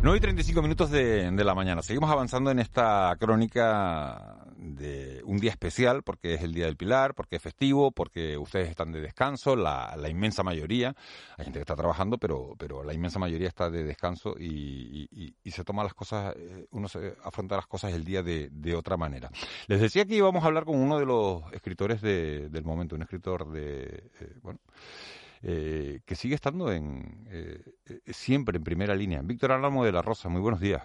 9 0.00 0.16
y 0.16 0.20
35 0.20 0.62
minutos 0.62 0.90
de, 0.90 1.30
la 1.32 1.54
mañana. 1.54 1.82
Seguimos 1.82 2.10
avanzando 2.10 2.50
en 2.50 2.60
esta 2.60 3.16
crónica 3.18 4.36
de 4.56 5.22
un 5.24 5.38
día 5.38 5.50
especial, 5.50 6.02
porque 6.02 6.34
es 6.34 6.42
el 6.42 6.52
Día 6.52 6.66
del 6.66 6.76
Pilar, 6.76 7.14
porque 7.14 7.36
es 7.36 7.42
festivo, 7.42 7.90
porque 7.90 8.36
ustedes 8.38 8.68
están 8.68 8.92
de 8.92 9.00
descanso, 9.00 9.56
la, 9.56 9.96
inmensa 10.08 10.42
mayoría. 10.42 10.94
Hay 11.36 11.46
gente 11.46 11.58
que 11.58 11.62
está 11.62 11.74
trabajando, 11.74 12.18
pero, 12.18 12.54
pero 12.58 12.84
la 12.84 12.94
inmensa 12.94 13.18
mayoría 13.18 13.48
está 13.48 13.70
de 13.70 13.82
descanso 13.82 14.34
y, 14.38 15.34
se 15.50 15.64
toma 15.64 15.82
las 15.82 15.94
cosas, 15.94 16.36
eh, 16.36 16.66
uno 16.70 16.88
se 16.88 17.16
afronta 17.24 17.56
las 17.56 17.66
cosas 17.66 17.92
el 17.92 18.04
día 18.04 18.22
de, 18.22 18.74
otra 18.76 18.96
manera. 18.96 19.30
Les 19.66 19.80
decía 19.80 20.04
que 20.04 20.14
íbamos 20.14 20.44
a 20.44 20.46
hablar 20.46 20.64
con 20.64 20.76
uno 20.76 20.98
de 20.98 21.06
los 21.06 21.42
escritores 21.52 22.00
de, 22.00 22.48
del 22.50 22.64
momento, 22.64 22.94
un 22.94 23.02
escritor 23.02 23.50
de, 23.50 24.10
eh, 24.20 24.36
bueno, 24.42 24.60
eh, 25.42 26.00
que 26.04 26.14
sigue 26.14 26.34
estando 26.34 26.72
en 26.72 27.26
eh, 27.30 27.62
siempre 28.06 28.56
en 28.56 28.64
primera 28.64 28.94
línea. 28.94 29.20
Víctor 29.22 29.52
Álamo 29.52 29.84
de 29.84 29.92
la 29.92 30.02
Rosa, 30.02 30.28
muy 30.28 30.40
buenos 30.40 30.60
días. 30.60 30.82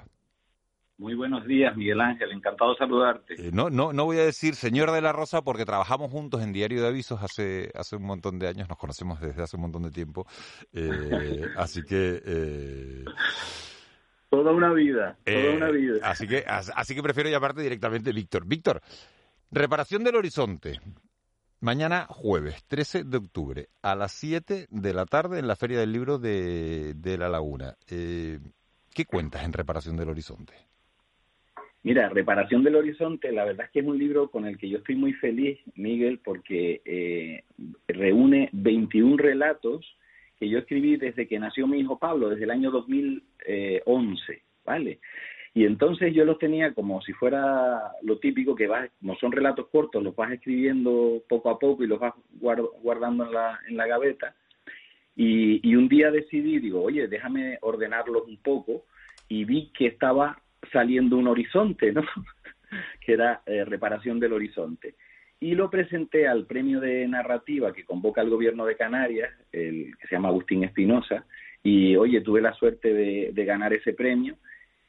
Muy 0.97 1.15
buenos 1.15 1.45
días, 1.47 1.75
Miguel 1.75 1.99
Ángel, 2.01 2.31
encantado 2.31 2.71
de 2.71 2.77
saludarte. 2.77 3.33
Eh, 3.33 3.51
no, 3.51 3.69
no, 3.69 3.93
no 3.93 4.05
voy 4.05 4.17
a 4.17 4.25
decir 4.25 4.55
señor 4.55 4.91
de 4.91 5.01
la 5.01 5.11
Rosa 5.11 5.41
porque 5.41 5.65
trabajamos 5.65 6.11
juntos 6.11 6.41
en 6.41 6.53
Diario 6.53 6.81
de 6.81 6.87
Avisos 6.87 7.21
hace, 7.21 7.71
hace 7.73 7.95
un 7.95 8.03
montón 8.03 8.37
de 8.37 8.47
años, 8.47 8.69
nos 8.69 8.77
conocemos 8.77 9.19
desde 9.19 9.41
hace 9.41 9.55
un 9.55 9.63
montón 9.63 9.83
de 9.83 9.91
tiempo, 9.91 10.27
así 11.57 11.83
que... 11.83 13.03
Toda 14.29 14.51
una 14.51 14.73
vida, 14.73 15.15
toda 15.23 15.55
una 15.57 15.69
vida. 15.69 15.99
Así 16.01 16.27
que, 16.27 16.43
así 16.47 16.95
que 16.95 17.03
prefiero 17.03 17.29
llamarte 17.29 17.61
directamente 17.61 18.11
Víctor. 18.11 18.45
Víctor, 18.47 18.81
reparación 19.51 20.03
del 20.03 20.15
horizonte. 20.15 20.79
Mañana 21.63 22.07
jueves 22.09 22.61
13 22.67 23.05
de 23.05 23.15
octubre 23.15 23.67
a 23.81 23.95
las 23.95 24.11
7 24.11 24.67
de 24.69 24.93
la 24.93 25.05
tarde 25.05 25.39
en 25.39 25.47
la 25.47 25.55
Feria 25.55 25.79
del 25.79 25.93
Libro 25.93 26.19
de, 26.19 26.93
de 26.93 27.17
La 27.17 27.29
Laguna. 27.29 27.75
Eh, 27.89 28.37
¿Qué 28.93 29.05
cuentas 29.05 29.45
en 29.45 29.53
Reparación 29.53 29.95
del 29.95 30.09
Horizonte? 30.09 30.51
Mira, 31.83 32.09
Reparación 32.09 32.65
del 32.65 32.75
Horizonte, 32.75 33.31
la 33.31 33.45
verdad 33.45 33.67
es 33.67 33.71
que 33.71 33.79
es 33.79 33.85
un 33.85 33.97
libro 33.97 34.29
con 34.29 34.45
el 34.45 34.57
que 34.57 34.67
yo 34.67 34.79
estoy 34.79 34.97
muy 34.97 35.13
feliz, 35.13 35.57
Miguel, 35.75 36.19
porque 36.21 36.81
eh, 36.83 37.45
reúne 37.87 38.49
21 38.51 39.15
relatos 39.15 39.85
que 40.37 40.49
yo 40.49 40.59
escribí 40.59 40.97
desde 40.97 41.29
que 41.29 41.39
nació 41.39 41.65
mi 41.65 41.79
hijo 41.79 41.97
Pablo, 41.97 42.27
desde 42.27 42.43
el 42.43 42.51
año 42.51 42.71
2011, 42.71 44.41
¿vale? 44.65 44.99
Y 45.55 45.65
entonces 45.65 46.13
yo 46.13 46.25
los 46.25 46.39
tenía 46.39 46.73
como 46.73 47.01
si 47.03 47.13
fuera 47.13 47.91
lo 48.01 48.17
típico 48.17 48.55
que 48.55 48.67
vas, 48.67 48.89
como 48.99 49.15
son 49.17 49.31
relatos 49.31 49.67
cortos, 49.67 50.03
los 50.03 50.15
vas 50.15 50.31
escribiendo 50.31 51.21
poco 51.29 51.49
a 51.51 51.59
poco 51.59 51.83
y 51.83 51.87
los 51.87 51.99
vas 51.99 52.13
guardando 52.81 53.25
en 53.25 53.33
la, 53.33 53.59
en 53.67 53.77
la 53.77 53.85
gaveta. 53.85 54.35
Y, 55.15 55.67
y 55.67 55.75
un 55.75 55.87
día 55.87 56.09
decidí, 56.09 56.57
digo, 56.57 56.81
oye, 56.81 57.07
déjame 57.07 57.59
ordenarlos 57.61 58.27
un 58.27 58.37
poco 58.37 58.85
y 59.29 59.45
vi 59.45 59.71
que 59.77 59.87
estaba 59.87 60.41
saliendo 60.71 61.17
un 61.17 61.27
horizonte, 61.27 61.91
¿no? 61.91 62.01
que 63.05 63.13
era 63.13 63.43
eh, 63.45 63.63
reparación 63.63 64.19
del 64.19 64.33
horizonte. 64.33 64.95
Y 65.39 65.53
lo 65.53 65.69
presenté 65.69 66.27
al 66.27 66.47
premio 66.47 66.79
de 66.79 67.07
narrativa 67.07 67.73
que 67.73 67.85
convoca 67.85 68.21
el 68.21 68.29
gobierno 68.31 68.65
de 68.65 68.75
Canarias, 68.75 69.31
el 69.51 69.95
que 69.97 70.07
se 70.07 70.15
llama 70.15 70.29
Agustín 70.29 70.63
Espinosa, 70.63 71.25
y 71.61 71.95
oye, 71.95 72.21
tuve 72.21 72.41
la 72.41 72.53
suerte 72.53 72.91
de, 72.91 73.31
de 73.33 73.45
ganar 73.45 73.71
ese 73.73 73.93
premio 73.93 74.37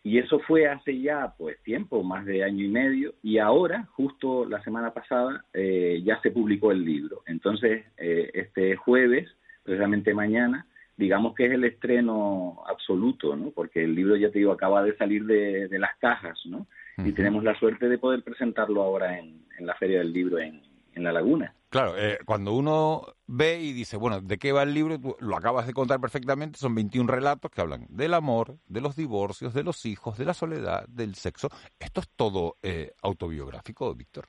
y 0.04 0.18
eso 0.18 0.38
fue 0.40 0.68
hace 0.68 1.00
ya, 1.00 1.34
pues, 1.38 1.60
tiempo, 1.62 2.04
más 2.04 2.26
de 2.26 2.44
año 2.44 2.62
y 2.62 2.68
medio, 2.68 3.14
y 3.22 3.38
ahora, 3.38 3.88
justo 3.92 4.44
la 4.44 4.62
semana 4.62 4.92
pasada, 4.92 5.46
eh, 5.54 6.02
ya 6.04 6.20
se 6.20 6.30
publicó 6.30 6.72
el 6.72 6.84
libro. 6.84 7.22
Entonces, 7.26 7.86
eh, 7.96 8.30
este 8.34 8.76
jueves, 8.76 9.26
precisamente 9.62 10.12
mañana, 10.12 10.66
digamos 10.98 11.34
que 11.34 11.46
es 11.46 11.52
el 11.52 11.64
estreno 11.64 12.62
absoluto, 12.68 13.34
¿no? 13.34 13.50
Porque 13.50 13.82
el 13.82 13.94
libro, 13.94 14.14
ya 14.16 14.30
te 14.30 14.40
digo, 14.40 14.52
acaba 14.52 14.82
de 14.82 14.94
salir 14.98 15.24
de, 15.24 15.68
de 15.68 15.78
las 15.78 15.96
cajas, 15.96 16.38
¿no? 16.44 16.66
Y 16.98 17.12
tenemos 17.12 17.42
la 17.42 17.58
suerte 17.58 17.88
de 17.88 17.98
poder 17.98 18.22
presentarlo 18.22 18.82
ahora 18.82 19.18
en, 19.18 19.46
en 19.58 19.66
la 19.66 19.74
Feria 19.74 19.98
del 19.98 20.12
Libro 20.12 20.38
en, 20.38 20.60
en 20.94 21.02
La 21.02 21.12
Laguna. 21.12 21.54
Claro, 21.74 21.98
eh, 21.98 22.18
cuando 22.24 22.52
uno 22.52 23.02
ve 23.26 23.60
y 23.60 23.72
dice, 23.72 23.96
bueno, 23.96 24.20
¿de 24.20 24.38
qué 24.38 24.52
va 24.52 24.62
el 24.62 24.72
libro? 24.72 24.96
Lo 25.18 25.36
acabas 25.36 25.66
de 25.66 25.72
contar 25.72 26.00
perfectamente, 26.00 26.56
son 26.56 26.72
21 26.72 27.12
relatos 27.12 27.50
que 27.50 27.60
hablan 27.60 27.88
del 27.88 28.14
amor, 28.14 28.58
de 28.68 28.80
los 28.80 28.94
divorcios, 28.94 29.52
de 29.54 29.64
los 29.64 29.84
hijos, 29.84 30.16
de 30.16 30.24
la 30.24 30.34
soledad, 30.34 30.86
del 30.86 31.16
sexo. 31.16 31.48
¿Esto 31.80 32.00
es 32.00 32.08
todo 32.14 32.58
eh, 32.62 32.92
autobiográfico, 33.02 33.92
Víctor? 33.92 34.26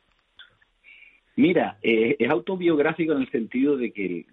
Mira, 1.35 1.77
eh, 1.83 2.15
es 2.17 2.29
autobiográfico 2.31 3.11
en 3.13 3.21
el 3.21 3.29
sentido 3.29 3.77
de 3.77 3.91
que, 3.91 4.25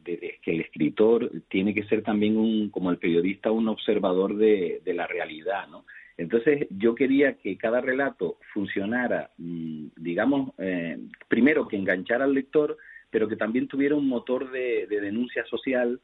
el, 0.46 0.60
escritor 0.62 1.30
tiene 1.50 1.74
que 1.74 1.84
ser 1.84 2.02
también, 2.02 2.38
un, 2.38 2.70
como 2.70 2.90
el 2.90 2.96
periodista, 2.96 3.50
un 3.50 3.68
observador 3.68 4.38
de, 4.38 4.80
de 4.82 4.94
la 4.94 5.06
realidad, 5.06 5.68
¿no? 5.68 5.84
Entonces 6.16 6.66
yo 6.70 6.94
quería 6.94 7.34
que 7.34 7.56
cada 7.56 7.80
relato 7.80 8.38
funcionara, 8.52 9.30
mm, 9.38 9.88
digamos, 9.96 10.52
eh, 10.58 10.98
primero 11.28 11.68
que 11.68 11.76
enganchara 11.76 12.24
al 12.24 12.34
lector, 12.34 12.78
pero 13.12 13.28
que 13.28 13.36
también 13.36 13.68
tuviera 13.68 13.94
un 13.94 14.08
motor 14.08 14.50
de, 14.50 14.88
de 14.88 15.00
denuncia 15.00 15.44
social, 15.44 16.00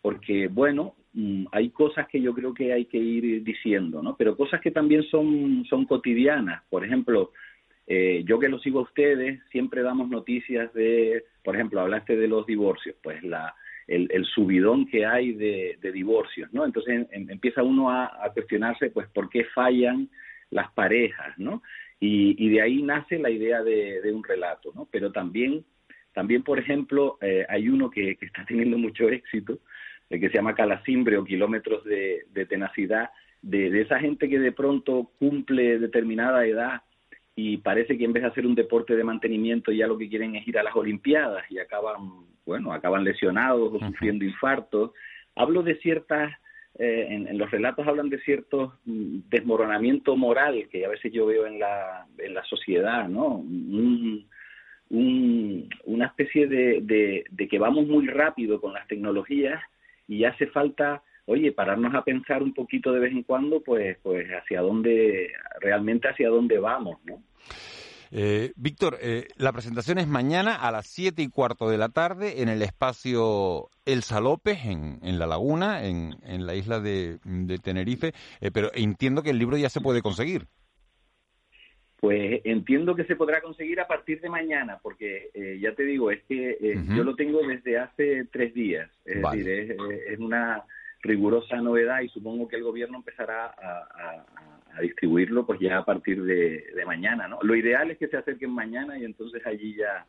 porque, 0.00 0.48
bueno, 0.48 0.94
mm, 1.12 1.46
hay 1.52 1.68
cosas 1.70 2.08
que 2.08 2.22
yo 2.22 2.32
creo 2.32 2.54
que 2.54 2.72
hay 2.72 2.86
que 2.86 2.96
ir 2.96 3.44
diciendo, 3.44 4.02
¿no? 4.02 4.16
Pero 4.16 4.36
cosas 4.36 4.62
que 4.62 4.70
también 4.70 5.02
son, 5.04 5.66
son 5.68 5.84
cotidianas. 5.84 6.62
Por 6.70 6.84
ejemplo, 6.84 7.32
eh, 7.86 8.22
yo 8.24 8.38
que 8.38 8.48
lo 8.48 8.58
sigo 8.60 8.78
a 8.78 8.84
ustedes, 8.84 9.40
siempre 9.50 9.82
damos 9.82 10.08
noticias 10.08 10.72
de, 10.72 11.24
por 11.44 11.56
ejemplo, 11.56 11.80
hablaste 11.80 12.16
de 12.16 12.28
los 12.28 12.46
divorcios, 12.46 12.96
pues 13.02 13.22
la, 13.22 13.54
el, 13.86 14.24
subidón 14.26 14.86
que 14.86 15.04
hay 15.04 15.32
de, 15.32 15.78
divorcios, 15.92 16.52
¿no? 16.52 16.64
Entonces 16.64 17.06
en, 17.10 17.30
empieza 17.30 17.62
uno 17.62 17.90
a, 17.90 18.24
a, 18.24 18.32
cuestionarse, 18.32 18.90
pues, 18.90 19.08
por 19.08 19.28
qué 19.28 19.44
fallan 19.46 20.08
las 20.50 20.70
parejas, 20.72 21.36
¿no? 21.38 21.62
Y, 21.98 22.34
y 22.44 22.50
de 22.50 22.62
ahí 22.62 22.82
nace 22.82 23.18
la 23.18 23.30
idea 23.30 23.62
de, 23.62 24.00
de, 24.00 24.12
un 24.12 24.24
relato, 24.24 24.72
¿no? 24.74 24.88
Pero 24.90 25.12
también, 25.12 25.64
también 26.12 26.42
por 26.42 26.58
ejemplo, 26.58 27.18
eh, 27.20 27.44
hay 27.48 27.68
uno 27.68 27.90
que, 27.90 28.16
que, 28.16 28.26
está 28.26 28.44
teniendo 28.44 28.78
mucho 28.78 29.08
éxito, 29.08 29.58
eh, 30.10 30.20
que 30.20 30.28
se 30.28 30.34
llama 30.34 30.54
Calacimbre 30.54 31.16
o 31.16 31.24
Kilómetros 31.24 31.84
de, 31.84 32.26
de 32.32 32.46
Tenacidad, 32.46 33.10
de, 33.40 33.70
de 33.70 33.80
esa 33.82 33.98
gente 33.98 34.28
que 34.28 34.38
de 34.38 34.52
pronto 34.52 35.10
cumple 35.18 35.78
determinada 35.78 36.46
edad 36.46 36.82
y 37.34 37.56
parece 37.58 37.96
que 37.96 38.04
en 38.04 38.12
vez 38.12 38.22
de 38.22 38.28
hacer 38.28 38.46
un 38.46 38.54
deporte 38.54 38.94
de 38.94 39.04
mantenimiento 39.04 39.72
ya 39.72 39.86
lo 39.86 39.96
que 39.96 40.08
quieren 40.08 40.36
es 40.36 40.46
ir 40.46 40.58
a 40.58 40.62
las 40.62 40.76
Olimpiadas 40.76 41.50
y 41.50 41.58
acaban, 41.58 42.26
bueno, 42.44 42.72
acaban 42.72 43.04
lesionados 43.04 43.72
o 43.72 43.78
sufriendo 43.78 44.24
infartos. 44.24 44.92
Hablo 45.34 45.62
de 45.62 45.76
ciertas 45.76 46.32
eh, 46.78 47.06
en, 47.10 47.36
los 47.36 47.50
relatos 47.50 47.86
hablan 47.86 48.08
de 48.08 48.18
cierto 48.20 48.78
mm, 48.86 49.28
desmoronamiento 49.28 50.16
moral 50.16 50.68
que 50.70 50.86
a 50.86 50.88
veces 50.88 51.12
yo 51.12 51.26
veo 51.26 51.46
en 51.46 51.58
la, 51.58 52.06
en 52.16 52.32
la 52.32 52.42
sociedad, 52.44 53.08
¿no? 53.08 53.44
Una 54.92 56.06
especie 56.06 56.46
de, 56.46 57.24
de, 57.30 57.48
que 57.48 57.58
vamos 57.58 57.86
muy 57.86 58.06
rápido 58.06 58.60
con 58.60 58.74
las 58.74 58.86
tecnologías 58.86 59.62
y 60.06 60.24
hace 60.24 60.46
falta, 60.48 61.02
oye, 61.24 61.52
pararnos 61.52 61.94
a 61.94 62.04
pensar 62.04 62.42
un 62.42 62.52
poquito 62.52 62.92
de 62.92 63.00
vez 63.00 63.12
en 63.12 63.22
cuando, 63.22 63.62
pues, 63.62 63.96
pues 64.02 64.28
hacia 64.28 64.60
dónde, 64.60 65.32
realmente 65.60 66.08
hacia 66.08 66.28
dónde 66.28 66.58
vamos, 66.58 66.98
¿no? 67.04 67.22
Eh, 68.14 68.52
Víctor, 68.56 68.98
eh, 69.00 69.28
la 69.38 69.52
presentación 69.52 69.96
es 69.96 70.06
mañana 70.06 70.54
a 70.54 70.70
las 70.70 70.86
siete 70.86 71.22
y 71.22 71.28
cuarto 71.28 71.70
de 71.70 71.78
la 71.78 71.88
tarde 71.88 72.42
en 72.42 72.50
el 72.50 72.60
espacio 72.60 73.70
El 73.86 74.02
Salopes, 74.02 74.66
en, 74.66 74.98
en 75.02 75.18
La 75.18 75.26
Laguna, 75.26 75.84
en, 75.84 76.16
en 76.22 76.44
la 76.44 76.54
isla 76.54 76.78
de, 76.78 77.18
Tenerife, 77.62 78.12
eh, 78.42 78.50
pero 78.50 78.70
entiendo 78.74 79.22
que 79.22 79.30
el 79.30 79.38
libro 79.38 79.56
ya 79.56 79.70
se 79.70 79.80
puede 79.80 80.02
conseguir. 80.02 80.46
Pues 82.02 82.40
entiendo 82.42 82.96
que 82.96 83.04
se 83.04 83.14
podrá 83.14 83.40
conseguir 83.40 83.78
a 83.78 83.86
partir 83.86 84.20
de 84.20 84.28
mañana, 84.28 84.80
porque 84.82 85.30
ya 85.60 85.72
te 85.76 85.84
digo, 85.84 86.10
es 86.10 86.20
que 86.24 86.76
yo 86.96 87.04
lo 87.04 87.14
tengo 87.14 87.46
desde 87.46 87.78
hace 87.78 88.24
tres 88.24 88.52
días. 88.54 88.90
Es 89.04 89.22
decir, 89.22 89.48
es, 89.48 90.18
una 90.18 90.64
rigurosa 91.00 91.58
novedad 91.58 92.00
y 92.00 92.08
supongo 92.08 92.48
que 92.48 92.56
el 92.56 92.64
gobierno 92.64 92.96
empezará 92.96 93.54
a, 93.56 94.80
distribuirlo 94.80 95.46
pues 95.46 95.60
ya 95.60 95.78
a 95.78 95.84
partir 95.84 96.24
de, 96.24 96.64
mañana, 96.84 97.28
¿no? 97.28 97.38
Lo 97.40 97.54
ideal 97.54 97.92
es 97.92 97.98
que 97.98 98.08
se 98.08 98.16
acerquen 98.16 98.50
mañana 98.50 98.98
y 98.98 99.04
entonces 99.04 99.40
allí 99.46 99.76
ya 99.76 100.04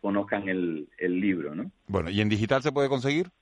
conozcan 0.00 0.48
el, 0.48 0.86
el 0.96 1.20
libro, 1.20 1.56
¿no? 1.56 1.72
Bueno, 1.88 2.08
¿y 2.08 2.20
en 2.20 2.28
digital 2.28 2.62
se 2.62 2.70
puede 2.70 2.88
conseguir? 2.88 3.32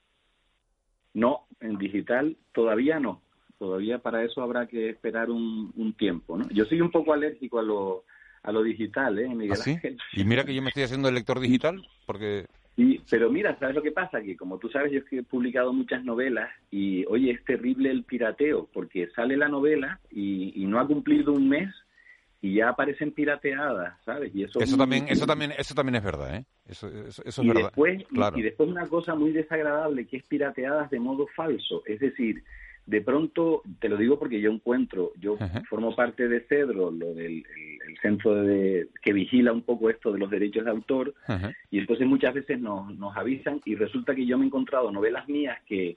No, 1.12 1.46
en 1.60 1.76
digital 1.76 2.38
todavía 2.54 2.98
no. 2.98 3.20
Todavía 3.60 3.98
para 3.98 4.24
eso 4.24 4.40
habrá 4.40 4.66
que 4.66 4.88
esperar 4.88 5.28
un, 5.28 5.70
un 5.76 5.92
tiempo, 5.92 6.38
¿no? 6.38 6.48
Yo 6.48 6.64
soy 6.64 6.80
un 6.80 6.90
poco 6.90 7.12
alérgico 7.12 7.58
a 7.58 7.62
lo, 7.62 8.04
a 8.42 8.52
lo 8.52 8.62
digital, 8.62 9.18
¿eh, 9.18 9.28
Miguel 9.28 9.58
¿Ah, 9.60 9.90
Y 10.14 10.24
mira 10.24 10.44
que 10.44 10.54
yo 10.54 10.62
me 10.62 10.68
estoy 10.68 10.84
haciendo 10.84 11.10
el 11.10 11.14
lector 11.14 11.40
digital 11.40 11.86
porque 12.06 12.46
Sí, 12.74 13.02
pero 13.10 13.28
mira, 13.28 13.58
¿sabes 13.58 13.74
lo 13.74 13.82
que 13.82 13.92
pasa? 13.92 14.22
Que 14.22 14.34
como 14.34 14.56
tú 14.56 14.70
sabes, 14.70 14.90
yo 14.90 15.00
he 15.10 15.22
publicado 15.22 15.74
muchas 15.74 16.02
novelas 16.02 16.48
y, 16.70 17.04
oye, 17.04 17.32
es 17.32 17.44
terrible 17.44 17.90
el 17.90 18.04
pirateo, 18.04 18.66
porque 18.72 19.10
sale 19.10 19.36
la 19.36 19.48
novela 19.48 20.00
y, 20.10 20.64
no 20.66 20.80
ha 20.80 20.86
cumplido 20.86 21.34
un 21.34 21.50
mes 21.50 21.68
y 22.40 22.54
ya 22.54 22.70
aparecen 22.70 23.12
pirateadas, 23.12 24.02
¿sabes? 24.06 24.34
Y 24.34 24.44
eso, 24.44 24.58
eso 24.58 24.78
también, 24.78 25.04
eso 25.08 25.26
también, 25.26 25.52
eso 25.58 25.74
también 25.74 25.96
es 25.96 26.02
verdad, 26.02 26.36
¿eh? 26.36 26.44
Eso, 26.66 26.88
eso, 26.88 27.22
es 27.26 27.38
y 27.40 27.48
verdad. 27.48 27.64
Después, 27.64 28.06
y 28.36 28.40
después 28.40 28.70
una 28.70 28.86
cosa 28.86 29.14
muy 29.14 29.32
desagradable 29.32 30.06
que 30.06 30.16
es 30.16 30.24
pirateadas 30.24 30.88
de 30.88 31.00
modo 31.00 31.26
falso, 31.36 31.82
es 31.84 32.00
decir, 32.00 32.42
de 32.86 33.00
pronto, 33.02 33.62
te 33.78 33.88
lo 33.88 33.96
digo 33.96 34.18
porque 34.18 34.40
yo 34.40 34.50
encuentro, 34.50 35.12
yo 35.18 35.36
formo 35.68 35.94
parte 35.94 36.28
de 36.28 36.40
Cedro, 36.40 36.90
lo 36.90 37.14
del 37.14 37.44
el, 37.86 37.98
centro 38.02 38.34
de, 38.34 38.88
que 39.02 39.12
vigila 39.12 39.52
un 39.52 39.62
poco 39.62 39.90
esto 39.90 40.12
de 40.12 40.18
los 40.18 40.30
derechos 40.30 40.64
de 40.64 40.70
autor, 40.70 41.14
y 41.70 41.78
entonces 41.78 42.06
muchas 42.06 42.34
veces 42.34 42.60
nos, 42.60 42.96
nos 42.96 43.16
avisan 43.16 43.60
y 43.64 43.74
resulta 43.74 44.14
que 44.14 44.26
yo 44.26 44.38
me 44.38 44.44
he 44.44 44.46
encontrado 44.46 44.90
novelas 44.90 45.28
mías 45.28 45.58
que 45.66 45.96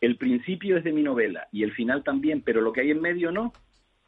el 0.00 0.16
principio 0.16 0.76
es 0.76 0.84
de 0.84 0.92
mi 0.92 1.02
novela 1.02 1.48
y 1.52 1.62
el 1.62 1.72
final 1.72 2.02
también, 2.02 2.42
pero 2.42 2.60
lo 2.60 2.72
que 2.72 2.80
hay 2.80 2.90
en 2.90 3.00
medio 3.00 3.30
no. 3.30 3.52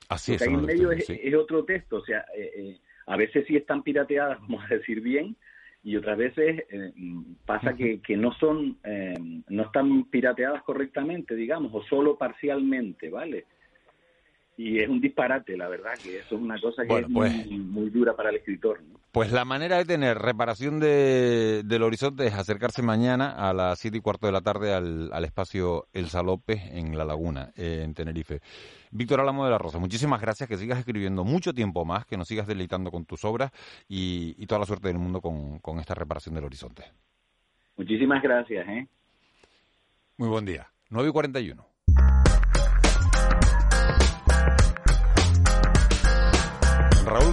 Así 0.08 0.32
lo 0.32 0.38
que 0.38 0.44
hay 0.44 0.54
en 0.54 0.66
medio 0.66 0.90
es, 0.90 1.08
otro 1.38 1.64
texto, 1.64 1.96
o 1.96 2.04
sea, 2.04 2.24
eh, 2.36 2.50
eh, 2.56 2.80
a 3.06 3.16
veces 3.16 3.46
sí 3.46 3.56
están 3.56 3.82
pirateadas, 3.82 4.38
vamos 4.42 4.64
a 4.64 4.74
decir 4.74 5.00
bien, 5.00 5.36
y 5.84 5.96
otras 5.96 6.16
veces 6.16 6.64
eh, 6.70 6.92
pasa 7.44 7.74
que, 7.74 8.00
que 8.00 8.16
no 8.16 8.32
son 8.32 8.78
eh, 8.84 9.14
no 9.48 9.62
están 9.62 10.04
pirateadas 10.04 10.62
correctamente 10.62 11.36
digamos 11.36 11.72
o 11.74 11.82
solo 11.84 12.16
parcialmente 12.16 13.10
vale 13.10 13.44
y 14.56 14.78
es 14.78 14.88
un 14.88 15.00
disparate, 15.00 15.56
la 15.56 15.68
verdad, 15.68 15.94
que 16.02 16.18
eso 16.18 16.36
es 16.36 16.40
una 16.40 16.60
cosa 16.60 16.86
que 16.86 16.98
es 16.98 17.06
pues 17.12 17.46
muy, 17.50 17.90
dura 17.90 18.14
para 18.14 18.30
el 18.30 18.36
escritor. 18.36 18.80
Pues 19.10 19.32
la 19.32 19.44
manera 19.44 19.78
de 19.78 19.84
tener 19.84 20.18
reparación 20.18 20.80
de, 20.80 21.62
del 21.64 21.82
horizonte 21.82 22.26
es 22.26 22.34
acercarse 22.34 22.82
mañana 22.82 23.30
a 23.30 23.52
las 23.52 23.78
siete 23.78 23.98
y 23.98 24.00
cuarto 24.00 24.26
de 24.26 24.32
la 24.32 24.40
tarde 24.40 24.72
al, 24.72 25.12
al 25.12 25.24
espacio 25.24 25.86
El 25.92 26.06
Salope 26.06 26.60
en 26.72 26.96
La 26.96 27.04
Laguna, 27.04 27.50
en 27.56 27.94
Tenerife. 27.94 28.40
Víctor 28.90 29.20
Álamo 29.20 29.44
de 29.44 29.50
la 29.50 29.58
Rosa, 29.58 29.78
muchísimas 29.78 30.20
gracias, 30.20 30.48
que 30.48 30.56
sigas 30.56 30.78
escribiendo 30.78 31.24
mucho 31.24 31.52
tiempo 31.52 31.84
más, 31.84 32.06
que 32.06 32.16
nos 32.16 32.28
sigas 32.28 32.46
deleitando 32.46 32.92
con 32.92 33.04
tus 33.04 33.24
obras 33.24 33.50
y, 33.88 34.36
y 34.38 34.46
toda 34.46 34.60
la 34.60 34.66
suerte 34.66 34.88
del 34.88 34.98
mundo 34.98 35.20
con, 35.20 35.58
con 35.58 35.80
esta 35.80 35.94
reparación 35.94 36.36
del 36.36 36.44
horizonte. 36.44 36.84
Muchísimas 37.76 38.22
gracias. 38.22 38.68
¿eh? 38.68 38.86
Muy 40.16 40.28
buen 40.28 40.44
día. 40.44 40.68
9 40.90 41.08
y 41.08 41.12
41. 41.12 41.73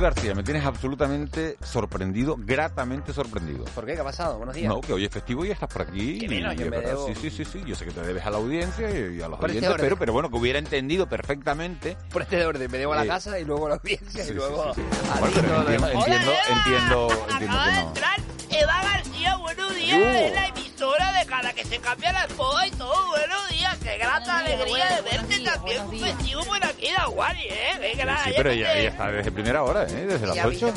García, 0.01 0.33
me 0.33 0.41
tienes 0.43 0.65
absolutamente 0.65 1.57
sorprendido, 1.63 2.35
gratamente 2.37 3.13
sorprendido. 3.13 3.65
¿Por 3.65 3.85
qué? 3.85 3.93
¿Qué 3.93 4.01
ha 4.01 4.03
pasado? 4.03 4.37
Buenos 4.37 4.55
días. 4.55 4.67
No, 4.67 4.81
que 4.81 4.93
hoy 4.93 5.05
es 5.05 5.11
festivo 5.11 5.45
y 5.45 5.51
estás 5.51 5.69
por 5.71 5.83
aquí. 5.83 6.17
Qué 6.17 6.41
yo 6.55 6.69
me 6.69 7.13
Sí, 7.13 7.21
sí, 7.21 7.29
sí, 7.29 7.45
sí, 7.45 7.63
yo 7.65 7.75
sé 7.75 7.85
que 7.85 7.91
te 7.91 8.01
debes 8.01 8.25
a 8.25 8.31
la 8.31 8.37
audiencia 8.37 8.89
y 8.89 9.21
a 9.21 9.27
los 9.27 9.39
este 9.39 9.57
oyentes, 9.57 9.73
pero, 9.77 9.97
pero 9.97 10.13
bueno, 10.13 10.29
que 10.29 10.37
hubiera 10.37 10.57
entendido 10.57 11.07
perfectamente. 11.07 11.97
Por 12.11 12.23
este 12.23 12.43
orden, 12.43 12.69
me 12.71 12.79
debo 12.79 12.93
a 12.93 12.97
la 12.97 13.05
eh, 13.05 13.07
casa 13.07 13.39
y 13.39 13.45
luego 13.45 13.67
a 13.67 13.69
la 13.69 13.75
audiencia 13.75 14.25
y 14.27 14.33
luego 14.33 14.73
sí, 14.73 14.81
a 14.81 15.19
bueno, 15.19 15.37
entiendo, 15.37 15.89
entiendo, 15.91 16.31
entiendo, 16.49 17.07
entiendo, 17.29 17.37
que 17.39 17.45
no. 17.45 17.87
entrar 17.87 18.19
Eva 18.49 18.81
García, 18.83 19.37
buenos 19.37 19.75
días, 19.75 19.99
es 19.99 20.60
la 20.81 20.87
emisora 20.87 21.19
de 21.19 21.25
cada 21.27 21.53
que 21.53 21.65
se 21.65 21.77
cambia 21.79 22.11
la 22.11 22.25
esposa 22.25 22.67
y 22.67 22.71
todo, 22.71 23.07
buenos 23.09 23.49
días, 23.49 23.77
qué 23.83 23.97
grata 23.97 24.39
alegría 24.39 24.95
de 24.95 25.01
verte 25.01 25.39
también, 25.39 25.81
un 25.83 25.99
festivo 25.99 26.43
por 26.43 26.65
aquí, 26.65 26.87
da 26.97 27.05
Guari, 27.05 27.43
¿eh? 27.43 27.79
Qué 27.81 27.97
grata. 27.97 28.23
Sí, 28.25 28.33
pero 28.35 28.49
ella, 28.51 28.77
ella 28.77 28.89
está 28.89 29.11
desde 29.11 29.31
primera 29.31 29.63
hora, 29.63 29.83
¿eh? 29.83 30.05
Desde 30.07 30.27
las 30.27 30.45
8. 30.45 30.73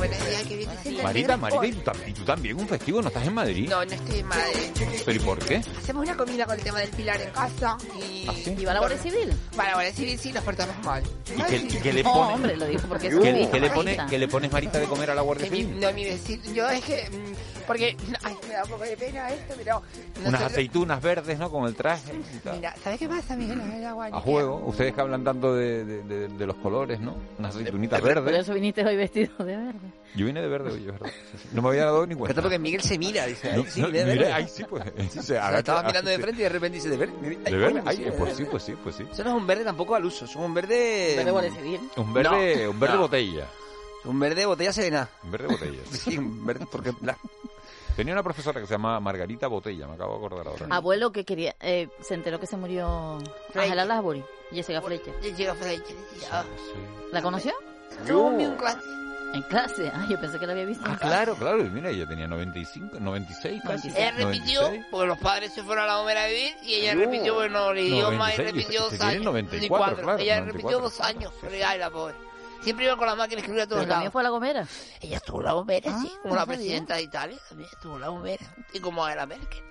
Marita, 1.02 1.36
Marita, 1.36 1.92
¿y 2.06 2.12
tú, 2.12 2.24
también 2.24 2.58
un 2.58 2.68
festivo? 2.68 3.00
¿No 3.00 3.08
estás 3.08 3.26
en 3.26 3.34
Madrid? 3.34 3.68
No, 3.68 3.84
no 3.84 3.92
estoy 3.92 4.18
en 4.18 4.26
Madrid. 4.26 4.54
¿Pero 5.04 5.16
y 5.16 5.20
por 5.20 5.38
qué? 5.38 5.56
Hacemos 5.56 6.04
una 6.04 6.16
comida 6.16 6.46
con 6.46 6.56
el 6.56 6.62
tema 6.62 6.80
del 6.80 6.90
pilar 6.90 7.20
en 7.20 7.30
casa 7.30 7.76
y... 7.98 8.26
¿Ah, 8.28 8.32
¿Y 8.58 8.64
va 8.64 8.72
a 8.72 8.74
la 8.74 8.80
Guardia 8.80 8.98
Civil? 8.98 9.32
Para 9.56 9.68
la 9.70 9.74
Guardia 9.74 9.94
Civil 9.94 10.18
sí, 10.18 10.32
nos 10.32 10.44
portamos 10.44 10.76
mal. 10.84 11.02
¿Y 11.02 11.42
qué, 11.78 11.92
le 11.92 12.04
pones? 12.04 12.04
No, 12.04 12.34
hombre, 12.34 12.56
lo 12.56 12.66
dijo 12.66 12.86
porque 12.88 13.08
es 13.08 13.14
¿Qué, 13.14 13.48
¿qué 13.50 13.60
le, 13.60 13.70
pone, 13.70 13.98
¿Qué 14.08 14.18
le 14.18 14.28
pones, 14.28 14.52
Marita, 14.52 14.78
de 14.78 14.86
comer 14.86 15.10
a 15.10 15.14
la 15.14 15.22
Guardia 15.22 15.46
Civil? 15.46 15.80
No, 15.80 15.92
mi 15.92 16.04
vecino, 16.04 16.52
yo 16.52 16.68
es 16.68 16.84
que... 16.84 17.08
Mm, 17.10 17.64
porque, 17.66 17.96
ay, 18.22 18.36
da 18.54 18.64
un 18.64 18.70
poco 18.70 18.84
de 18.84 18.96
pena 18.96 19.30
esto, 19.30 19.54
pero... 19.56 19.82
Unas 20.24 20.42
aceitunas 20.42 21.02
verdes, 21.02 21.38
¿no? 21.38 21.50
Con 21.50 21.66
el 21.66 21.74
traje. 21.74 22.12
Mira, 22.52 22.74
¿sabes 22.82 22.98
qué 22.98 23.08
pasa, 23.08 23.36
Miguel? 23.36 23.60
A 23.84 24.20
juego, 24.20 24.62
ustedes 24.66 24.94
que 24.94 25.00
hablan 25.00 25.24
tanto 25.24 25.54
de, 25.54 25.84
de, 25.84 26.28
de, 26.28 26.46
los 26.46 26.56
colores, 26.56 27.00
¿no? 27.00 27.16
Unas 27.38 27.54
aceitunitas 27.54 28.00
verdes. 28.00 28.24
Por 28.24 28.34
eso 28.34 28.54
viniste 28.54 28.84
hoy 28.84 28.96
vestido 28.96 29.44
de 29.44 29.56
verde. 29.56 30.04
Yo 30.14 30.26
vine 30.26 30.40
de 30.40 30.48
verde 30.48 30.70
hoy, 30.70 30.80
es 30.80 30.92
verdad. 30.92 31.10
No 31.52 31.62
me 31.62 31.68
había 31.70 31.84
dado 31.86 32.06
ni 32.06 32.14
cuenta. 32.14 32.40
porque 32.40 32.58
Miguel 32.58 32.82
se 32.82 32.98
mira, 32.98 33.26
dice, 33.26 33.50
ahí 33.50 33.64
sí, 33.68 33.82
de. 33.82 34.32
Ahí 34.32 34.48
sí, 34.48 34.64
pues. 34.64 34.84
Se 35.10 35.36
estaba 35.36 35.82
mirando 35.82 36.10
de 36.10 36.18
frente 36.18 36.40
y 36.40 36.44
de 36.44 36.48
repente 36.48 36.76
dice, 36.76 36.88
de 36.88 36.96
verde. 36.96 37.14
¿De 37.36 37.56
verde? 37.56 37.82
Ay, 37.84 38.12
pues 38.16 38.36
sí, 38.36 38.44
pues 38.44 38.62
sí, 38.62 38.74
pues 38.82 38.96
sí. 38.96 39.06
Eso 39.10 39.24
no 39.24 39.30
es 39.30 39.36
un 39.36 39.46
verde 39.46 39.64
tampoco 39.64 39.94
al 39.94 40.04
uso, 40.04 40.24
es 40.24 40.36
un 40.36 40.54
verde... 40.54 41.16
Un 41.18 41.24
verde. 41.24 41.82
Un 41.96 42.12
verde, 42.12 42.68
un 42.68 42.80
verde 42.80 42.96
botella. 42.96 43.46
Un 44.04 44.20
verde 44.20 44.46
botella 44.46 44.72
serena. 44.72 45.08
Un 45.24 45.30
verde 45.30 45.46
botella. 45.48 45.80
sí, 45.90 46.18
un 46.18 46.46
verde 46.46 46.66
porque... 46.70 46.92
Tenía 47.96 48.12
una 48.12 48.22
profesora 48.24 48.60
que 48.60 48.66
se 48.66 48.74
llamaba 48.74 48.98
Margarita 48.98 49.46
Botella, 49.46 49.86
me 49.86 49.94
acabo 49.94 50.18
de 50.18 50.26
acordar 50.26 50.48
ahora. 50.48 50.66
Abuelo 50.74 51.12
que 51.12 51.24
quería, 51.24 51.54
eh, 51.60 51.88
se 52.00 52.14
enteró 52.14 52.40
que 52.40 52.46
se 52.46 52.56
murió 52.56 53.18
Angela 53.54 53.84
Lansbury, 53.84 54.24
Jessica 54.50 54.82
Fletcher. 54.82 55.14
Jessica 55.22 55.54
Fletcher, 55.54 55.96
¿La 57.12 57.22
conoció? 57.22 57.52
Yo. 58.06 58.32
en 58.38 58.56
clase. 58.56 58.80
En 59.34 59.42
clase, 59.42 59.90
ah, 59.92 60.06
yo 60.08 60.20
pensé 60.20 60.38
que 60.38 60.46
la 60.46 60.52
había 60.52 60.64
visto. 60.64 60.84
Ah, 60.86 60.96
claro, 60.96 61.34
claro, 61.34 61.60
y 61.60 61.68
mira, 61.68 61.90
ella 61.90 62.06
tenía 62.06 62.28
95, 62.28 63.00
96 63.00 63.62
casi. 63.64 63.88
Ella 63.88 64.12
repitió, 64.12 64.60
porque 64.92 65.06
los 65.08 65.18
padres 65.18 65.52
se 65.52 65.62
fueron 65.64 65.84
a 65.84 65.86
la 65.88 65.96
Gomera 65.96 66.22
a 66.22 66.26
vivir, 66.28 66.54
y 66.62 66.74
ella 66.74 66.94
repitió, 66.94 67.34
bueno, 67.34 67.70
el 67.70 67.78
idioma 67.80 68.32
y 68.32 68.36
repitió 68.36 68.82
dos 68.82 69.00
años. 69.00 69.24
94, 69.24 70.02
claro, 70.02 70.18
ella 70.18 70.40
repitió 70.40 70.78
dos 70.78 71.00
años, 71.00 71.32
pero 71.40 71.56
ya 71.56 71.76
la 71.76 71.90
pobre. 71.90 72.14
Siempre 72.64 72.86
iba 72.86 72.96
con 72.96 73.06
la 73.06 73.14
máquina 73.14 73.40
escribir 73.40 73.62
a 73.62 73.66
todos 73.66 73.82
lados. 73.82 73.94
¿También 73.94 74.10
fue 74.10 74.22
a 74.22 74.24
la 74.24 74.30
Gomera? 74.30 74.66
Ella 75.02 75.16
estuvo 75.18 75.40
en 75.40 75.44
la 75.44 75.52
Gomera, 75.52 75.98
sí, 76.00 76.10
ah, 76.10 76.18
como 76.22 76.34
la 76.34 76.46
presidenta 76.46 76.94
de 76.96 77.02
Italia, 77.02 77.38
también 77.46 77.68
estuvo 77.70 77.96
en 77.96 78.00
la 78.00 78.08
Gomera, 78.08 78.46
y 78.72 78.80
como 78.80 79.06
era 79.06 79.26
Merkel. 79.26 79.62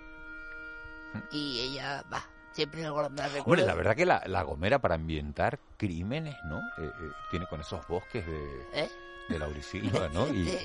Y 1.32 1.60
ella, 1.60 2.04
va, 2.14 2.24
siempre 2.52 2.88
con 2.88 3.16
la 3.16 3.30
Bueno, 3.46 3.66
la 3.66 3.74
verdad 3.74 3.96
que 3.96 4.06
la, 4.06 4.22
la 4.28 4.44
Gomera 4.44 4.80
para 4.80 4.94
ambientar 4.94 5.60
crímenes, 5.78 6.36
¿no? 6.46 6.60
Eh, 6.60 6.86
eh, 6.86 7.12
tiene 7.32 7.48
con 7.48 7.62
esos 7.62 7.86
bosques 7.88 8.28
de, 8.28 8.68
¿Eh? 8.74 8.89
de 9.30 9.39
Laurisilva, 9.39 10.10
¿no? 10.10 10.28
Y, 10.34 10.56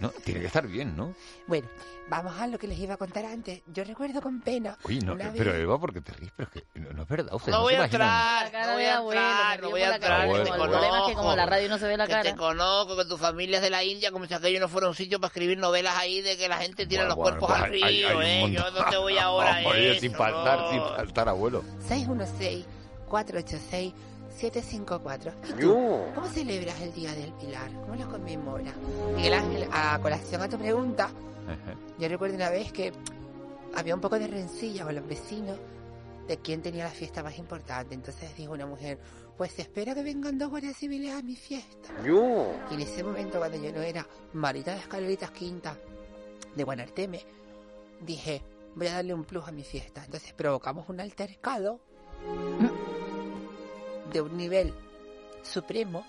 No, 0.00 0.10
tiene 0.10 0.40
que 0.40 0.46
estar 0.46 0.66
bien, 0.66 0.96
¿no? 0.96 1.14
Bueno, 1.46 1.68
vamos 2.08 2.38
a 2.38 2.46
lo 2.46 2.58
que 2.58 2.68
les 2.68 2.78
iba 2.78 2.94
a 2.94 2.96
contar 2.96 3.24
antes. 3.24 3.62
Yo 3.66 3.82
recuerdo 3.84 4.20
con 4.20 4.40
pena. 4.40 4.76
Uy, 4.84 5.00
no, 5.00 5.16
pero 5.36 5.54
Eva, 5.54 5.80
porque 5.80 6.00
te 6.00 6.12
ríes, 6.12 6.32
pero 6.36 6.48
es 6.54 6.62
que 6.62 6.78
no, 6.78 7.02
es 7.02 7.08
verdad. 7.08 7.32
no, 7.46 7.62
voy 7.62 7.74
a 7.74 7.84
entrar, 7.84 8.52
no 8.52 8.72
voy 8.74 8.84
a 8.84 8.98
entrar, 8.98 9.60
no 9.60 9.70
voy 9.70 9.82
a 9.82 9.94
entrar. 9.94 10.28
El 10.28 10.54
problema 10.54 11.00
es 11.00 11.08
que 11.08 11.14
como 11.14 11.34
la 11.34 11.46
radio 11.46 11.68
no 11.68 11.78
se 11.78 11.86
ve 11.86 11.96
la 11.96 12.06
cara. 12.06 12.22
te 12.22 12.36
conozco, 12.36 12.96
que 12.96 13.04
tu 13.06 13.16
familia 13.16 13.56
es 13.56 13.62
de 13.62 13.70
la 13.70 13.82
India, 13.82 14.12
como 14.12 14.26
si 14.26 14.34
aquello 14.34 14.60
no 14.60 14.68
fuera 14.68 14.88
un 14.88 14.94
sitio 14.94 15.18
para 15.18 15.28
escribir 15.28 15.58
novelas 15.58 15.96
ahí 15.96 16.20
de 16.20 16.36
que 16.36 16.48
la 16.48 16.58
gente 16.58 16.86
tira 16.86 17.04
los 17.04 17.16
cuerpos 17.16 17.50
al 17.50 17.70
río, 17.70 18.22
¿eh? 18.22 18.50
Yo 18.50 18.70
no 18.70 18.84
te 18.88 18.96
voy 18.96 19.18
ahora, 19.18 19.60
Oye, 19.66 19.98
sin 19.98 20.12
faltar, 20.12 20.70
sin 20.70 20.80
faltar, 20.80 21.28
abuelo. 21.28 21.64
616 21.88 22.66
486-754. 24.38 25.32
¿Y 25.48 25.52
tú? 25.60 26.00
¿Cómo 26.14 26.26
celebras 26.28 26.80
el 26.80 26.92
Día 26.92 27.12
del 27.14 27.32
Pilar? 27.32 27.70
¿Cómo 27.82 27.96
lo 27.96 28.08
conmemoras? 28.08 28.74
Miguel 29.16 29.34
Ángel, 29.34 29.68
a 29.72 29.98
colación 30.00 30.42
a 30.42 30.48
tu 30.48 30.58
pregunta, 30.58 31.10
yo 31.98 32.08
recuerdo 32.08 32.36
una 32.36 32.50
vez 32.50 32.72
que 32.72 32.92
había 33.74 33.94
un 33.94 34.00
poco 34.00 34.18
de 34.18 34.26
rencilla 34.26 34.84
con 34.84 34.94
los 34.94 35.06
vecinos 35.06 35.58
de 36.26 36.36
quién 36.38 36.62
tenía 36.62 36.84
la 36.84 36.90
fiesta 36.90 37.22
más 37.22 37.38
importante. 37.38 37.94
Entonces 37.94 38.36
dijo 38.36 38.52
una 38.52 38.66
mujer, 38.66 38.98
pues 39.36 39.58
espera 39.58 39.94
que 39.94 40.02
vengan 40.02 40.38
dos 40.38 40.50
guardias 40.50 40.76
civiles 40.76 41.14
a 41.14 41.22
mi 41.22 41.36
fiesta. 41.36 41.88
Y 42.70 42.74
en 42.74 42.80
ese 42.80 43.02
momento, 43.02 43.38
cuando 43.38 43.56
yo 43.56 43.72
no 43.72 43.80
era 43.80 44.06
Marita 44.34 44.72
de 44.72 44.80
Escaleritas 44.80 45.30
Quinta 45.30 45.76
de 46.54 46.64
Guanarteme, 46.64 47.24
dije, 48.00 48.42
voy 48.74 48.88
a 48.88 48.94
darle 48.94 49.14
un 49.14 49.24
plus 49.24 49.46
a 49.48 49.52
mi 49.52 49.64
fiesta. 49.64 50.04
Entonces 50.04 50.32
provocamos 50.34 50.88
un 50.88 51.00
altercado 51.00 51.80
de 54.12 54.20
un 54.20 54.36
nivel 54.36 54.74
supremo 55.42 56.04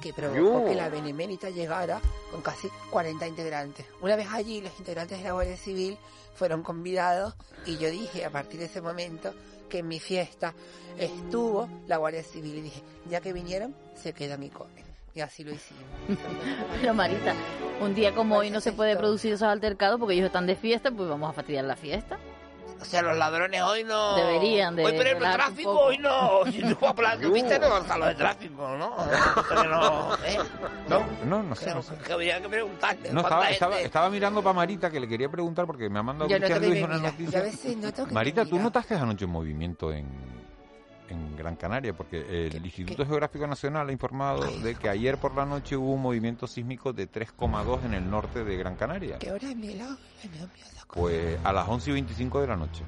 que 0.00 0.12
provocó 0.12 0.64
que 0.64 0.74
la 0.74 0.88
Benemérita 0.88 1.50
llegara 1.50 2.00
con 2.30 2.40
casi 2.40 2.68
40 2.90 3.26
integrantes. 3.26 3.86
Una 4.00 4.16
vez 4.16 4.28
allí, 4.32 4.60
los 4.60 4.76
integrantes 4.78 5.18
de 5.18 5.24
la 5.24 5.32
Guardia 5.32 5.56
Civil 5.56 5.98
fueron 6.34 6.62
convidados 6.62 7.34
y 7.66 7.76
yo 7.76 7.90
dije 7.90 8.24
a 8.24 8.30
partir 8.30 8.60
de 8.60 8.66
ese 8.66 8.80
momento 8.80 9.34
que 9.68 9.78
en 9.78 9.88
mi 9.88 10.00
fiesta 10.00 10.54
estuvo 10.98 11.68
la 11.86 11.98
Guardia 11.98 12.22
Civil 12.22 12.56
y 12.56 12.60
dije, 12.62 12.82
ya 13.10 13.20
que 13.20 13.32
vinieron, 13.32 13.74
se 13.94 14.12
queda 14.12 14.36
mi 14.36 14.48
come. 14.48 14.84
Y 15.14 15.20
así 15.20 15.42
lo 15.42 15.52
hicimos. 15.52 15.82
Pero 16.80 16.94
Marita, 16.94 17.34
un 17.80 17.94
día 17.94 18.14
como 18.14 18.36
hoy 18.36 18.50
no 18.50 18.60
se 18.60 18.72
puede 18.72 18.96
producir 18.96 19.32
esos 19.32 19.48
altercados 19.48 19.98
porque 19.98 20.14
ellos 20.14 20.26
están 20.26 20.46
de 20.46 20.56
fiesta, 20.56 20.90
pues 20.90 21.08
vamos 21.08 21.28
a 21.28 21.32
fastidiar 21.32 21.64
la 21.64 21.76
fiesta. 21.76 22.18
O 22.80 22.84
sea, 22.84 23.02
los 23.02 23.16
ladrones 23.16 23.60
hoy 23.62 23.84
no... 23.84 24.14
Deberían 24.14 24.76
de 24.76 24.84
Hoy, 24.84 24.92
por 24.92 25.06
ejemplo, 25.06 25.26
el 25.26 25.32
tráfico 25.32 25.70
hoy 25.70 25.98
no... 25.98 26.40
Si 26.50 26.60
tú 26.60 26.76
vas 26.80 26.94
por 26.94 27.04
la 27.04 27.10
autopista 27.12 27.58
no 27.58 27.70
vas 27.70 27.90
a 27.90 27.98
lo 27.98 28.06
de 28.06 28.14
tráfico, 28.14 28.68
¿no? 28.76 28.96
Pero 29.48 29.64
no, 29.64 30.14
¿eh? 30.24 30.38
No, 30.88 31.04
no, 31.24 31.42
no 31.42 31.54
sé. 31.54 31.74
No, 31.74 31.82
sé. 31.82 31.94
que 31.96 32.12
habría 32.12 32.40
que 32.40 32.48
preguntarle. 32.48 33.12
No, 33.12 33.22
¿cuánta 33.22 33.50
estaba, 33.50 33.50
estaba, 33.50 33.80
estaba 33.80 34.10
mirando 34.10 34.42
para 34.42 34.54
Marita 34.54 34.90
que 34.90 35.00
le 35.00 35.08
quería 35.08 35.28
preguntar 35.28 35.66
porque 35.66 35.88
me 35.88 35.98
ha 35.98 36.02
mandado 36.02 36.30
Yo 36.30 36.36
Cristian 36.36 36.60
que 36.60 36.68
Luis 36.68 36.84
una 36.84 36.98
noticia. 36.98 37.30
Yo 37.30 37.38
a 37.38 37.42
veces 37.42 37.76
noto 37.76 38.02
que 38.04 38.08
me 38.08 38.14
Marita, 38.14 38.44
¿tú 38.44 38.58
notaste 38.58 38.94
anoche 38.94 39.24
un 39.24 39.32
movimiento 39.32 39.92
en, 39.92 40.06
en 41.08 41.36
Gran 41.36 41.56
Canaria? 41.56 41.92
Porque 41.94 42.46
el 42.48 42.64
Instituto 42.64 43.04
Geográfico 43.06 43.46
Nacional 43.46 43.88
ha 43.88 43.92
informado 43.92 44.44
de 44.60 44.74
que 44.74 44.88
ayer 44.88 45.18
por 45.18 45.34
la 45.34 45.44
noche 45.46 45.76
hubo 45.76 45.92
un 45.94 46.02
movimiento 46.02 46.46
sísmico 46.46 46.92
de 46.92 47.10
3,2 47.10 47.84
en 47.84 47.94
el 47.94 48.08
norte 48.10 48.44
de 48.44 48.56
Gran 48.56 48.76
Canaria. 48.76 49.18
¿Qué 49.18 49.30
hora 49.32 49.48
es 49.50 49.56
mi 49.56 49.68
helado? 49.72 49.96
Ay. 50.22 50.30
Pues 50.92 51.38
a 51.44 51.52
las 51.52 51.68
11 51.68 51.90
y 51.90 51.92
25 51.94 52.40
de 52.40 52.46
la 52.46 52.56
noche. 52.56 52.82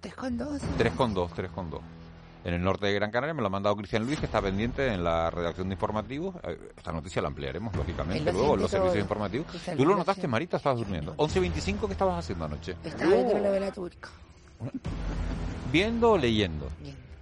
Tres 0.00 0.14
con 0.14 0.36
dos. 0.38 0.62
3,2, 0.78 1.30
3,2. 1.30 1.80
En 2.44 2.54
el 2.54 2.62
norte 2.62 2.86
de 2.86 2.94
Gran 2.94 3.10
Canaria 3.10 3.34
me 3.34 3.40
lo 3.40 3.48
ha 3.48 3.50
mandado 3.50 3.76
Cristian 3.76 4.04
Luis, 4.06 4.18
que 4.20 4.26
está 4.26 4.40
pendiente 4.40 4.86
en 4.92 5.02
la 5.02 5.28
redacción 5.28 5.68
de 5.68 5.74
informativos. 5.74 6.36
Eh, 6.44 6.56
Esta 6.76 6.92
noticia 6.92 7.20
la 7.20 7.28
ampliaremos, 7.28 7.74
lógicamente, 7.74 8.32
luego 8.32 8.54
en 8.54 8.60
los 8.62 8.70
todo. 8.70 8.80
servicios 8.82 9.02
informativos. 9.02 9.46
¿Tú 9.76 9.84
lo 9.84 9.96
notaste. 9.96 10.28
Marita? 10.28 10.56
Estabas 10.56 10.78
durmiendo. 10.78 11.14
11 11.16 11.38
y 11.38 11.40
25, 11.42 11.86
¿qué 11.88 11.92
estabas 11.92 12.18
haciendo 12.20 12.44
anoche? 12.44 12.76
Estaba 12.84 13.12
viendo 13.12 13.32
una 13.34 13.42
novela 13.48 13.72
turca. 13.72 14.08
¿Viendo 15.72 16.12
o 16.12 16.18
leyendo? 16.18 16.68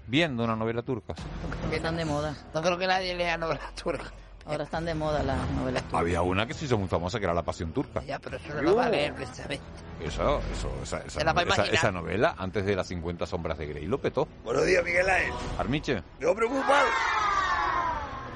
Viendo 0.06 0.44
una 0.44 0.54
novela 0.56 0.82
turca. 0.82 1.14
Porque 1.60 1.76
están 1.76 1.96
de 1.96 2.04
moda. 2.04 2.34
No 2.54 2.62
creo 2.62 2.78
que 2.78 2.86
nadie 2.86 3.14
lea 3.14 3.36
novelas 3.36 3.74
turcas. 3.74 4.12
Ahora 4.44 4.62
están 4.62 4.84
de 4.84 4.94
moda 4.94 5.24
las 5.24 5.36
novelas 5.50 5.82
turcas. 5.82 6.00
Había 6.00 6.22
una 6.22 6.46
que 6.46 6.54
se 6.54 6.66
hizo 6.66 6.78
muy 6.78 6.86
famosa, 6.86 7.18
que 7.18 7.24
era 7.24 7.34
La 7.34 7.42
Pasión 7.42 7.72
Turca. 7.72 8.00
Ya, 8.04 8.20
pero 8.20 8.36
eso 8.36 8.54
no 8.54 8.62
lo 8.62 8.76
va 8.76 8.84
a 8.84 8.88
leer 8.88 9.12
precisamente. 9.14 9.64
Eso, 10.04 10.40
eso, 10.52 10.70
esa, 10.84 10.98
esa, 10.98 11.24
la 11.24 11.42
esa- 11.42 11.64
esa 11.64 11.90
novela, 11.90 12.36
antes 12.38 12.64
de 12.64 12.76
las 12.76 12.86
50 12.86 13.26
sombras 13.26 13.58
de 13.58 13.66
Grey, 13.66 13.86
lo 13.86 13.98
petó. 14.00 14.28
Buenos 14.44 14.64
días, 14.64 14.84
Miguel 14.84 15.10
Ángel. 15.10 15.32
Armiche. 15.58 16.02
Me 16.20 16.26
voy 16.26 16.36
preocupado. 16.36 16.86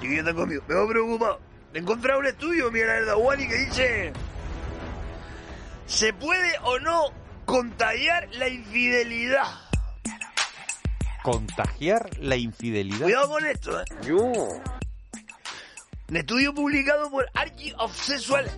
Chiquillo, 0.00 0.20
está 0.20 0.34
conmigo. 0.34 0.62
Me 0.66 0.74
voy 0.74 0.88
preocupado. 0.88 1.38
He 1.72 1.78
encontrado 1.78 2.18
un 2.18 2.26
estudio, 2.26 2.72
Miguel 2.72 2.90
Ángel 2.90 3.06
Dahuani, 3.06 3.46
que 3.46 3.54
dice... 3.54 4.12
¿Se 5.86 6.12
puede 6.12 6.52
o 6.64 6.80
no 6.80 7.04
contagiar 7.44 8.28
la 8.32 8.48
infidelidad? 8.48 9.46
Contagiar 11.22 12.08
la 12.20 12.36
infidelidad. 12.36 13.02
Cuidado 13.02 13.28
con 13.28 13.44
esto, 13.46 13.80
¿eh? 13.80 13.84
Un 16.08 16.16
estudio 16.16 16.52
publicado 16.54 17.10
por 17.10 17.26
Archie 17.34 17.72
of 17.78 17.94
Sexual 17.96 18.50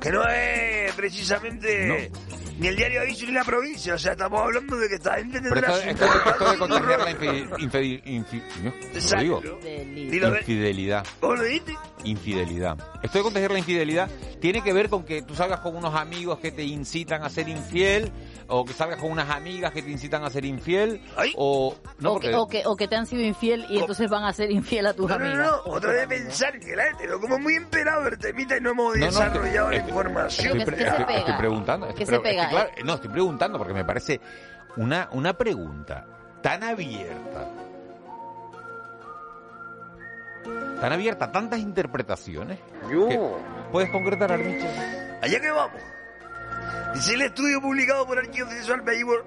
que 0.00 0.10
no 0.10 0.22
es 0.28 0.92
precisamente 0.94 2.10
ni 2.58 2.66
el 2.68 2.76
diario 2.76 3.00
Aviso 3.00 3.24
ni 3.24 3.32
la 3.32 3.42
provincia, 3.44 3.94
o 3.94 3.98
sea, 3.98 4.12
estamos 4.12 4.42
hablando 4.42 4.76
de 4.76 4.88
que 4.88 4.94
esta 4.96 5.14
gente 5.14 5.40
tendrá 5.40 5.74
esto, 5.88 6.04
esto- 6.04 6.30
esto 6.30 6.50
de 6.52 6.58
contagiar 6.58 7.00
la 7.00 7.10
infidel-. 7.12 7.48
Infidelidad. 10.40 11.06
¿Cómo 11.20 11.34
lo 11.36 11.42
dijiste? 11.44 11.74
Infidelidad. 12.04 12.76
Esto 13.02 13.18
de 13.18 13.24
contagiar 13.24 13.50
la 13.52 13.58
infidelidad 13.58 14.10
tiene 14.40 14.62
que 14.62 14.72
ver 14.74 14.90
con 14.90 15.04
que 15.04 15.22
tú 15.22 15.34
salgas 15.34 15.60
con 15.60 15.74
unos 15.74 15.94
amigos 15.94 16.38
que 16.38 16.52
te 16.52 16.62
incitan 16.64 17.22
a 17.24 17.30
ser 17.30 17.48
infiel, 17.48 18.12
o 18.56 18.64
que 18.64 18.72
salgas 18.72 19.00
con 19.00 19.10
unas 19.10 19.28
amigas 19.30 19.72
que 19.72 19.82
te 19.82 19.90
incitan 19.90 20.22
a 20.24 20.30
ser 20.30 20.44
infiel, 20.44 21.00
o... 21.36 21.74
No, 21.98 22.12
o, 22.12 22.20
que, 22.20 22.30
porque- 22.30 22.36
o, 22.36 22.46
que, 22.46 22.62
o 22.66 22.76
que 22.76 22.86
te 22.88 22.94
han 22.94 23.06
sido 23.06 23.22
infiel 23.22 23.66
y 23.68 23.78
entonces 23.78 24.08
van 24.08 24.24
a 24.24 24.32
ser 24.32 24.50
infiel 24.52 24.86
a 24.86 24.94
tus 24.94 25.08
No, 25.10 25.18
no, 25.18 25.24
amigas. 25.24 25.46
no, 25.66 25.72
otra 25.72 25.90
vez 25.92 26.06
pensar 26.06 26.58
que 26.60 26.76
la 26.76 26.84
gente 26.84 27.08
lo 27.08 27.20
como 27.20 27.38
muy 27.38 27.54
emperado 27.54 28.06
el 28.06 28.16
temita 28.18 28.56
y 28.56 28.60
no 28.60 28.70
hemos 28.70 28.94
No, 28.96 29.00
no, 29.00 29.06
desarrollado 29.06 29.70
la 29.70 29.76
estoy- 29.76 29.88
información. 29.90 30.58
Estoy, 30.60 30.74
pre- 30.74 30.86
estoy- 30.88 31.14
estoy 31.16 31.34
preguntando. 31.34 31.86
estoy 31.88 31.98
¿Qué 31.98 32.06
se 32.06 32.12
pre- 32.20 32.30
pega, 32.30 32.42
estoy- 32.44 32.58
claro, 32.60 32.70
eh? 32.76 32.82
no, 32.84 32.94
estoy 32.94 33.10
preguntando 33.10 33.58
porque 33.58 33.74
me 33.74 33.84
parece 33.84 34.20
una, 34.76 35.08
una 35.12 35.32
pregunta 35.32 36.06
tan 36.40 36.62
abierta. 36.62 37.48
Tan 40.80 40.92
abierta, 40.92 41.32
tantas 41.32 41.58
interpretaciones. 41.60 42.58
¿Puedes 43.72 43.90
concretar, 43.90 44.30
Armiche? 44.32 44.68
Allá 45.22 45.40
que 45.40 45.50
vamos. 45.50 45.80
Dice 46.94 47.14
el 47.14 47.22
estudio 47.22 47.60
publicado 47.60 48.06
por 48.06 48.18
Archivo 48.18 48.48
Sexual 48.50 48.82
Behavior 48.82 49.26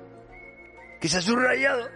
que 1.02 1.10
se 1.10 1.18
ha 1.18 1.22
subrayado 1.22 1.90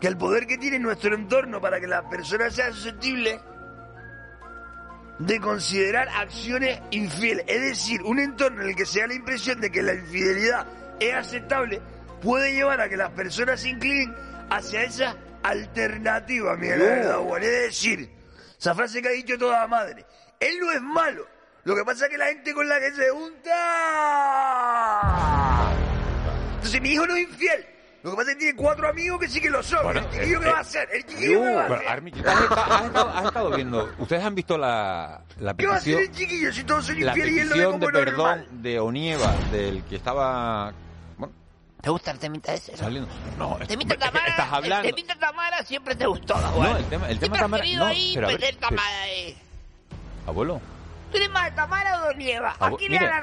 que 0.00 0.06
el 0.06 0.16
poder 0.16 0.46
que 0.46 0.58
tiene 0.58 0.78
nuestro 0.78 1.14
entorno 1.14 1.60
para 1.60 1.80
que 1.80 1.86
la 1.86 2.08
persona 2.08 2.50
sea 2.50 2.70
susceptible 2.72 3.40
de 5.18 5.40
considerar 5.40 6.08
acciones 6.08 6.80
infieles, 6.90 7.44
es 7.48 7.60
decir, 7.60 8.02
un 8.02 8.18
entorno 8.18 8.62
en 8.62 8.70
el 8.70 8.76
que 8.76 8.84
se 8.84 9.00
da 9.00 9.06
la 9.06 9.14
impresión 9.14 9.60
de 9.60 9.70
que 9.70 9.82
la 9.82 9.94
infidelidad 9.94 10.66
es 11.00 11.14
aceptable, 11.14 11.80
puede 12.20 12.52
llevar 12.52 12.80
a 12.80 12.88
que 12.88 12.96
las 12.96 13.10
personas 13.10 13.60
se 13.60 13.70
inclinen 13.70 14.14
hacia 14.50 14.82
esa 14.82 15.16
alternativa, 15.42 16.56
Miguel 16.56 17.02
No. 17.04 17.36
Es 17.36 17.42
decir, 17.42 18.10
esa 18.58 18.74
frase 18.74 19.00
que 19.00 19.08
ha 19.08 19.12
dicho 19.12 19.38
toda 19.38 19.66
madre, 19.66 20.04
él 20.40 20.58
no 20.60 20.72
es 20.72 20.82
malo, 20.82 21.26
lo 21.64 21.74
que 21.74 21.84
pasa 21.84 22.04
es 22.06 22.10
que 22.10 22.18
la 22.18 22.26
gente 22.26 22.52
con 22.54 22.68
la 22.68 22.78
que 22.80 22.92
se 22.92 23.10
junta... 24.74 25.70
Entonces 26.56 26.80
mi 26.80 26.90
hijo 26.90 27.06
no 27.06 27.14
es 27.16 27.22
infiel. 27.28 27.66
Lo 28.02 28.10
que 28.10 28.16
pasa 28.16 28.30
es 28.32 28.36
que 28.36 28.40
tiene 28.44 28.56
cuatro 28.56 28.86
amigos 28.88 29.18
que 29.18 29.28
sí 29.28 29.40
que 29.40 29.48
lo 29.48 29.62
son. 29.62 29.82
Bueno, 29.82 30.00
¿El 30.00 30.10
chiquillo 30.10 30.38
eh, 30.38 30.42
qué 30.44 30.50
va 30.50 30.58
a 30.58 30.60
hacer? 30.60 30.88
¿El 30.92 31.06
chiquillo 31.06 31.42
qué 31.42 31.54
va 31.54 31.62
a 31.62 31.64
hacer? 31.66 31.88
Armiche, 31.88 32.22
¿tú 32.22 32.28
has, 32.28 32.40
estado, 32.84 33.48
has 33.48 33.56
viendo? 33.56 33.94
¿Ustedes 33.98 34.24
han 34.24 34.34
visto 34.34 34.58
la, 34.58 35.22
la 35.40 35.54
¿Qué 35.54 35.66
va 35.66 35.74
a 35.74 35.76
hacer 35.78 36.00
el 36.00 36.12
chiquillo 36.12 36.52
si 36.52 36.64
todos 36.64 36.84
son 36.84 36.98
infieles 37.00 37.32
y 37.34 37.38
él 37.40 37.48
lo 37.48 37.54
ve 37.56 37.62
petición 37.62 37.72
como 37.72 37.86
de 37.86 37.92
perdón 37.92 38.16
normal? 38.40 38.46
de 38.62 38.80
Onieva, 38.80 39.34
del 39.50 39.82
que 39.84 39.96
estaba 39.96 40.74
¿Te 41.80 41.90
gusta 41.90 42.10
el 42.12 42.18
temita 42.18 42.52
ese? 42.54 42.76
saliendo. 42.76 43.08
No, 43.38 43.58
El 43.60 43.66
temita 43.66 43.96
Tamara, 43.98 44.26
estás 44.28 44.52
hablando. 44.52 44.88
el 44.88 44.94
temita 44.94 45.14
Tamara 45.18 45.62
siempre 45.64 45.94
te 45.94 46.06
gustó, 46.06 46.34
Dahuan. 46.34 46.70
No, 46.72 46.76
el 46.78 46.84
tema, 46.86 47.10
el 47.10 47.18
tema 47.18 47.38
Tamara. 47.38 47.64
No, 47.76 47.84
ahí 47.86 48.12
pero 48.14 48.26
a 48.26 48.30
ver, 48.30 48.40
meter 48.40 48.54
pero- 48.58 48.68
Tamara 48.68 49.02
ahí. 49.02 49.38
abuelo, 50.26 50.60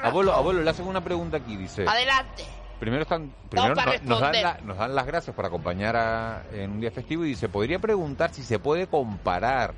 Abuelo, 0.08 0.34
abuelo, 0.34 0.62
le 0.62 0.70
hacen 0.70 0.88
una 0.88 1.04
pregunta 1.04 1.38
aquí, 1.38 1.58
dice. 1.58 1.86
Adelante. 1.88 2.44
Primero 2.80 3.04
están, 3.04 3.32
primero 3.50 3.76
nos, 3.76 3.86
nos 3.86 3.86
dan 3.86 4.34
responder. 4.34 4.44
la- 4.44 4.58
nos 4.64 4.78
dan 4.78 4.96
las 4.96 5.06
gracias 5.06 5.36
por 5.36 5.46
acompañar 5.46 5.96
a- 5.96 6.44
en 6.52 6.72
un 6.72 6.80
día 6.82 6.90
festivo 6.92 7.24
y 7.26 7.30
dice, 7.30 7.48
podría 7.48 7.78
preguntar 7.80 8.34
si 8.34 8.42
se 8.44 8.58
puede 8.58 8.88
comparar 8.88 9.74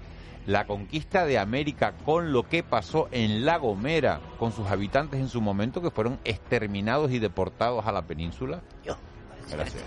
la 0.45 0.65
conquista 0.65 1.25
de 1.25 1.37
América 1.39 1.93
con 2.05 2.31
lo 2.33 2.43
que 2.47 2.63
pasó 2.63 3.07
en 3.11 3.45
La 3.45 3.57
Gomera 3.57 4.19
con 4.39 4.51
sus 4.53 4.67
habitantes 4.69 5.19
en 5.19 5.27
su 5.29 5.41
momento 5.41 5.81
que 5.81 5.89
fueron 5.91 6.19
exterminados 6.25 7.11
y 7.11 7.19
deportados 7.19 7.85
a 7.85 7.91
la 7.91 8.01
península. 8.03 8.61
Yo. 8.85 8.95
Gracias. 9.49 9.83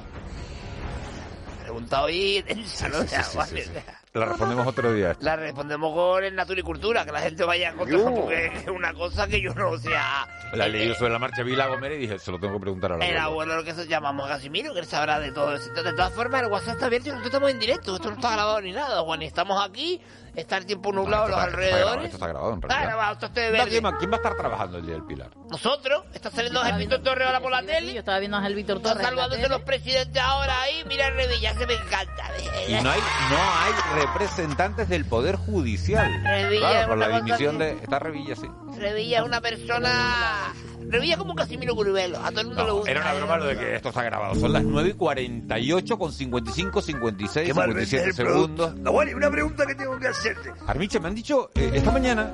pregunta 1.62 2.02
hoy 2.02 2.42
densa, 2.42 2.88
¿no? 2.88 2.98
O 3.00 3.06
La 4.18 4.24
respondemos 4.26 4.66
otro 4.66 4.92
día. 4.92 5.16
La 5.20 5.36
respondemos 5.36 5.94
con 5.94 6.24
el 6.24 6.34
Natura 6.34 6.60
y 6.60 6.62
Cultura, 6.62 7.04
que 7.04 7.12
la 7.12 7.20
gente 7.20 7.44
vaya 7.44 7.70
a 7.70 7.72
contar, 7.74 8.00
porque 8.14 8.46
es 8.46 8.68
una 8.68 8.92
cosa 8.94 9.26
que 9.26 9.40
yo 9.40 9.52
no, 9.54 9.70
o 9.70 9.78
sea... 9.78 10.26
La 10.52 10.68
leí 10.68 10.88
yo 10.88 10.94
sobre 10.94 11.12
la 11.12 11.18
marcha, 11.18 11.42
vi 11.42 11.54
la 11.56 11.66
Gomera 11.66 11.94
y 11.94 11.98
dije, 11.98 12.18
se 12.18 12.30
lo 12.30 12.38
tengo 12.38 12.54
que 12.54 12.60
preguntar 12.60 12.92
a 12.92 12.96
la 12.98 13.04
El 13.06 13.18
abuelo 13.18 13.56
lo 13.56 13.64
que 13.64 13.74
se 13.74 13.86
llamamos 13.86 14.26
Casimiro, 14.28 14.72
que 14.72 14.80
él 14.80 14.86
sabrá 14.86 15.20
de 15.20 15.32
todo 15.32 15.54
eso. 15.54 15.70
De 15.72 15.92
todas 15.92 16.12
formas, 16.12 16.42
el 16.42 16.48
WhatsApp 16.50 16.74
está 16.74 16.86
abierto 16.86 17.08
y 17.08 17.12
nosotros 17.12 17.32
estamos 17.34 17.50
en 17.50 17.58
directo. 17.58 17.96
Esto 17.96 18.08
no 18.08 18.14
está 18.14 18.32
grabado 18.32 18.60
ni 18.62 18.72
nada, 18.72 19.02
Juan. 19.02 19.22
Y 19.22 19.26
estamos 19.26 19.62
aquí, 19.68 20.00
está 20.34 20.56
el 20.56 20.66
tiempo 20.66 20.92
nublado 20.92 21.24
a 21.24 21.28
los 21.28 21.38
Esto 21.38 21.48
está 21.50 21.58
grabado, 21.60 21.76
alrededores. 21.90 22.04
Esto 22.04 22.16
está 22.16 22.26
grabado, 22.28 22.50
en 22.52 22.56
Está 22.58 22.68
realidad. 22.68 22.88
grabado, 22.88 23.12
esto 23.14 23.26
está 23.26 23.40
de 23.40 23.68
¿Quién 23.70 23.84
va- 23.84 23.98
¿Quién 23.98 24.10
va 24.10 24.14
a 24.14 24.16
estar 24.18 24.36
trabajando 24.36 24.78
el 24.78 24.86
día 24.86 24.94
del 24.94 25.04
Pilar? 25.04 25.30
Nosotros, 25.50 26.04
está 26.14 26.30
saliendo 26.30 26.60
Ángel 26.60 26.78
Víctor 26.78 27.02
Torres 27.02 27.26
ahora 27.26 27.40
por 27.40 27.50
la 27.50 27.62
tele. 27.62 27.92
Yo 27.92 27.98
estaba 27.98 28.18
viendo 28.20 28.36
a 28.36 28.40
Ángel 28.40 28.54
Víctor 28.54 28.76
Está 28.78 28.90
Torres. 28.90 29.02
la 29.02 29.08
saludándose 29.10 29.48
los 29.48 29.62
presidentes 29.62 30.22
ahora 30.22 30.62
ahí. 30.62 30.84
Mira 30.86 31.08
el 31.08 31.14
Revilla, 31.16 31.54
que 31.56 31.66
me 31.66 31.74
encanta. 31.74 32.24
Y 32.68 32.72
no 32.82 32.90
hay, 32.90 33.00
no 33.30 33.36
hay 33.36 33.72
representantes 34.12 34.88
del 34.88 35.04
Poder 35.04 35.36
Judicial. 35.36 36.22
Revilla 36.22 36.58
claro, 36.70 36.88
por 36.88 36.98
la 36.98 37.20
dimisión 37.20 37.58
de... 37.58 37.70
Está 37.72 37.98
Revilla, 37.98 38.36
sí. 38.36 38.46
Revilla 38.78 39.18
es 39.20 39.24
una 39.24 39.40
persona... 39.40 39.92
Revilla 40.88 41.14
es 41.14 41.18
como 41.18 41.34
Casimiro 41.34 41.74
Curubelo. 41.74 42.18
A 42.24 42.30
todo 42.30 42.42
el 42.42 42.46
mundo 42.48 42.62
le 42.62 42.68
No, 42.68 42.74
gusta. 42.76 42.90
era 42.92 43.00
una 43.00 43.14
broma 43.14 43.36
lo 43.38 43.46
de 43.46 43.56
que 43.58 43.74
esto 43.74 43.88
está 43.88 44.02
grabado. 44.04 44.34
Son 44.36 44.52
las 44.52 44.62
9 44.62 44.90
y 44.90 44.92
48 44.94 45.98
con 45.98 46.12
55, 46.12 46.80
56, 46.82 47.46
Qué 47.48 47.54
mal 47.54 47.64
57 47.68 47.96
vender 48.06 48.08
el 48.08 48.14
segundos. 48.32 48.66
producto. 48.70 48.82
Nahuali, 48.84 49.14
una 49.14 49.30
pregunta 49.30 49.66
que 49.66 49.74
tengo 49.74 49.98
que 49.98 50.06
hacerte. 50.08 50.52
Armiche, 50.66 51.00
me 51.00 51.08
han 51.08 51.14
dicho 51.16 51.50
eh, 51.56 51.72
esta 51.74 51.90
mañana, 51.90 52.30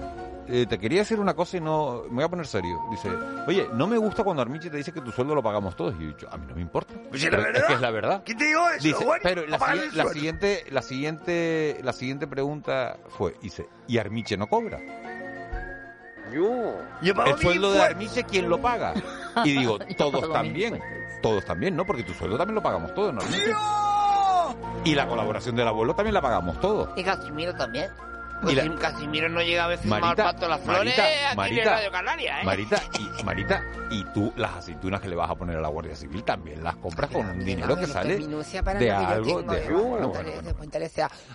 eh, 0.49 0.66
te 0.68 0.78
quería 0.78 1.01
decir 1.01 1.20
una 1.20 1.34
cosa 1.34 1.57
y 1.57 1.61
no 1.61 2.03
me 2.09 2.16
voy 2.16 2.24
a 2.24 2.28
poner 2.28 2.47
serio. 2.47 2.80
Dice, 2.90 3.09
oye, 3.47 3.68
no 3.74 3.86
me 3.86 3.97
gusta 3.97 4.24
cuando 4.24 4.43
Armiche 4.43 4.70
te 4.70 4.76
dice 4.76 4.93
que 4.93 5.01
tu 5.01 5.12
sueldo 5.12 5.34
lo 5.34 5.43
pagamos 5.43 5.76
todos. 5.76 5.95
Y 5.97 5.99
yo 5.99 6.05
he 6.05 6.09
dicho, 6.09 6.28
a 6.30 6.36
mí 6.36 6.47
no 6.49 6.55
me 6.55 6.61
importa. 6.62 6.95
Pues 7.11 7.22
es 7.22 7.30
Pero 7.30 7.43
la 7.43 7.49
es 7.49 7.53
verdad. 7.55 7.68
que 7.68 7.74
es 7.74 7.80
la 7.80 7.90
verdad. 7.90 8.22
¿Quién 8.24 8.38
te 8.38 8.45
dijo 8.47 8.70
eso, 8.70 8.82
Dice, 8.82 9.07
pero 9.22 9.47
la, 9.47 9.59
siguiente, 10.12 10.64
la 10.70 10.82
siguiente, 10.82 11.80
la 11.82 11.93
siguiente 11.93 12.26
pregunta 12.26 12.97
fue, 13.09 13.34
dice, 13.40 13.68
¿y 13.86 13.99
Armiche 13.99 14.36
no 14.36 14.49
cobra? 14.49 14.80
Yo 17.03 17.14
pago 17.14 17.30
El 17.30 17.38
sueldo 17.38 17.72
de. 17.72 17.82
Armiche, 17.82 18.24
¿quién 18.24 18.49
lo 18.49 18.61
paga? 18.61 18.95
Y 19.45 19.57
digo, 19.57 19.78
todos 19.97 20.30
también. 20.30 20.78
Todos 21.22 21.45
también, 21.45 21.74
¿no? 21.74 21.86
Porque 21.86 22.03
tu 22.03 22.12
sueldo 22.12 22.36
también 22.36 22.55
lo 22.57 22.62
pagamos 22.62 22.93
todos, 22.95 23.14
¿no? 23.14 23.20
Y 24.84 24.95
la 24.95 25.07
colaboración 25.07 25.57
del 25.57 25.68
abuelo 25.68 25.95
también 25.95 26.14
la 26.14 26.20
pagamos 26.20 26.61
todos. 26.61 26.90
Y 26.97 27.03
Casimiro 27.05 27.55
también. 27.55 27.90
Y 28.43 28.45
Pues 28.45 28.57
la- 28.57 28.62
si 28.64 28.68
Casimiro 28.70 29.28
no 29.28 29.40
llega 29.40 29.64
a 29.64 29.68
veces 29.68 29.86
Marita, 29.86 30.24
pato 30.24 30.49
las 30.49 30.61
flores 30.61 30.97
Marita, 30.97 31.05
aquí 31.05 31.30
en 31.30 31.36
Marita, 31.36 31.70
Radio 31.76 31.90
Canaria, 31.93 32.40
¿eh? 32.40 32.45
Marita, 32.45 32.82
y, 32.99 33.22
Marita, 33.22 33.62
y 33.88 34.05
tú 34.12 34.32
las 34.36 34.55
aceitunas 34.57 35.01
que 35.01 35.09
le 35.09 35.14
vas 35.14 35.30
a 35.30 35.34
poner 35.36 35.57
a 35.59 35.61
la 35.61 35.68
Guardia 35.68 35.95
Civil 35.95 36.24
también 36.24 36.64
las 36.64 36.74
compras 36.76 37.09
con 37.11 37.24
un 37.28 37.45
dinero 37.45 37.76
que 37.78 37.86
sale 37.86 38.18
de 38.18 38.90
algo 38.90 39.43
de 39.43 39.68
¿no? 39.70 40.12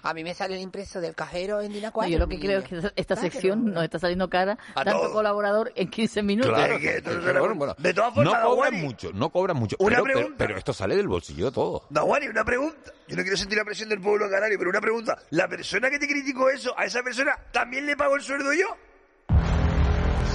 a 0.04 0.14
mí 0.14 0.24
me 0.24 0.34
sale 0.34 0.56
el 0.56 0.62
impreso 0.62 1.00
del 1.00 1.16
cajero 1.16 1.62
en 1.62 1.72
Dina 1.72 1.92
4. 1.92 2.10
No, 2.10 2.14
yo 2.14 2.20
lo 2.20 2.28
que 2.28 2.40
creo 2.40 2.60
es 2.60 2.66
que 2.66 2.92
esta 2.96 3.16
sección 3.16 3.74
nos 3.74 3.84
está 3.84 4.00
saliendo 4.00 4.30
cara, 4.30 4.58
A 4.76 4.84
tanto 4.84 5.12
colaborador 5.14 5.72
en 5.76 5.90
15 5.90 6.22
minutos. 6.24 6.54
Claro, 6.54 6.78
pero 7.04 7.40
bueno, 7.40 7.56
bueno, 7.56 7.76
De 7.78 7.94
todas 7.94 8.10
no 8.10 8.16
formas, 8.16 8.44
cobran 8.44 8.72
Dawani, 8.72 8.82
mucho, 8.82 9.12
no 9.14 9.30
cobran 9.30 9.58
mucho, 9.58 9.76
Una 9.80 10.02
pregunta. 10.02 10.36
pero 10.38 10.58
esto 10.58 10.74
sale 10.74 10.96
del 10.96 11.08
bolsillo 11.08 11.46
de 11.46 11.52
todo. 11.52 11.86
Nahuani, 11.90 12.28
una 12.28 12.44
pregunta. 12.44 12.92
Yo 13.08 13.16
no 13.16 13.22
quiero 13.22 13.38
sentir 13.38 13.58
la 13.58 13.64
presión 13.64 13.88
del 13.88 14.02
pueblo 14.02 14.30
canario, 14.30 14.58
pero 14.58 14.70
una 14.70 14.82
pregunta. 14.82 15.18
¿La 15.30 15.48
persona 15.48 15.90
que 15.90 15.98
te 15.98 16.08
criticó 16.08 16.50
eso, 16.50 16.78
a 16.78 16.84
esa 16.84 16.97
persona 17.04 17.38
también 17.52 17.86
le 17.86 17.96
pago 17.98 18.16
el 18.16 18.22
sueldo 18.22 18.52
yo? 18.54 18.66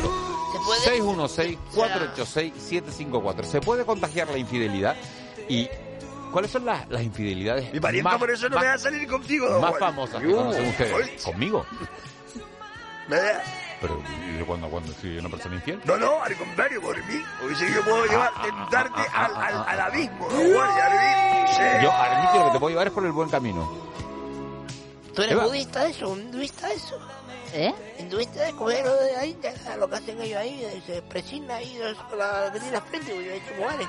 616-486-754. 0.84 3.44
Se 3.44 3.60
puede 3.60 3.84
contagiar 3.84 4.28
la 4.28 4.38
infidelidad 4.38 4.96
y... 5.48 5.68
¿Cuáles 6.32 6.50
son 6.50 6.64
las, 6.66 6.86
las 6.90 7.02
infidelidades 7.02 7.72
Mi 7.72 7.80
parienta 7.80 8.10
más, 8.10 8.18
por 8.18 8.30
eso 8.30 8.50
no 8.50 8.56
más- 8.56 8.62
me 8.62 8.68
va 8.68 8.74
a 8.74 8.78
salir 8.78 9.08
contigo, 9.08 9.46
más 9.60 9.70
igual. 9.70 9.78
famosas 9.80 10.20
que 10.20 10.30
conocen 10.30 10.68
ustedes? 10.68 11.22
¿Conmigo? 11.24 11.64
¿Verdad? 13.08 13.42
Pero 13.80 14.02
¿y 14.28 14.32
de 14.38 14.44
cuándo, 14.44 14.68
cuándo 14.68 14.92
soy 15.00 15.18
una 15.18 15.28
persona 15.28 15.54
infiel? 15.56 15.80
No, 15.84 15.96
no, 15.96 16.22
al 16.22 16.36
contrario, 16.36 16.80
por 16.82 16.96
mí. 17.06 17.22
Porque 17.40 17.54
que 17.66 17.72
yo 17.72 17.82
puedo 17.84 18.04
llevar, 18.06 18.32
Ah, 18.34 18.42
tentarte 18.42 19.00
al, 19.14 19.36
al, 19.36 19.64
al 19.68 19.80
abismo, 19.80 20.26
abismo, 20.26 20.60
sí. 21.48 21.62
Yo, 21.82 21.92
Armiche, 21.92 22.38
lo 22.38 22.44
que 22.46 22.50
te 22.52 22.58
puedo 22.58 22.70
llevar 22.70 22.86
es 22.88 22.92
por 22.92 23.06
el 23.06 23.12
buen 23.12 23.28
camino. 23.28 23.70
¿Tú 25.14 25.22
eres 25.22 25.32
Eva. 25.34 25.46
budista 25.46 25.84
de 25.84 25.90
eso? 25.90 26.08
¿Un 26.08 26.20
hinduista 26.20 26.68
de 26.68 26.74
eso? 26.74 26.98
¿Eh? 27.52 27.74
¿Hinduista 27.98 28.42
de 28.44 28.52
comer 28.52 28.84
lo 28.84 28.94
de 28.96 29.16
ahí? 29.16 29.32
de- 29.34 29.76
Lo 29.78 29.88
que 29.88 29.96
hacen 29.96 30.20
ellos 30.20 30.38
ahí, 30.38 30.58
de- 30.60 30.80
se 30.82 31.02
presigna 31.02 31.54
ahí, 31.56 31.76
de- 31.76 31.94
con 32.10 32.18
la 32.18 32.50
que 32.52 32.58
tiene 32.60 32.74
la 32.74 32.80
frente, 32.82 33.12
porque 33.12 33.24
yo 33.26 33.32
he 33.32 33.36
hecho 33.36 33.54
mujeres. 33.58 33.88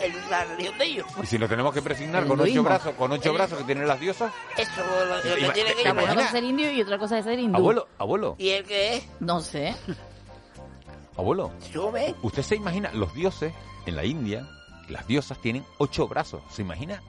El, 0.00 0.12
la 0.30 0.44
religión 0.44 0.78
de 0.78 0.84
ellos. 0.84 1.06
Y 1.22 1.26
si 1.26 1.38
lo 1.38 1.48
tenemos 1.48 1.72
que 1.74 1.82
presignar 1.82 2.26
con 2.26 2.40
ocho 2.40 2.62
brazos, 2.62 2.94
con 2.94 3.10
ocho 3.12 3.32
brazos 3.32 3.58
que 3.58 3.64
tienen 3.64 3.86
las 3.88 3.98
diosas, 4.00 4.32
Eso, 4.56 4.70
lo, 4.84 5.04
lo 5.16 5.22
que 5.22 5.40
Ima- 5.40 5.52
¿te 5.52 5.60
ellos. 5.60 5.92
Una 5.92 5.94
cosa 6.14 6.24
es 6.24 6.30
ser 6.30 6.44
indio 6.44 6.70
y 6.72 6.82
otra 6.82 6.98
cosa 6.98 7.18
es 7.18 7.24
ser 7.24 7.38
hindú. 7.38 7.56
abuelo, 7.58 7.88
abuelo, 7.98 8.34
¿Y 8.38 8.50
el 8.50 8.64
que 8.64 8.96
es? 8.96 9.08
No 9.20 9.40
sé. 9.40 9.74
abuelo, 11.16 11.50
Sube. 11.72 12.14
usted 12.22 12.42
se 12.42 12.56
imagina 12.56 12.90
los 12.92 13.12
dioses 13.14 13.52
en 13.86 13.96
la 13.96 14.04
India, 14.04 14.48
las 14.88 15.06
diosas 15.06 15.40
tienen 15.40 15.64
ocho 15.78 16.06
brazos, 16.06 16.42
¿se 16.50 16.62
imagina? 16.62 17.02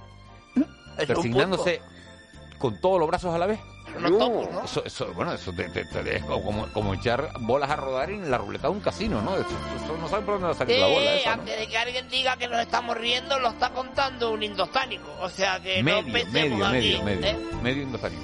Persignándose 0.98 1.82
con 2.58 2.80
todos 2.82 3.00
los 3.00 3.08
brazos 3.08 3.34
a 3.34 3.38
la 3.38 3.46
vez. 3.46 3.60
Unos 3.98 4.18
topos, 4.18 4.52
¿no? 4.52 4.64
Eso, 4.64 4.84
eso, 4.86 5.14
bueno, 5.14 5.34
eso 5.34 5.52
te, 5.54 5.70
te- 5.70 5.86
te- 5.86 6.18
es 6.18 6.24
como, 6.24 6.68
como 6.74 6.94
echar 6.94 7.32
bolas 7.40 7.70
a 7.70 7.76
rodar 7.76 8.10
en 8.12 8.30
la 8.30 8.38
ruleta 8.38 8.68
de 8.68 8.74
un 8.74 8.80
casino, 8.80 9.22
¿no? 9.22 9.36
Eso, 9.36 9.50
eso 9.84 9.98
no 9.98 10.08
saben 10.08 10.26
por 10.26 10.36
dónde 10.36 10.48
va 10.48 10.54
a 10.54 10.58
salir 10.58 10.80
la 10.80 10.88
bola 10.88 11.00
Eh, 11.14 11.20
esa, 11.22 11.36
¿no? 11.36 11.42
antes 11.42 11.60
de 11.60 11.68
que 11.68 11.78
alguien 11.78 12.08
diga 12.10 12.38
que 12.38 12.48
nos 12.48 12.60
estamos 12.62 12.98
riendo, 12.98 13.40
lo 13.40 13.50
está 13.50 13.70
contando 13.72 14.32
un 14.32 14.44
indostánico. 14.44 15.10
O 15.22 15.30
sea 15.30 15.60
que 15.60 15.82
no 15.84 16.02
Medio, 16.02 16.14
pensemos 16.14 16.34
medio, 16.60 16.66
aquí, 16.66 16.76
medio, 16.76 17.04
medio, 17.04 17.26
¿eh? 17.28 17.38
medio 17.62 17.84
indosánico. 17.84 18.24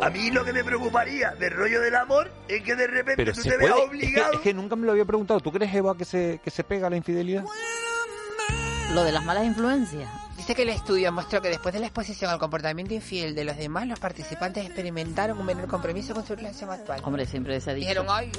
A 0.00 0.08
mí 0.08 0.30
lo 0.30 0.42
que 0.42 0.54
me 0.54 0.64
preocuparía 0.64 1.32
del 1.38 1.50
rollo 1.52 1.82
del 1.82 1.94
amor 1.94 2.30
es 2.48 2.62
que 2.62 2.74
de 2.74 2.86
repente 2.86 3.16
Pero 3.24 3.34
tú 3.34 3.42
te 3.42 3.56
veas 3.58 3.72
puede, 3.72 3.74
es 3.74 3.90
que, 3.90 3.96
obligado. 4.06 4.32
es 4.32 4.40
que 4.40 4.54
nunca 4.54 4.74
me 4.74 4.86
lo 4.86 4.92
había 4.92 5.04
preguntado. 5.04 5.38
¿Tú 5.40 5.52
crees, 5.52 5.74
Eva, 5.74 5.94
que 5.94 6.06
se, 6.06 6.40
que 6.42 6.50
se 6.50 6.64
pega 6.64 6.88
la 6.88 6.96
infidelidad? 6.96 7.44
Lo 8.94 9.04
de 9.04 9.12
las 9.12 9.22
malas 9.22 9.44
influencias. 9.44 10.08
Dice 10.40 10.54
que 10.54 10.62
el 10.62 10.70
estudio 10.70 11.12
mostró 11.12 11.42
que 11.42 11.50
después 11.50 11.74
de 11.74 11.80
la 11.80 11.86
exposición 11.86 12.30
al 12.30 12.38
comportamiento 12.38 12.94
infiel 12.94 13.34
de 13.34 13.44
los 13.44 13.58
demás, 13.58 13.86
los 13.86 13.98
participantes 13.98 14.64
experimentaron 14.64 15.38
un 15.38 15.44
menor 15.44 15.68
compromiso 15.68 16.14
con 16.14 16.26
su 16.26 16.34
relación 16.34 16.70
actual. 16.70 17.02
Hombre, 17.04 17.26
siempre 17.26 17.60
se 17.60 17.70
ha 17.70 17.74
dicho. 17.74 17.86
Dijeron, 17.86 18.06
ay, 18.08 18.32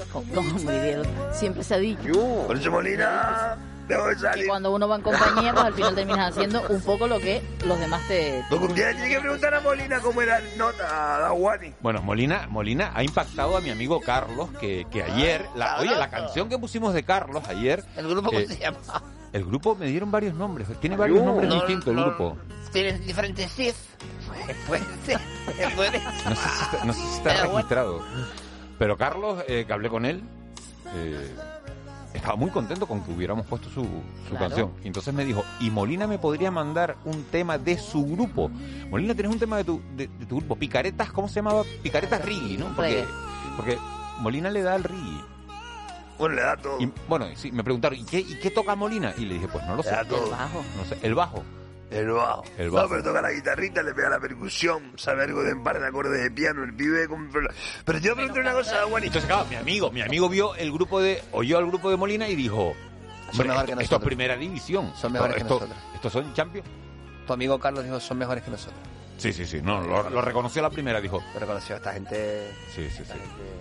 dijeron, 0.57 1.05
siempre 1.31 1.63
se 1.63 1.75
ha 1.75 1.77
dicho. 1.77 2.11
Por 2.47 2.57
eso 2.57 2.71
Molina, 2.71 3.55
debo 3.87 4.07
de 4.07 4.15
Que 4.15 4.47
cuando 4.47 4.73
uno 4.73 4.87
va 4.87 4.95
en 4.95 5.03
compañía, 5.03 5.53
pues 5.53 5.63
al 5.63 5.73
final 5.75 5.93
terminas 5.93 6.31
haciendo 6.35 6.63
un 6.69 6.81
poco 6.81 7.05
lo 7.05 7.19
que 7.19 7.39
los 7.67 7.79
demás 7.79 8.01
te... 8.07 8.43
Lo 8.49 8.57
que 8.57 8.65
un 8.65 8.73
día 8.73 8.91
tiene 8.93 9.07
que 9.07 9.19
preguntar 9.19 9.53
a 9.53 9.61
Molina 9.61 9.99
cómo 9.99 10.23
era 10.23 10.39
el 10.39 10.57
nota, 10.57 11.17
a 11.17 11.19
Dawani. 11.19 11.75
Bueno, 11.81 12.01
Molina, 12.01 12.47
Molina 12.49 12.93
ha 12.95 13.03
impactado 13.03 13.55
a 13.55 13.61
mi 13.61 13.69
amigo 13.69 14.01
Carlos, 14.01 14.49
que, 14.59 14.87
que 14.89 15.03
ayer, 15.03 15.45
la, 15.53 15.77
oye, 15.77 15.95
la 15.95 16.09
canción 16.09 16.49
que 16.49 16.57
pusimos 16.57 16.95
de 16.95 17.03
Carlos 17.03 17.43
ayer, 17.47 17.85
¿El 17.95 18.07
grupo 18.09 18.31
eh, 18.33 18.45
cómo 18.47 18.55
se 18.55 18.59
llama? 18.59 18.79
El 19.33 19.45
grupo 19.45 19.75
me 19.75 19.87
dieron 19.87 20.11
varios 20.11 20.33
nombres, 20.35 20.67
tiene 20.79 20.95
varios 20.95 21.23
nombres 21.23 21.47
No, 21.49 21.55
distintos 21.55 21.87
el 21.89 21.95
no, 21.95 22.05
grupo. 22.05 22.37
Tienen 22.71 23.05
diferentes 23.05 23.51
CIF. 23.53 23.75
Puede 24.67 24.83
ser, 25.05 25.19
puede 25.75 25.91
ser. 25.99 26.01
No 26.29 26.35
sé 26.35 26.49
si 26.49 26.63
está, 26.63 26.85
no 26.85 26.93
sé 26.93 26.99
si 27.01 27.07
está 27.17 27.23
Pero 27.29 27.39
bueno. 27.43 27.53
registrado. 27.57 28.01
Pero 28.79 28.97
Carlos, 28.97 29.43
eh, 29.47 29.65
que 29.67 29.73
hablé 29.73 29.89
con 29.89 30.05
él, 30.05 30.21
eh, 30.95 31.35
estaba 32.13 32.35
muy 32.35 32.49
contento 32.49 32.87
con 32.87 33.01
que 33.03 33.11
hubiéramos 33.11 33.45
puesto 33.45 33.69
su, 33.69 33.83
su 33.83 34.29
Claro. 34.29 34.39
canción. 34.47 34.71
Y 34.83 34.87
entonces 34.87 35.13
me 35.13 35.23
dijo, 35.25 35.43
¿y 35.59 35.69
Molina 35.69 36.07
me 36.07 36.17
podría 36.17 36.49
mandar 36.49 36.95
un 37.05 37.23
tema 37.25 37.57
de 37.57 37.77
su 37.77 38.05
grupo? 38.05 38.49
Molina, 38.89 39.13
¿tienes 39.13 39.31
un 39.31 39.39
tema 39.39 39.57
de 39.57 39.63
tu, 39.65 39.81
de, 39.95 40.07
de 40.07 40.25
tu 40.25 40.37
grupo? 40.37 40.55
Picaretas, 40.55 41.11
¿cómo 41.11 41.27
se 41.27 41.35
llamaba? 41.35 41.63
Picaretas 41.83 42.23
Riggy, 42.25 42.57
¿no? 42.57 42.67
Porque 42.75 43.77
Molina 44.19 44.49
le 44.49 44.61
da 44.63 44.73
al 44.75 44.83
Riggy. 44.83 45.21
Bueno, 46.21 46.35
le 46.35 46.41
da 46.43 46.55
todo. 46.57 46.79
Y, 46.81 46.91
bueno, 47.07 47.27
sí, 47.35 47.51
me 47.51 47.63
preguntaron, 47.63 47.97
¿y 47.99 48.05
qué, 48.05 48.19
¿y 48.19 48.39
qué 48.39 48.51
toca 48.51 48.75
Molina? 48.75 49.13
Y 49.17 49.25
le 49.25 49.33
dije, 49.35 49.47
pues 49.47 49.63
no 49.65 49.71
lo 49.75 49.77
Le 49.77 49.83
sé. 49.83 49.89
da 49.91 50.05
todo. 50.05 50.23
El 50.25 50.31
bajo. 50.31 50.63
No 50.77 50.85
sé, 50.85 50.97
el 51.01 51.15
bajo. 51.15 51.43
El 51.89 52.07
bajo. 52.11 52.43
El 52.57 52.71
No, 52.71 52.87
pero 52.87 53.03
toca 53.03 53.21
la 53.21 53.31
guitarrita, 53.31 53.83
le 53.83 53.93
pega 53.93 54.09
la 54.09 54.19
percusión, 54.19 54.93
sabe 54.97 55.23
algo 55.23 55.43
de 55.43 55.53
un 55.53 55.63
par 55.63 55.79
de 55.79 55.87
acordes 55.87 56.21
de 56.23 56.31
piano, 56.31 56.63
el 56.63 56.73
pibe. 56.73 57.07
con- 57.07 57.29
Pero 57.29 57.99
te 57.99 58.07
voy 58.07 58.09
a 58.11 58.15
preguntar 58.15 58.41
una 58.43 58.53
cosa, 58.53 58.75
Dawani. 58.77 59.07
Entonces, 59.07 59.27
claro, 59.27 59.45
mi 59.49 59.55
amigo, 59.55 59.91
mi 59.91 60.01
amigo 60.01 60.29
vio 60.29 60.55
el 60.55 60.71
grupo 60.71 61.01
de, 61.01 61.21
oyó 61.33 61.57
al 61.57 61.65
grupo 61.67 61.89
de 61.89 61.97
Molina 61.97 62.29
y 62.29 62.35
dijo, 62.35 62.73
Son 63.31 63.41
"Hombre, 63.41 63.47
mejor 63.49 63.65
que 63.65 63.71
esto, 63.71 63.81
esto 63.83 63.95
es 63.97 64.03
primera 64.03 64.37
división. 64.37 64.93
Son 64.95 65.11
mejores 65.11 65.35
que 65.35 65.43
nosotros. 65.43 65.69
Estos 65.95 66.13
son 66.13 66.33
champions. 66.33 66.67
Tu 67.27 67.33
amigo 67.33 67.59
Carlos 67.59 67.83
dijo, 67.83 67.99
son 67.99 68.17
mejores 68.17 68.43
que 68.43 68.51
nosotros. 68.51 68.79
Sí, 69.17 69.31
sí, 69.33 69.45
sí, 69.45 69.61
no, 69.61 69.81
lo, 69.81 70.09
lo 70.09 70.21
reconoció 70.21 70.61
a 70.61 70.63
la 70.63 70.69
primera, 70.71 70.99
dijo. 70.99 71.21
Lo 71.33 71.39
reconoció 71.39 71.75
a 71.75 71.77
esta 71.77 71.93
gente... 71.93 72.51
Sí, 72.75 72.89
sí, 72.89 73.03
sí. 73.05 73.11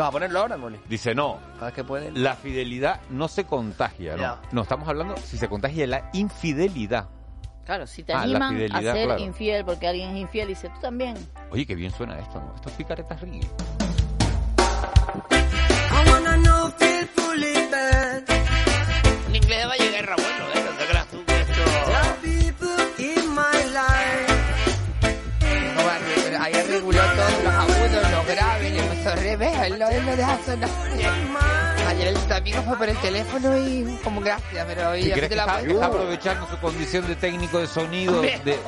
va 0.00 0.08
a 0.08 0.12
ponerlo 0.12 0.40
ahora, 0.40 0.56
Moli? 0.56 0.78
Dice, 0.88 1.14
no, 1.14 1.38
Cada 1.58 1.72
que 1.72 1.84
pueden. 1.84 2.22
la 2.22 2.34
fidelidad 2.34 3.00
no 3.10 3.28
se 3.28 3.44
contagia, 3.44 4.16
¿no? 4.16 4.22
Ya. 4.22 4.40
No, 4.52 4.62
estamos 4.62 4.88
hablando 4.88 5.16
si 5.18 5.36
se 5.38 5.48
contagia 5.48 5.86
la 5.86 6.10
infidelidad. 6.12 7.08
Claro, 7.64 7.86
si 7.86 8.02
te 8.02 8.12
Ah, 8.12 8.16
la 8.18 8.22
animan 8.24 8.42
a 8.42 8.50
fidelidad, 8.50 8.94
ser 8.94 9.06
claro. 9.06 9.22
infiel 9.22 9.64
porque 9.64 9.86
alguien 9.86 10.10
es 10.10 10.16
infiel 10.22 10.48
dice, 10.48 10.68
tú 10.70 10.80
también. 10.80 11.16
Oye, 11.50 11.66
qué 11.66 11.74
bien 11.74 11.92
suena 11.92 12.18
esto, 12.18 12.40
¿no? 12.40 12.54
Esto 12.56 12.68
es 12.68 12.74
picaretas 12.74 13.20
reggae. 13.20 13.40
Él 29.66 29.78
no, 29.78 29.88
él 29.88 30.06
no 30.06 30.16
deja 30.16 30.38
sonar. 30.44 30.68
Ayer 31.88 32.08
el 32.08 32.32
amigo 32.32 32.62
fue 32.62 32.76
por 32.78 32.88
el 32.88 32.96
teléfono 32.98 33.56
y 33.58 33.98
como 34.04 34.20
gracias, 34.20 34.64
pero 34.66 34.90
hoy 34.90 35.00
¿Y 35.00 35.08
ya 35.08 35.14
crees 35.14 35.28
te 35.30 35.36
la 35.36 35.42
está, 35.42 35.54
puedo- 35.54 35.66
que 35.66 35.72
está 35.74 35.86
aprovechando 35.86 36.46
su 36.48 36.58
condición 36.58 37.06
de 37.08 37.16
técnico 37.16 37.58
de 37.58 37.66
sonido? 37.66 38.20
De, 38.22 38.38
de-. 38.44 38.58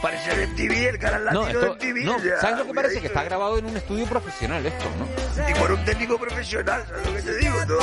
Parece 0.00 0.32
el 0.32 0.48
MTV, 0.48 0.88
el 0.88 0.98
canal 0.98 1.28
No, 1.32 1.46
esto, 1.46 1.60
de 1.60 1.70
MTV. 1.70 2.04
no, 2.04 2.18
ya, 2.24 2.40
¿sabes 2.40 2.58
lo 2.58 2.66
que 2.66 2.74
parece? 2.74 3.00
Que 3.00 3.06
está 3.06 3.22
grabado 3.22 3.58
en 3.58 3.66
un 3.66 3.76
estudio 3.76 4.04
profesional 4.06 4.64
esto, 4.66 4.84
¿no? 4.98 5.48
Y 5.48 5.54
por 5.54 5.70
un 5.72 5.84
técnico 5.84 6.18
profesional, 6.18 6.84
¿sabes 6.88 7.06
lo 7.06 7.14
que 7.14 7.22
te 7.22 7.36
digo? 7.36 7.64
No. 7.66 7.78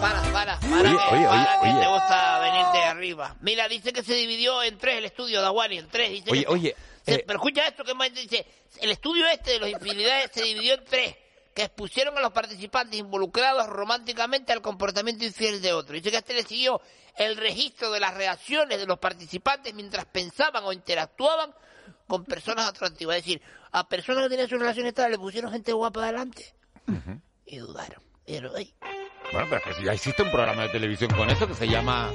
Para, 0.00 0.22
para, 0.32 0.58
para, 0.58 0.58
Oye, 0.58 0.96
que, 1.08 1.14
oye, 1.14 1.26
para 1.26 1.60
oye, 1.60 1.60
que 1.62 1.68
oye. 1.70 1.80
te 1.80 1.86
gusta 1.88 2.38
venir 2.40 2.66
de 2.72 2.84
arriba. 2.84 3.34
Mira, 3.40 3.68
dice 3.68 3.92
que 3.92 4.02
se 4.04 4.14
dividió 4.14 4.62
en 4.62 4.78
tres 4.78 4.98
el 4.98 5.04
estudio 5.06 5.40
de 5.42 5.76
en 5.76 5.88
tres. 5.88 6.10
Dice 6.10 6.30
Oye, 6.30 6.44
que- 6.44 6.48
oye, 6.52 6.76
se- 7.04 7.14
eh, 7.14 7.24
pero 7.26 7.38
escucha 7.38 7.66
esto 7.66 7.84
que 7.84 7.94
más 7.94 8.12
dice. 8.14 8.46
El 8.80 8.90
estudio 8.90 9.26
este 9.28 9.52
de 9.52 9.58
los 9.60 9.68
infidelidades 9.68 10.30
se 10.32 10.42
dividió 10.42 10.74
en 10.74 10.84
tres, 10.84 11.16
que 11.54 11.62
expusieron 11.64 12.16
a 12.16 12.20
los 12.20 12.32
participantes 12.32 12.98
involucrados 12.98 13.66
románticamente 13.66 14.52
al 14.52 14.62
comportamiento 14.62 15.24
infiel 15.24 15.60
de 15.60 15.72
otro. 15.72 15.94
Dice 15.94 16.10
que 16.10 16.16
este 16.18 16.34
le 16.34 16.42
siguió 16.44 16.80
el 17.16 17.36
registro 17.36 17.90
de 17.90 18.00
las 18.00 18.14
reacciones 18.14 18.78
de 18.78 18.86
los 18.86 18.98
participantes 18.98 19.74
mientras 19.74 20.06
pensaban 20.06 20.64
o 20.64 20.72
interactuaban 20.72 21.52
con 22.06 22.24
personas 22.24 22.66
atractivas. 22.68 23.18
Es 23.18 23.24
decir, 23.24 23.42
a 23.70 23.86
personas 23.88 24.22
que 24.24 24.30
tenían 24.30 24.48
sus 24.48 24.58
relaciones 24.58 24.90
estables 24.90 25.18
le 25.18 25.22
pusieron 25.22 25.52
gente 25.52 25.72
guapa 25.72 26.02
adelante 26.04 26.54
y 27.46 27.58
dudaron. 27.58 28.02
Pero, 28.24 28.52
ay, 28.56 28.72
Bueno, 29.32 29.46
pero 29.50 29.62
es 29.70 29.76
que 29.76 29.84
ya 29.84 29.92
existe 29.92 30.22
un 30.22 30.30
programa 30.30 30.62
de 30.62 30.68
televisión 30.70 31.10
con 31.14 31.28
eso 31.28 31.46
que 31.46 31.54
se 31.54 31.66
llama 31.68 32.10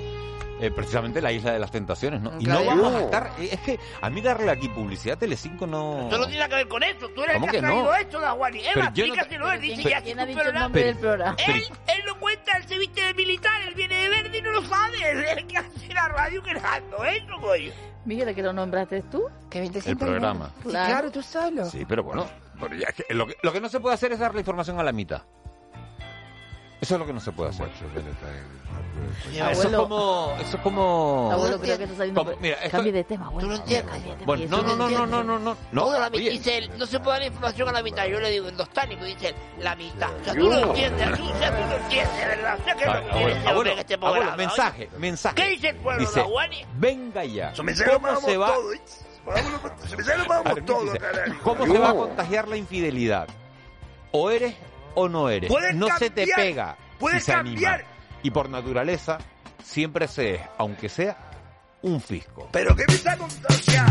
eh, 0.59 0.71
precisamente 0.71 1.21
La 1.21 1.31
Isla 1.31 1.53
de 1.53 1.59
las 1.59 1.71
Tentaciones, 1.71 2.21
¿no? 2.21 2.31
Y 2.39 2.45
no 2.45 2.61
Claro. 2.61 2.65
vamos 2.65 2.93
a 2.95 3.01
estar... 3.01 3.31
eh, 3.39 3.49
Es 3.51 3.59
que 3.61 3.79
a 4.01 4.09
mí 4.09 4.21
darle 4.21 4.49
aquí 4.51 4.67
publicidad 4.69 5.15
a 5.17 5.19
Telecinco 5.19 5.67
no... 5.67 6.01
Esto 6.03 6.17
no 6.17 6.25
tiene 6.25 6.39
nada 6.39 6.49
que 6.49 6.55
ver 6.55 6.67
con 6.67 6.83
eso. 6.83 7.09
Tú 7.09 7.23
eres 7.23 7.35
el 7.35 7.41
¿Cómo 7.41 7.45
que, 7.51 7.51
que 7.51 7.57
ha 7.65 7.69
traído 7.69 7.83
no? 7.85 7.93
esto, 7.95 8.19
Daguani. 8.19 8.59
Eva, 8.59 8.71
Pero 8.73 8.85
yo 8.93 9.07
no 9.07 9.13
explícaselo. 9.13 9.51
Él 9.51 9.61
dice 9.61 9.75
Pero- 9.83 9.89
ya 9.89 10.01
¿Quién 10.01 10.19
ha 10.19 10.25
dicho 10.25 10.39
el 10.39 10.43
programa. 10.45 10.63
nombre 10.65 10.83
del 10.85 10.97
programa? 10.97 11.37
Él, 11.47 11.55
él 11.87 12.01
lo 12.05 12.19
cuenta, 12.19 12.57
él 12.57 12.63
se 12.67 12.77
viste 12.77 13.01
de 13.01 13.13
militar, 13.13 13.61
él 13.67 13.73
viene 13.75 13.95
de 13.95 14.09
verde 14.09 14.37
y 14.37 14.41
no 14.41 14.51
lo 14.51 14.61
sabe. 14.63 15.11
Él 15.11 15.23
es 15.23 15.37
el 15.37 15.47
que 15.47 15.57
hace 15.57 15.93
la 15.93 16.07
radio 16.09 16.41
creando 16.41 17.03
eso, 17.05 17.41
coño. 17.41 17.71
Miguel, 18.05 18.33
que 18.33 18.41
lo 18.41 18.53
nombraste 18.53 19.01
tú. 19.03 19.23
Que 19.49 19.63
El 19.63 19.97
programa. 19.97 20.49
Sí, 20.63 20.69
claro, 20.69 21.11
tú 21.11 21.21
solo. 21.21 21.65
Sí, 21.65 21.85
pero 21.87 22.03
bueno, 22.03 22.25
pero 22.59 22.73
ya 22.75 22.87
que- 22.93 23.13
lo, 23.13 23.27
que, 23.27 23.35
lo 23.43 23.51
que 23.53 23.59
no 23.61 23.69
se 23.69 23.79
puede 23.79 23.95
hacer 23.95 24.11
es 24.13 24.19
dar 24.19 24.33
la 24.33 24.39
información 24.39 24.79
a 24.79 24.83
la 24.83 24.91
mitad. 24.93 25.23
Eso 26.79 26.93
es 26.93 26.99
lo 26.99 27.05
que 27.07 27.13
no 27.13 27.19
se 27.19 27.31
puede 27.31 27.49
hacer. 27.49 27.67
Oye, 29.27 29.39
eso 29.39 29.49
es 29.49 29.57
abuelo. 29.65 29.77
como... 29.83 30.35
Eso 30.39 30.57
es 30.57 30.63
como... 30.63 31.29
Abuelo, 31.31 31.59
creo 31.59 31.77
que 31.77 31.83
está 31.85 31.95
saliendo... 31.97 32.23
como- 32.23 32.37
mira, 32.37 32.55
esto- 32.57 32.69
Cambie 32.77 32.91
de 32.93 33.03
tema, 33.03 33.25
abuelo. 33.27 33.47
Tú 33.47 33.53
lo 33.55 33.59
entiendes. 33.59 34.25
Bueno, 34.25 34.45
no, 34.49 34.61
no, 34.61 34.75
no, 34.75 34.89
no, 34.89 35.07
no, 35.07 35.23
no, 35.23 35.39
no. 35.39 35.57
no. 35.71 35.91
La. 35.99 36.07
Oye, 36.07 36.29
Dice 36.29 36.57
él, 36.59 36.71
no 36.77 36.85
se 36.85 36.99
puede 36.99 37.17
dar 37.19 37.27
información 37.27 37.69
a 37.69 37.71
la 37.71 37.81
mitad. 37.83 38.05
Yo 38.05 38.19
le 38.19 38.29
digo 38.29 38.47
en 38.47 38.57
dos 38.57 38.69
tánicos, 38.69 39.05
dice 39.07 39.29
él, 39.29 39.35
la 39.59 39.75
mitad. 39.75 40.09
O 40.21 40.23
sea, 40.23 40.33
tú 40.33 40.39
lo 40.49 40.57
entiendes, 40.67 41.17
tú, 41.17 41.23
o 41.25 41.37
sea, 41.39 41.51
tú 41.57 41.69
lo 41.69 41.77
entiendes, 41.77 42.27
¿verdad? 42.27 42.59
O 42.59 42.63
sea, 42.63 42.75
que 42.75 42.85
lo 42.85 42.91
Ah, 42.91 42.97
entiende 42.99 43.19
abuelo, 43.33 43.49
abuelo, 43.49 43.71
este 43.79 43.93
abuelo, 43.95 44.37
mensaje, 44.37 44.89
mensaje. 44.99 45.35
¿Qué 45.35 45.49
dice 45.49 45.69
el 45.69 45.75
pueblo, 45.77 45.99
Dice, 46.01 46.23
venga 46.75 47.25
ya. 47.25 47.53
¿Cómo 47.55 48.21
se 48.21 48.37
va? 48.37 48.53
¿Cómo 51.43 51.65
se 51.65 51.79
va 51.79 51.89
a 51.89 51.93
contagiar 51.93 52.47
la 52.47 52.57
infidelidad? 52.57 53.27
O 54.11 54.29
eres 54.29 54.55
o 54.97 55.07
no 55.07 55.29
eres. 55.29 55.49
Puedes 55.49 55.75
no 55.75 55.87
se 55.97 56.09
te 56.09 56.25
pega. 56.35 56.75
puedes 56.99 57.23
si 57.23 57.31
cambiar. 57.31 57.85
Y 58.23 58.31
por 58.31 58.49
naturaleza, 58.49 59.19
siempre 59.63 60.07
se 60.07 60.35
es, 60.35 60.41
aunque 60.57 60.89
sea, 60.89 61.15
un 61.83 62.01
fisco. 62.01 62.49
Pero 62.51 62.75
¿qué 62.75 62.83
me 62.87 62.95
está 62.95 63.15
contando? 63.15 63.49
Sea, 63.63 63.85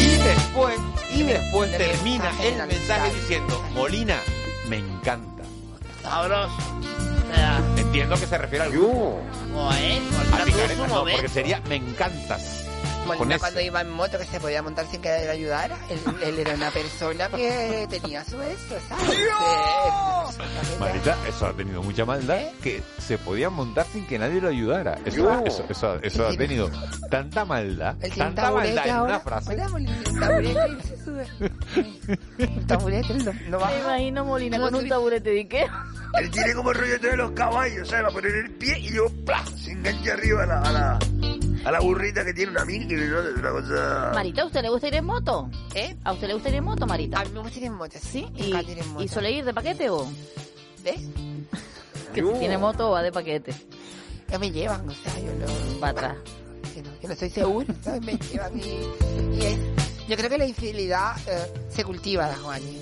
Y 0.00 0.16
después, 0.16 0.80
y 1.14 1.22
después 1.22 1.78
termina 1.78 2.30
el 2.42 2.66
mensaje 2.66 3.14
diciendo, 3.14 3.64
Molina, 3.72 4.18
me 4.68 4.78
encanta. 4.78 5.44
Sabroso. 6.02 6.80
Entiendo 7.76 8.16
que 8.16 8.26
se 8.26 8.36
refiere 8.36 8.64
al 8.64 8.72
grupo. 8.72 9.20
a 9.56 10.44
picareta, 10.44 10.86
no, 10.88 11.04
porque 11.04 11.28
sería 11.28 11.60
me 11.68 11.76
encantas. 11.76 12.66
Molina 13.18 13.38
cuando 13.38 13.60
iba 13.60 13.80
en 13.80 13.90
moto 13.90 14.18
que 14.18 14.24
se 14.24 14.40
podía 14.40 14.62
montar 14.62 14.86
sin 14.86 15.00
que 15.00 15.24
él 15.24 15.30
ayudara, 15.30 15.76
él, 15.88 15.98
él 16.22 16.38
era 16.38 16.54
una 16.54 16.70
persona 16.70 17.28
que 17.28 17.86
tenía 17.90 18.24
su 18.24 18.40
eso, 18.40 18.76
¿sabes? 18.88 19.18
Marita, 20.78 21.16
eso 21.28 21.46
ha 21.46 21.52
tenido 21.52 21.82
mucha 21.82 22.04
maldad 22.04 22.38
que 22.62 22.82
se 22.98 23.18
podía 23.18 23.50
montar 23.50 23.86
sin 23.92 24.06
que 24.06 24.18
nadie 24.18 24.40
lo 24.40 24.48
ayudara. 24.48 24.98
Eso, 25.04 25.30
eso, 25.44 25.64
eso, 25.68 26.02
eso 26.02 26.26
ha 26.26 26.36
tenido 26.36 26.70
tanta 27.10 27.44
maldad, 27.44 27.96
tanta 28.16 28.50
maldad 28.50 28.86
en 28.86 29.00
una 29.00 29.20
frase. 29.20 29.52
Hola, 29.52 29.68
Molina, 29.68 29.92
un 30.08 30.20
taburete 30.20 30.68
y 30.78 30.82
se 30.82 31.04
sube. 31.04 31.26
Un 32.38 32.66
taburete, 32.66 33.14
no, 33.14 33.32
no 33.58 33.66
Me 33.66 33.78
imagino 33.80 34.24
Molina 34.24 34.58
con 34.58 34.74
un 34.74 34.88
taburete 34.88 35.30
de 35.30 35.48
qué. 35.48 35.66
él 36.18 36.30
tiene 36.30 36.54
como 36.54 36.70
el 36.72 36.78
rollo 36.78 36.98
de 36.98 37.16
los 37.16 37.30
caballos, 37.32 37.88
¿sabes? 37.88 38.04
Va 38.04 38.08
a 38.08 38.12
poner 38.12 38.34
el 38.34 38.50
pie 38.52 38.78
y 38.78 38.94
yo, 38.94 39.06
¡plá! 39.24 39.44
Se 39.56 39.72
engancha 39.72 40.12
arriba 40.12 40.42
a 40.42 40.46
la, 40.46 40.60
a 40.60 40.72
la, 40.72 40.98
a 41.64 41.70
la 41.70 41.80
burrita 41.80 42.24
que 42.24 42.32
tiene 42.32 42.50
una 42.52 42.64
mini, 42.64 42.86
¿no? 42.94 43.20
Es 43.20 43.36
una 43.36 43.50
cosa... 43.50 44.10
Marita, 44.14 44.42
¿a 44.42 44.46
usted 44.46 44.62
le 44.62 44.68
gusta 44.70 44.88
ir 44.88 44.94
en 44.94 45.04
moto? 45.04 45.50
¿Eh? 45.74 45.96
¿A 46.04 46.12
usted 46.12 46.28
le 46.28 46.34
gusta 46.34 46.48
ir 46.48 46.54
en 46.56 46.64
moto, 46.64 46.86
Marita? 46.86 47.20
A 47.20 47.24
mí 47.24 47.30
me 47.32 47.40
gusta 47.40 47.58
ir 47.58 47.64
en 47.66 47.74
moto, 47.74 47.98
¿Sí? 48.00 48.26
Me 48.34 48.40
¿Y, 48.46 48.50
encanta 48.50 48.72
ir 48.72 48.78
en 48.78 48.88
moto. 48.88 49.04
¿Y 49.04 49.08
suele 49.08 49.30
ir 49.32 49.44
de 49.44 49.54
paquete 49.54 49.90
o...? 49.90 50.06
¿Ves? 50.84 51.00
Que 52.14 52.22
si 52.22 52.32
tiene 52.40 52.58
moto 52.58 52.90
va 52.90 53.02
de 53.02 53.12
paquete. 53.12 53.54
Que 54.28 54.36
me 54.38 54.50
llevan, 54.50 54.88
o 54.88 54.92
sea, 54.92 55.16
yo 55.20 55.32
no... 55.34 55.80
Va 55.80 55.90
atrás. 55.90 56.16
Que 56.74 56.82
no, 56.82 56.90
que 57.00 57.06
no 57.06 57.12
estoy 57.12 57.30
seguro, 57.30 57.72
¿sabes? 57.82 58.02
Me 58.02 58.16
llevan 58.16 58.58
y... 58.58 59.36
y 59.36 59.44
es- 59.44 60.08
yo 60.08 60.16
creo 60.16 60.28
que 60.28 60.38
la 60.38 60.46
infidelidad 60.46 61.16
eh, 61.28 61.52
se 61.68 61.84
cultiva, 61.84 62.34
Juani. 62.42 62.80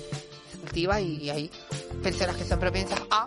Se 0.51 0.57
cultiva 0.57 0.99
y, 0.99 1.17
y 1.25 1.29
hay 1.29 1.51
personas 2.01 2.35
que 2.37 2.43
son 2.43 2.59
propensas 2.59 2.99
a... 3.11 3.25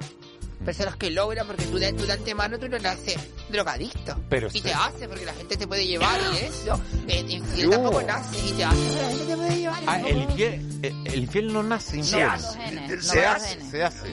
Personas 0.65 0.97
que 0.97 1.11
logran, 1.11 1.47
porque 1.47 1.65
tú 1.65 1.79
de, 1.79 1.93
tú 1.93 2.07
de 2.07 2.13
antemano 2.13 2.59
tú 2.59 2.69
no 2.69 2.79
naces 2.79 3.17
drogadicto. 3.49 4.17
Pero 4.29 4.47
y 4.49 4.51
sí. 4.51 4.61
te 4.61 4.73
hace, 4.73 5.09
porque 5.09 5.25
la 5.25 5.35
gente 5.35 5.57
te 5.57 5.67
puede 5.67 5.87
llevar 5.87 6.21
y 6.35 6.45
eso. 6.45 6.81
Eh, 7.09 7.25
infiel 7.29 7.71
tampoco 7.71 8.03
nace 8.03 8.39
y 8.47 8.53
te 8.53 8.65
hace, 8.65 8.77
pero 8.89 9.03
la 9.03 9.09
gente 9.11 9.25
te 9.27 9.37
puede 9.37 9.57
llevar. 9.57 9.83
y 9.83 9.87
Ah, 9.89 9.99
no- 9.99 10.07
el 10.07 10.17
infiel, 10.19 10.79
el, 10.83 11.07
el 11.07 11.15
infiel 11.19 11.53
no 11.53 11.63
nace 11.63 11.91
Se 11.91 11.97
infiel. 11.99 12.23
hace, 12.29 13.03
se 13.03 13.27
hace. 13.27 13.61
Se 13.71 13.83
hace. 13.83 14.09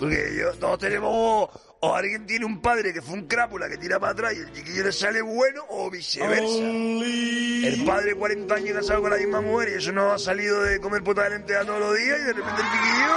Porque 0.00 0.34
yo, 0.38 0.50
todos 0.54 0.78
tenemos, 0.78 1.50
o 1.82 1.94
alguien 1.94 2.26
tiene 2.26 2.46
un 2.46 2.60
padre 2.62 2.92
que 2.94 3.02
fue 3.02 3.14
un 3.14 3.26
crápula 3.26 3.68
que 3.68 3.76
tira 3.76 4.00
para 4.00 4.12
atrás 4.12 4.32
y 4.34 4.38
el 4.38 4.52
chiquillo 4.52 4.84
le 4.84 4.92
sale 4.92 5.20
bueno, 5.20 5.62
o 5.68 5.90
viceversa. 5.90 6.44
El 6.58 7.84
padre 7.84 8.14
40 8.14 8.54
años 8.54 8.76
casado 8.76 9.02
con 9.02 9.10
la 9.10 9.18
misma 9.18 9.40
mujer 9.42 9.68
y 9.68 9.78
eso 9.78 9.92
no 9.92 10.12
ha 10.12 10.18
salido 10.18 10.62
de 10.62 10.80
comer 10.80 11.02
pota 11.04 11.24
de 11.24 11.30
lenteja 11.30 11.64
todos 11.66 11.80
los 11.80 11.96
días 11.98 12.18
y 12.18 12.24
de 12.24 12.32
repente 12.32 12.62
el 12.62 12.68
chiquillo... 12.72 13.14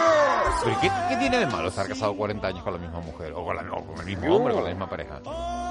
¿Pero 0.63 0.77
qué, 0.81 0.89
qué 1.09 1.15
tiene 1.17 1.39
de 1.39 1.45
malo 1.47 1.67
estar 1.69 1.87
casado 1.87 2.15
40 2.15 2.47
años 2.47 2.63
con 2.63 2.73
la 2.73 2.79
misma 2.79 2.99
mujer? 3.01 3.33
O 3.35 3.43
con, 3.45 3.55
la- 3.55 3.71
o 3.73 3.85
con 3.85 3.99
el 3.99 4.05
mismo 4.05 4.35
hombre, 4.35 4.53
con 4.53 4.63
la 4.63 4.69
misma 4.69 4.89
pareja. 4.89 5.21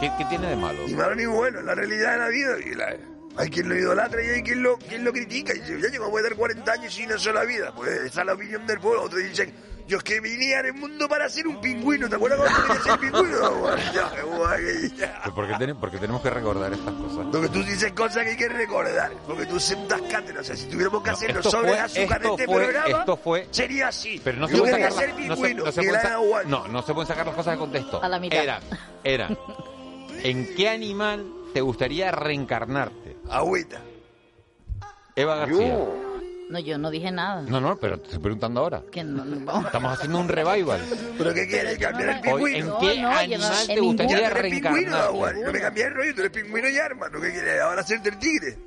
¿Qué, 0.01 0.11
qué 0.19 0.25
tiene 0.27 0.49
de 0.49 0.57
malo? 0.57 0.81
Ni 0.87 0.95
malo 0.95 1.15
ni 1.15 1.25
bueno, 1.27 1.61
es 1.61 1.65
la 1.65 1.75
realidad 1.75 2.13
de 2.13 2.19
la 2.19 2.29
vida. 2.29 2.53
Y 2.65 2.75
la- 2.75 2.97
hay 3.39 3.49
quien 3.49 3.69
lo 3.69 3.75
idolatra 3.77 4.23
y 4.23 4.29
hay 4.29 4.43
quien 4.43 4.63
lo, 4.63 4.77
quien 4.79 5.05
lo 5.05 5.13
critica. 5.13 5.55
Y 5.55 5.61
dice, 5.61 5.81
ya 5.81 5.89
llegó 5.89 6.17
a 6.17 6.23
dar 6.23 6.35
40 6.35 6.73
años 6.73 6.93
sin 6.93 7.07
una 7.07 7.19
sola 7.19 7.45
vida. 7.45 7.73
Pues 7.75 7.89
esa 7.91 8.21
es 8.21 8.27
la 8.27 8.35
opinión 8.35 8.67
del 8.67 8.79
pueblo. 8.81 9.03
Otros 9.05 9.23
dicen, 9.23 9.55
yo 9.87 9.99
es 9.99 10.05
que 10.05 10.21
venía 10.21 10.61
en 10.61 10.67
el 10.67 10.75
mundo 10.75 11.09
para 11.09 11.29
ser 11.29 11.47
un 11.47 11.61
pingüino. 11.61 12.09
¿Te 12.09 12.17
acuerdas 12.17 12.41
cuando 12.41 12.67
quería 12.67 12.83
ser 12.83 12.99
pingüino? 13.01 13.39
¿Por 15.35 15.47
qué, 15.49 15.55
ten- 15.59 15.77
por 15.77 15.91
qué 15.91 15.99
tenemos 15.99 16.23
que 16.23 16.31
recordar 16.31 16.73
estas 16.73 16.95
cosas? 16.95 17.27
Porque 17.33 17.49
tú 17.49 17.63
dices 17.65 17.93
cosas 17.93 18.25
que 18.25 18.31
hay 18.31 18.37
que 18.37 18.49
recordar. 18.49 19.13
Porque 19.27 19.47
tú 19.47 19.59
sentas 19.61 20.01
cátedra. 20.03 20.41
O 20.41 20.45
sea, 20.45 20.57
si 20.57 20.67
tuviéramos 20.67 21.03
que 21.03 21.11
No, 21.11 21.17
hacerlo 21.17 21.39
esto 21.41 21.51
sobre 21.51 21.69
fue- 21.69 21.79
el 21.79 21.85
azúcar 21.85 22.21
de 22.23 22.29
este 22.29 22.45
fue- 22.47 22.57
programa, 22.65 22.99
esto 23.01 23.17
fue- 23.17 23.49
sería 23.51 23.89
así. 23.89 24.21
Pero 24.23 24.39
no 24.39 24.49
se, 24.49 24.55
yo 24.55 24.59
pueden 24.61 24.77
quería 24.77 24.91
sacar, 24.91 25.07
ser 25.11 25.19
las- 25.21 25.29
no, 25.29 25.37
se, 25.37 25.55
no 25.55 25.73
se 25.73 25.83
pueden 25.83 26.51
no, 26.51 26.69
no 26.69 26.83
se 26.83 27.07
sacar 27.07 27.27
las 27.27 27.35
cosas 27.35 27.55
de 27.55 27.59
contexto. 27.59 28.03
A 28.03 28.09
la 28.09 28.19
mitad. 28.21 28.39
Eran, 28.43 28.63
eran. 29.05 29.39
¿En 30.23 30.55
qué 30.55 30.69
animal 30.69 31.27
te 31.53 31.61
gustaría 31.61 32.11
reencarnarte? 32.13 33.17
Agüita. 33.29 33.81
Eva 35.17 35.37
García. 35.37 35.79
No, 36.53 36.59
yo 36.59 36.77
no 36.77 36.91
dije 36.91 37.11
nada. 37.11 37.41
No, 37.49 37.63
no, 37.63 37.79
pero 37.79 37.99
te 37.99 38.05
estoy 38.05 38.19
preguntando 38.19 38.61
ahora. 38.61 38.83
Que 38.93 39.03
no, 39.03 39.25
no. 39.25 39.61
Estamos 39.65 39.95
haciendo 39.95 40.19
un 40.21 40.29
revival. 40.29 40.81
¿Pero 41.17 41.33
qué 41.33 41.49
quieres? 41.49 41.79
¿Cambiar 41.79 42.21
el 42.23 42.31
Hoy, 42.31 42.53
pingüino? 42.53 42.75
¿En 42.75 42.81
qué 42.89 43.01
No, 43.01 43.09
no, 43.09 43.11
no- 43.15 43.19
animal 43.19 43.67
te 43.67 43.81
gustaría 43.81 44.29
reencarnar? 44.31 45.13
No 45.35 45.51
me 45.53 45.61
cambies 45.61 45.87
el 45.87 45.95
rollo, 45.95 46.15
tú 46.15 46.21
eres 46.21 46.33
pingüino 46.33 46.69
ya, 46.69 46.85
hermano. 46.85 47.19
¿Qué 47.23 47.33
quieres? 47.33 47.59
¿Ahora 47.63 47.81
hacerte 47.81 48.11
el 48.11 48.19
tigre? 48.19 48.59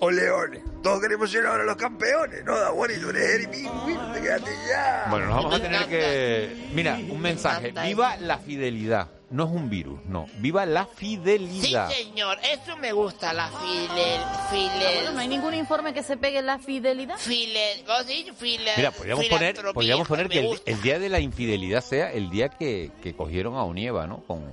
¿O 0.00 0.10
leones? 0.10 0.62
Todos 0.82 1.00
queremos 1.00 1.30
ser 1.30 1.46
ahora 1.46 1.62
los 1.62 1.76
campeones, 1.76 2.44
¿no? 2.44 2.54
Aguari, 2.56 2.96
tú 3.00 3.10
eres 3.10 3.40
el 3.44 3.48
pingüino, 3.50 4.12
te 4.12 4.20
quedaste 4.20 4.50
ya. 4.68 5.06
Bueno, 5.08 5.26
nos 5.26 5.36
vamos 5.36 5.54
a 5.54 5.62
tener 5.62 5.86
que... 5.86 6.68
Mira, 6.74 6.98
un 7.08 7.20
mensaje. 7.20 7.72
Viva 7.84 8.16
la 8.16 8.38
fidelidad. 8.38 9.08
No 9.28 9.44
es 9.44 9.50
un 9.50 9.68
virus, 9.68 9.98
no. 10.04 10.26
Viva 10.38 10.64
la 10.66 10.84
Sí, 10.84 10.90
fidelidad. 11.16 11.90
señor, 11.90 12.38
eso 12.44 12.76
me 12.76 12.92
gusta, 12.92 13.32
la 13.32 13.48
file... 13.48 14.16
Ah, 14.24 14.48
file... 14.52 14.94
bueno, 14.94 15.12
no 15.12 15.18
hay 15.18 15.26
ningún 15.26 15.52
informe 15.54 15.92
que 15.92 16.04
se 16.04 16.16
pegue 16.16 16.38
en 16.38 16.46
la 16.46 16.60
fidelidad. 16.60 17.16
File... 17.18 17.82
¿Cómo 17.84 17.98
se 18.04 18.12
dice? 18.12 18.32
File... 18.34 18.70
Mira, 18.76 18.92
podríamos 18.92 19.26
poner, 19.26 19.56
podríamos 19.74 20.06
poner 20.06 20.28
que 20.28 20.38
el, 20.48 20.60
el 20.64 20.80
día 20.80 21.00
de 21.00 21.08
la 21.08 21.18
infidelidad 21.18 21.80
sea 21.82 22.12
el 22.12 22.30
día 22.30 22.50
que, 22.50 22.92
que 23.02 23.16
cogieron 23.16 23.56
a 23.56 23.64
Onieva, 23.64 24.06
¿no? 24.06 24.18
Con, 24.28 24.44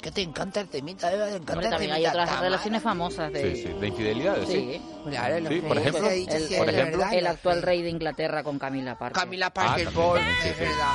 Que 0.00 0.10
te 0.10 0.22
encanta 0.22 0.60
el 0.62 0.68
temita, 0.68 1.12
Eva, 1.12 1.26
te 1.26 1.32
encanta 1.36 1.52
Hombre, 1.52 1.66
el 1.66 1.70
también 1.72 1.92
hay 1.92 1.96
temita. 2.04 2.10
otras 2.12 2.28
Tamara. 2.30 2.44
relaciones 2.46 2.82
famosas 2.82 3.30
de... 3.30 3.56
sí, 3.56 3.62
sí, 3.62 3.72
de 3.78 3.86
infidelidades, 3.88 4.48
sí. 4.48 4.54
Sí. 4.54 4.82
Claro, 5.10 5.48
Sí, 5.50 5.60
por 5.60 5.76
ejemplo, 5.76 6.08
El, 6.08 6.24
por 6.56 6.68
ejemplo, 6.70 6.98
verdad, 6.98 7.12
el 7.14 7.26
actual 7.26 7.60
rey 7.60 7.82
de 7.82 7.90
Inglaterra 7.90 8.42
con 8.42 8.58
Camila 8.58 8.98
Parker. 8.98 9.20
Camila 9.22 9.50
Parker 9.50 9.88
Ah, 9.88 9.92
Ball, 9.94 10.16
también, 10.18 10.36
sí, 10.42 10.48
es 10.48 10.54
sí. 10.56 10.60
verdad. 10.62 10.92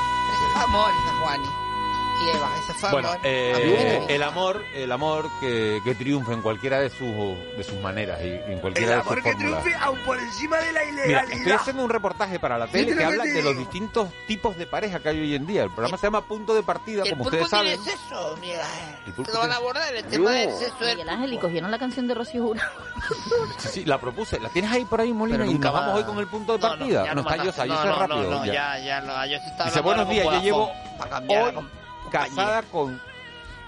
Amor, 0.64 0.89
Juani. 1.22 1.47
Y 2.22 2.30
Eva, 2.38 2.49
ese 2.64 2.74
fue 2.76 2.91
Bueno, 2.91 3.09
amor. 3.09 3.20
eh, 3.24 3.95
Amor. 3.97 4.11
el 4.11 4.24
amor, 4.24 4.64
el 4.76 4.91
amor 4.91 5.30
que, 5.41 5.82
que 5.84 5.95
triunfa 5.95 6.32
en 6.34 6.41
cualquiera 6.41 6.80
de 6.80 6.89
sus 6.89 7.07
de 7.57 7.64
sus 7.64 7.80
maneras 7.82 8.20
y 8.24 8.28
en 8.51 8.59
cualquiera 8.59 8.93
El 8.93 8.97
de 8.99 9.03
sus 9.03 9.11
amor 9.11 9.24
que 9.24 9.32
fórmulas. 9.34 9.61
triunfe 9.64 9.84
aún 9.84 9.99
por 10.05 10.20
encima 10.20 10.57
de 10.59 10.72
la 10.72 10.80
Mira, 10.86 10.91
ilegalidad. 11.05 11.32
estoy 11.38 11.51
haciendo 11.51 11.84
un 11.84 11.89
reportaje 11.89 12.39
para 12.39 12.57
la 12.57 12.68
tele 12.68 12.95
que 12.95 13.03
habla 13.03 13.24
de 13.24 13.41
los 13.41 13.57
distintos 13.57 14.09
tipos 14.28 14.55
de 14.57 14.68
pareja 14.68 14.99
que 14.99 15.09
hay 15.09 15.20
hoy 15.22 15.36
en 15.36 15.45
día. 15.47 15.64
El 15.64 15.70
programa 15.72 15.97
se 15.97 16.07
llama 16.07 16.22
Punto 16.26 16.53
de 16.53 16.64
Partida, 16.64 17.03
El 17.03 17.09
como 17.11 17.24
ustedes 17.26 17.49
saben. 17.49 17.78
tiene 17.82 17.84
sexo, 17.91 18.38
mira. 18.39 18.64
El 19.05 19.14
pulpo 19.14 19.32
Lo 19.34 19.39
van 19.39 19.51
a 19.51 19.53
tiene- 19.55 19.55
abordar 19.55 19.95
el 19.95 20.03
tema 20.05 20.32
del 20.32 20.51
sexo 20.53 20.76
Miguel 20.86 21.09
Ángel, 21.09 21.34
y 21.34 21.38
cogieron 21.39 21.72
la 21.72 21.80
canción 21.80 22.07
de 22.07 22.14
Rocío 22.14 22.43
Jurado. 22.43 22.72
Sí, 23.57 23.68
sí, 23.70 23.86
la 23.86 23.97
propuse. 23.99 24.39
¿La 24.39 24.49
tienes 24.49 24.72
ahí 24.72 24.86
por 24.86 25.01
ahí, 25.01 25.11
Molina? 25.14 25.45
Y 25.45 25.53
nos 25.55 25.74
vamos 25.74 25.89
va- 25.89 25.95
hoy 25.95 26.03
con 26.03 26.18
el 26.20 26.28
punto 26.28 26.53
de 26.53 26.59
No, 26.59 26.70
no, 26.70 26.78
partida. 26.78 27.05
No, 27.14 27.22
no 27.24 27.30
está. 27.30 27.43
Yosa, 27.43 27.66
Yosa 27.66 27.84
rápido. 27.95 28.24
no, 28.24 28.30
no, 28.39 28.45
ya. 28.45 28.80
ya, 28.80 29.01
no, 29.01 29.26
yo 29.26 29.38
sí 29.39 29.45
estaba 29.47 29.70
Dice, 29.70 29.82
buenos 29.82 30.09
días, 30.09 30.26
yo 30.26 30.41
llevo 30.41 30.72
para 30.97 31.09
cambiar 31.09 31.43
hoy 31.55 31.66
casada 32.20 32.61
con 32.64 33.01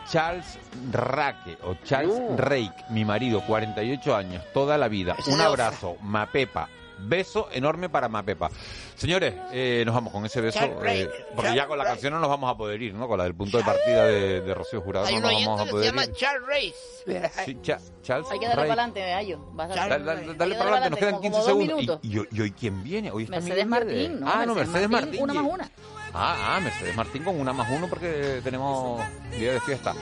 Charles 0.09 0.59
Raque 0.91 1.57
o 1.63 1.75
Charles 1.83 2.15
Rake, 2.37 2.85
mi 2.89 3.03
marido, 3.03 3.41
48 3.41 4.15
años, 4.15 4.43
toda 4.53 4.77
la 4.77 4.87
vida. 4.87 5.15
Un 5.27 5.41
abrazo, 5.41 5.97
Mapepa. 6.01 6.69
Beso 6.97 7.49
enorme 7.51 7.89
para 7.89 8.07
Mapepa. 8.07 8.49
Señores, 8.95 9.33
eh, 9.51 9.83
nos 9.85 9.93
vamos 9.93 10.13
con 10.13 10.25
ese 10.25 10.39
beso, 10.39 10.59
eh, 10.85 11.09
porque 11.35 11.53
ya 11.53 11.67
con 11.67 11.77
la 11.77 11.83
canción 11.83 12.13
no 12.13 12.19
nos 12.21 12.29
vamos 12.29 12.49
a 12.49 12.55
poder 12.55 12.81
ir, 12.81 12.93
¿no? 12.93 13.05
Con 13.09 13.17
la 13.17 13.25
del 13.25 13.35
punto 13.35 13.57
de 13.57 13.63
partida 13.65 14.05
de, 14.05 14.39
de 14.39 14.53
Rocío 14.53 14.79
Jurado 14.79 15.05
no 15.11 15.19
nos 15.19 15.33
vamos 15.45 15.59
a 15.59 15.63
que 15.63 15.67
se 15.67 15.71
poder 15.73 15.85
llama 15.89 16.05
ir. 16.05 16.13
Charles 16.13 16.47
Race. 16.47 17.43
Sí, 17.45 17.57
Cha- 17.61 17.79
Charles 18.01 18.31
Hay 18.31 18.39
que 18.39 18.47
darle 18.47 18.61
para 18.67 18.83
adelante, 18.83 19.03
a- 19.13 19.17
Dale, 19.75 20.05
dale, 20.05 20.33
dale 20.35 20.55
para 20.55 20.69
adelante, 20.71 20.89
nos 20.91 20.99
quedan 20.99 21.11
como- 21.15 21.21
15 21.21 21.31
como 21.31 21.37
dos 21.37 21.45
segundos. 21.45 21.99
¿Y, 22.03 22.13
y 22.13 22.19
hoy- 22.19 22.27
y 22.31 22.41
hoy 22.41 22.51
quién 22.51 22.81
viene? 22.83 23.11
Hoy 23.11 23.23
está 23.23 23.35
Mercedes. 23.41 23.67
Martín, 23.67 24.19
¿no? 24.21 24.29
Ah, 24.31 24.45
no, 24.45 24.55
Mercedes 24.55 24.89
Martín. 24.89 25.21
Una 25.21 25.33
más 25.33 25.43
una. 25.45 25.69
Ah, 26.17 26.55
ah, 26.55 26.59
Mercedes 26.61 26.95
Martín 26.95 27.25
con 27.25 27.37
una 27.37 27.51
más 27.51 27.69
uno 27.69 27.89
porque 27.89 28.39
tenemos 28.41 29.03
día 29.37 29.51
de 29.51 29.59
fiesta. 29.59 29.93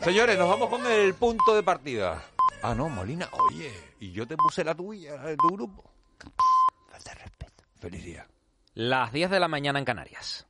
Señores, 0.00 0.38
nos 0.38 0.48
vamos 0.48 0.68
con 0.68 0.86
el 0.86 1.14
punto 1.14 1.56
de 1.56 1.64
partida. 1.64 2.22
Ah, 2.62 2.76
no, 2.76 2.88
Molina, 2.88 3.28
oye, 3.32 3.72
y 3.98 4.12
yo 4.12 4.24
te 4.24 4.36
puse 4.36 4.62
la 4.62 4.72
tuya, 4.72 5.16
la 5.16 5.24
de 5.24 5.36
tu 5.36 5.48
grupo. 5.48 5.90
Falta 6.88 7.14
respeto. 7.14 7.64
Feliz 7.80 8.04
día. 8.04 8.26
Las 8.74 9.12
10 9.12 9.30
de 9.30 9.40
la 9.40 9.48
mañana 9.48 9.80
en 9.80 9.84
Canarias. 9.84 10.46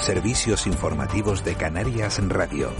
Servicios 0.00 0.66
informativos 0.66 1.44
de 1.44 1.54
Canarias 1.56 2.26
Radio. 2.26 2.72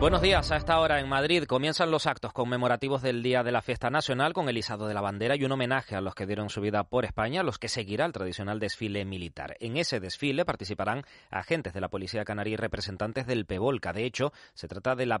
Buenos 0.00 0.22
días. 0.22 0.52
A 0.52 0.56
esta 0.56 0.78
hora 0.78 1.00
en 1.00 1.08
Madrid 1.08 1.42
comienzan 1.42 1.90
los 1.90 2.06
actos 2.06 2.32
conmemorativos 2.32 3.02
del 3.02 3.20
Día 3.20 3.42
de 3.42 3.50
la 3.50 3.62
Fiesta 3.62 3.90
Nacional 3.90 4.32
con 4.32 4.48
el 4.48 4.56
izado 4.56 4.86
de 4.86 4.94
la 4.94 5.00
bandera 5.00 5.34
y 5.34 5.42
un 5.42 5.50
homenaje 5.50 5.96
a 5.96 6.00
los 6.00 6.14
que 6.14 6.24
dieron 6.24 6.50
su 6.50 6.60
vida 6.60 6.84
por 6.84 7.04
España, 7.04 7.42
los 7.42 7.58
que 7.58 7.68
seguirá 7.68 8.06
el 8.06 8.12
tradicional 8.12 8.60
desfile 8.60 9.04
militar. 9.04 9.56
En 9.58 9.76
ese 9.76 9.98
desfile 9.98 10.44
participarán 10.44 11.02
agentes 11.30 11.74
de 11.74 11.80
la 11.80 11.88
Policía 11.88 12.24
Canaria 12.24 12.54
y 12.54 12.56
representantes 12.56 13.26
del 13.26 13.44
PEVOLCA. 13.44 13.92
De 13.92 14.04
hecho, 14.04 14.32
se 14.54 14.68
trata 14.68 14.94
de 14.94 15.06
la 15.06 15.20